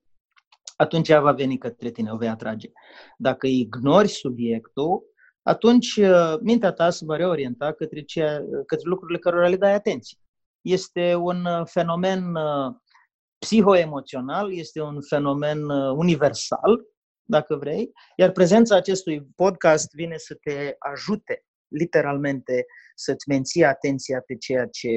atunci 0.75 1.09
ea 1.09 1.21
va 1.21 1.31
veni 1.31 1.57
către 1.57 1.89
tine, 1.91 2.11
o 2.11 2.17
vei 2.17 2.27
atrage. 2.27 2.71
Dacă 3.17 3.47
ignori 3.47 4.07
subiectul, 4.07 5.03
atunci 5.41 5.99
mintea 6.41 6.71
ta 6.71 6.89
se 6.89 7.05
va 7.05 7.15
reorienta 7.15 7.73
către, 7.73 8.01
ceea, 8.01 8.41
către 8.65 8.89
lucrurile 8.89 9.19
cărora 9.19 9.47
le 9.47 9.57
dai 9.57 9.73
atenție. 9.73 10.17
Este 10.61 11.15
un 11.15 11.47
fenomen 11.65 12.33
psihoemoțional, 13.45 14.53
este 14.53 14.81
un 14.81 15.01
fenomen 15.01 15.69
uh, 15.69 15.93
universal, 15.95 16.85
dacă 17.27 17.55
vrei, 17.55 17.91
iar 18.15 18.31
prezența 18.31 18.75
acestui 18.75 19.27
podcast 19.35 19.93
vine 19.93 20.17
să 20.17 20.37
te 20.41 20.75
ajute, 20.79 21.45
literalmente, 21.77 22.65
să-ți 22.95 23.29
menții 23.29 23.63
atenția 23.63 24.21
pe 24.25 24.35
ceea 24.35 24.67
ce 24.67 24.89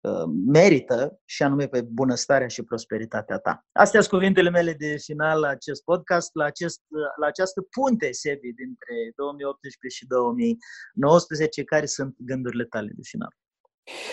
uh, 0.00 0.24
merită 0.46 1.20
și 1.24 1.42
anume 1.42 1.66
pe 1.66 1.82
bunăstarea 1.82 2.48
și 2.48 2.62
prosperitatea 2.62 3.38
ta. 3.38 3.66
Astea 3.72 4.00
sunt 4.00 4.12
cuvintele 4.12 4.50
mele 4.50 4.72
de 4.72 4.96
final 4.98 5.40
la 5.40 5.48
acest 5.48 5.82
podcast, 5.84 6.30
la, 6.34 6.44
acest, 6.44 6.80
la 7.20 7.26
această 7.26 7.60
punte, 7.70 8.12
Sebi, 8.12 8.52
dintre 8.52 8.94
2018 9.16 9.98
și 9.98 10.06
2019, 10.06 11.64
care 11.64 11.86
sunt 11.86 12.14
gândurile 12.18 12.64
tale 12.64 12.90
de 12.94 13.02
final. 13.02 13.32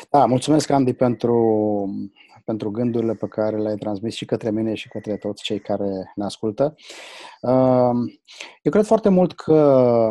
Da, 0.10 0.26
mulțumesc, 0.26 0.70
Andy, 0.70 0.94
pentru, 0.94 1.36
pentru 2.46 2.72
gândurile 2.72 3.14
pe 3.14 3.28
care 3.28 3.58
le-ai 3.58 3.76
transmis 3.76 4.16
și 4.16 4.26
către 4.26 4.52
mine 4.52 4.74
și 4.74 4.88
către 4.88 5.18
toți 5.18 5.44
cei 5.44 5.60
care 5.60 6.12
ne 6.16 6.24
ascultă. 6.24 6.76
Um, 7.42 7.98
eu 8.62 8.72
cred 8.72 8.86
foarte 8.86 9.10
mult 9.10 9.34
că 9.34 10.08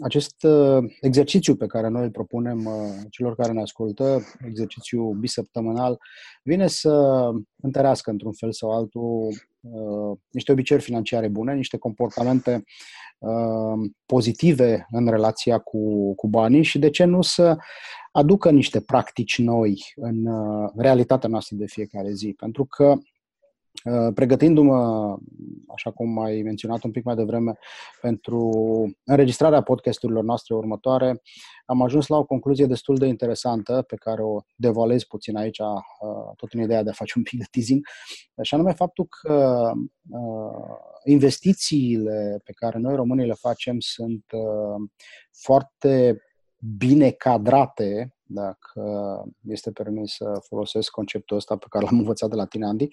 acest 0.00 0.42
uh, 0.42 0.84
exercițiu 1.00 1.56
pe 1.56 1.66
care 1.66 1.88
noi 1.88 2.02
îl 2.02 2.10
propunem 2.10 2.64
uh, 2.64 2.72
celor 3.10 3.34
care 3.34 3.52
ne 3.52 3.60
ascultă, 3.60 4.20
exercițiu 4.46 5.12
bisăptămânal, 5.12 5.98
vine 6.42 6.66
să 6.66 7.28
întărească 7.62 8.10
într-un 8.10 8.32
fel 8.32 8.52
sau 8.52 8.70
altul 8.70 9.28
uh, 9.60 10.18
niște 10.30 10.52
obiceiuri 10.52 10.86
financiare 10.86 11.28
bune, 11.28 11.54
niște 11.54 11.78
comportamente 11.78 12.64
pozitive 14.06 14.86
în 14.90 15.08
relația 15.08 15.58
cu, 15.58 16.14
cu 16.14 16.28
banii 16.28 16.62
și 16.62 16.78
de 16.78 16.90
ce 16.90 17.04
nu 17.04 17.22
să 17.22 17.56
aducă 18.12 18.50
niște 18.50 18.80
practici 18.80 19.38
noi 19.38 19.92
în 19.94 20.26
uh, 20.26 20.70
realitatea 20.76 21.28
noastră 21.28 21.56
de 21.56 21.66
fiecare 21.66 22.12
zi. 22.12 22.34
Pentru 22.38 22.64
că 22.64 22.84
uh, 22.84 22.98
pregătindu-mă, 24.14 25.16
așa 25.74 25.90
cum 25.90 26.18
ai 26.18 26.42
menționat 26.42 26.82
un 26.82 26.90
pic 26.90 27.04
mai 27.04 27.14
devreme, 27.14 27.58
pentru 28.00 28.50
înregistrarea 29.04 29.62
podcasturilor 29.62 30.24
noastre 30.24 30.54
următoare, 30.54 31.22
am 31.66 31.82
ajuns 31.82 32.06
la 32.06 32.16
o 32.16 32.24
concluzie 32.24 32.66
destul 32.66 32.96
de 32.96 33.06
interesantă, 33.06 33.84
pe 33.86 33.96
care 33.96 34.22
o 34.22 34.36
devalez 34.56 35.02
puțin 35.04 35.36
aici, 35.36 35.58
uh, 35.58 35.66
tot 36.36 36.52
în 36.52 36.60
ideea 36.60 36.82
de 36.82 36.90
a 36.90 36.92
face 36.92 37.12
un 37.16 37.22
pic 37.22 37.38
de 37.38 37.44
teasing, 37.50 37.86
și 38.42 38.54
anume 38.54 38.72
faptul 38.72 39.06
că 39.20 39.70
investițiile 41.04 42.40
pe 42.44 42.52
care 42.52 42.78
noi 42.78 42.94
românii 42.94 43.26
le 43.26 43.34
facem 43.34 43.76
sunt 43.78 44.24
foarte 45.30 46.22
bine 46.78 47.10
cadrate, 47.10 48.14
dacă 48.22 48.82
este 49.48 49.70
permis 49.70 50.12
să 50.12 50.40
folosesc 50.48 50.90
conceptul 50.90 51.36
ăsta 51.36 51.56
pe 51.56 51.66
care 51.68 51.84
l-am 51.84 51.98
învățat 51.98 52.30
de 52.30 52.36
la 52.36 52.44
tine, 52.44 52.66
Andy, 52.66 52.88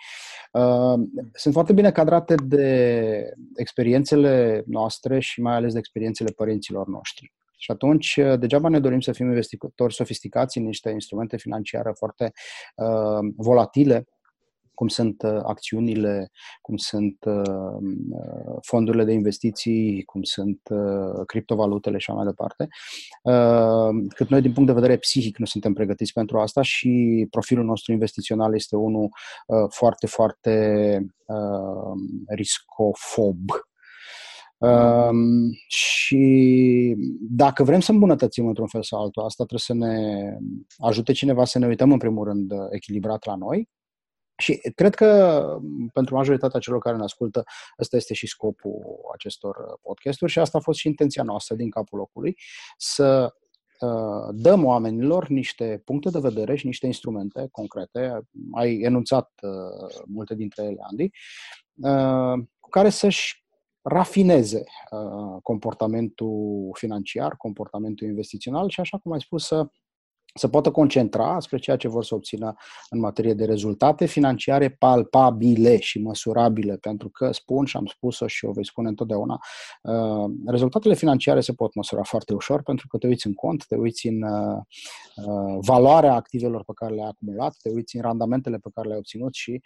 uh, 0.52 1.00
sunt 1.34 1.54
foarte 1.54 1.74
bine 1.74 1.92
cadrate 1.92 2.36
de 2.36 3.34
experiențele 3.56 4.64
noastre 4.66 5.20
și 5.20 5.42
mai 5.42 5.56
ales 5.56 5.74
de 5.74 5.80
experiențele 5.80 6.32
părinților 6.32 6.88
noștri. 6.88 7.34
Și 7.58 7.72
atunci, 7.72 8.16
uh, 8.16 8.40
degeaba 8.40 8.70
ne 8.70 8.80
dorim 8.80 9.00
să 9.00 9.12
fim 9.12 9.26
investitori 9.26 9.94
sofisticați 9.94 10.58
în 10.58 10.64
niște 10.64 10.90
instrumente 10.90 11.38
financiare 11.38 11.92
foarte 11.96 12.32
uh, 12.76 13.34
volatile, 13.36 14.08
cum 14.80 14.88
sunt 14.88 15.22
uh, 15.22 15.40
acțiunile, 15.44 16.32
cum 16.62 16.78
sunt 16.78 17.18
uh, 17.26 17.78
uh, 18.12 18.58
fondurile 18.62 19.04
de 19.04 19.12
investiții, 19.12 20.04
cum 20.04 20.24
sunt 20.24 20.60
criptovalutele 21.26 21.98
și 21.98 22.10
așa 22.10 22.20
mai 22.20 22.26
departe. 22.26 22.68
Cât 24.16 24.30
noi, 24.30 24.42
din 24.42 24.54
punct 24.54 24.68
de 24.70 24.80
vedere 24.80 24.98
psihic, 24.98 25.38
nu 25.38 25.46
suntem 25.46 25.74
pregătiți 25.74 26.14
pentru 26.14 26.40
asta 26.40 26.62
și 26.62 27.28
profilul 27.30 27.66
nostru 27.66 27.92
investițional 27.92 28.56
este 28.56 28.76
unul 28.76 29.10
foarte, 29.70 30.08
foarte 30.08 30.54
riscofob. 32.28 33.40
Um, 34.58 35.52
și 35.68 36.96
dacă 37.30 37.64
vrem 37.64 37.80
să 37.80 37.92
îmbunătățim 37.92 38.48
într-un 38.48 38.68
fel 38.68 38.84
sau 38.84 39.02
altul, 39.02 39.24
asta 39.24 39.46
trebuie 39.46 39.80
să 39.80 39.86
ne 39.86 40.38
ajute 40.78 41.12
cineva 41.12 41.46
să 41.46 41.60
ne 41.60 41.68
uităm 41.68 41.92
în 41.92 41.98
primul 41.98 42.26
rând 42.28 42.52
echilibrat 42.72 43.26
la 43.26 43.36
noi 43.36 43.70
și 44.40 44.72
cred 44.76 44.96
că 44.96 45.42
pentru 45.94 46.16
majoritatea 46.16 46.60
celor 46.60 46.80
care 46.80 46.98
ne 46.98 47.04
ascultă, 47.04 47.44
ăsta 47.80 47.96
este 47.96 48.14
și 48.14 48.28
scopul 48.28 48.82
acestor 49.14 49.80
podcasturi 49.82 50.32
și 50.32 50.40
asta 50.40 50.58
a 50.58 50.62
fost 50.62 50.80
și 50.80 50.88
intenția 50.88 51.24
noastră 51.24 51.56
din 51.56 51.70
capul 51.70 51.98
locului, 51.98 52.38
să 52.78 53.34
uh, 53.80 54.30
dăm 54.32 54.66
oamenilor 54.66 55.28
niște 55.28 55.82
puncte 55.86 56.10
de 56.10 56.20
vedere 56.20 56.56
și 56.56 56.66
niște 56.66 56.86
instrumente 56.86 57.48
concrete, 57.52 58.22
ai 58.52 58.80
enunțat 58.80 59.32
uh, 59.42 60.04
multe 60.06 60.36
dintre 60.36 60.64
ele, 60.64 60.80
Andy, 60.82 61.10
uh, 61.74 62.46
cu 62.60 62.70
care 62.70 62.90
să-și 62.90 63.48
rafineze 63.82 64.64
comportamentul 65.44 66.70
financiar, 66.74 67.36
comportamentul 67.38 68.08
investițional 68.08 68.70
și, 68.70 68.80
așa 68.80 68.98
cum 68.98 69.12
ai 69.12 69.22
spus, 69.22 69.46
să 69.46 69.68
se 70.40 70.50
poată 70.50 70.72
concentra 70.72 71.40
spre 71.40 71.58
ceea 71.58 71.78
ce 71.78 71.88
vor 71.88 72.04
să 72.04 72.16
obțină 72.16 72.56
în 72.90 73.00
materie 73.00 73.34
de 73.34 73.46
rezultate 73.46 74.06
financiare 74.06 74.70
palpabile 74.70 75.80
și 75.80 76.00
măsurabile, 76.00 76.76
pentru 76.76 77.10
că 77.10 77.32
spun 77.32 77.66
și 77.66 77.78
am 77.78 77.86
spus-o 77.86 78.28
și 78.28 78.46
o 78.46 78.52
voi 78.52 78.66
spune 78.66 78.88
întotdeauna, 78.88 79.40
uh, 79.82 80.32
rezultatele 80.46 80.94
financiare 80.94 81.42
se 81.42 81.54
pot 81.54 81.76
măsura 81.76 82.04
foarte 82.04 82.34
ușor 82.34 82.64
pentru 82.64 82.88
că 82.88 82.98
te 82.98 83.08
uiți 83.08 83.28
în 83.28 83.34
cont, 83.34 83.66
te 83.66 83.76
uiți 83.76 84.08
în 84.08 84.22
uh, 84.22 84.58
uh, 85.16 85.58
valoarea 85.60 86.14
activelor 86.14 86.64
pe 86.64 86.72
care 86.76 86.94
le-ai 86.94 87.08
acumulat, 87.08 87.56
te 87.62 87.70
uiți 87.70 87.96
în 87.96 88.02
randamentele 88.02 88.58
pe 88.58 88.70
care 88.74 88.88
le-ai 88.88 89.00
obținut 89.00 89.34
și 89.34 89.62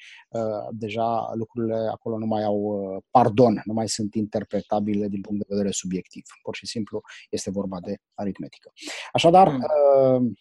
deja 0.71 1.32
lucrurile 1.34 1.89
acolo 1.91 2.17
nu 2.17 2.26
mai 2.26 2.43
au 2.43 2.82
pardon, 3.11 3.61
nu 3.65 3.74
mai 3.74 3.88
sunt 3.89 4.15
interpretabile 4.15 5.07
din 5.07 5.21
punct 5.21 5.39
de 5.39 5.45
vedere 5.49 5.71
subiectiv. 5.71 6.24
Pur 6.43 6.55
și 6.55 6.65
simplu 6.67 7.01
este 7.30 7.49
vorba 7.49 7.80
de 7.80 7.97
aritmetică. 8.13 8.71
Așadar, 9.11 9.47
mm 9.49 10.34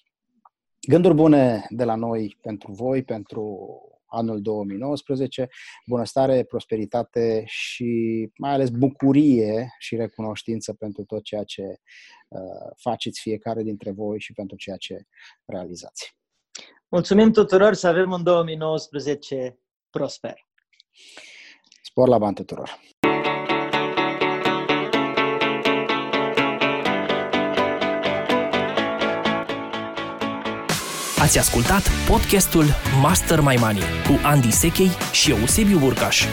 Gânduri 0.88 1.14
bune 1.14 1.66
de 1.68 1.84
la 1.84 1.94
noi 1.94 2.38
pentru 2.40 2.72
voi, 2.72 3.04
pentru 3.04 3.68
anul 4.06 4.42
2019, 4.42 5.48
bunăstare, 5.86 6.44
prosperitate 6.44 7.42
și 7.46 8.30
mai 8.36 8.52
ales 8.52 8.68
bucurie 8.70 9.74
și 9.78 9.96
recunoștință 9.96 10.72
pentru 10.72 11.04
tot 11.04 11.22
ceea 11.22 11.44
ce 11.44 11.62
uh, 12.28 12.40
faceți 12.76 13.20
fiecare 13.20 13.62
dintre 13.62 13.90
voi 13.90 14.20
și 14.20 14.32
pentru 14.32 14.56
ceea 14.56 14.76
ce 14.76 15.06
realizați. 15.44 16.16
Mulțumim 16.88 17.32
tuturor 17.32 17.74
să 17.74 17.86
avem 17.86 18.10
un 18.10 18.22
2019 18.22 19.58
prosper. 19.90 20.34
Spor 21.82 22.08
la 22.08 22.18
bani 22.18 22.34
tuturor! 22.34 22.80
Ați 31.32 31.40
ascultat 31.40 31.82
podcastul 32.08 32.64
Master 33.00 33.40
My 33.40 33.56
Money 33.58 33.82
cu 34.06 34.20
Andy 34.22 34.50
Sechei 34.50 34.90
și 35.12 35.30
Eusebiu 35.30 35.78
Burcaș. 35.78 36.24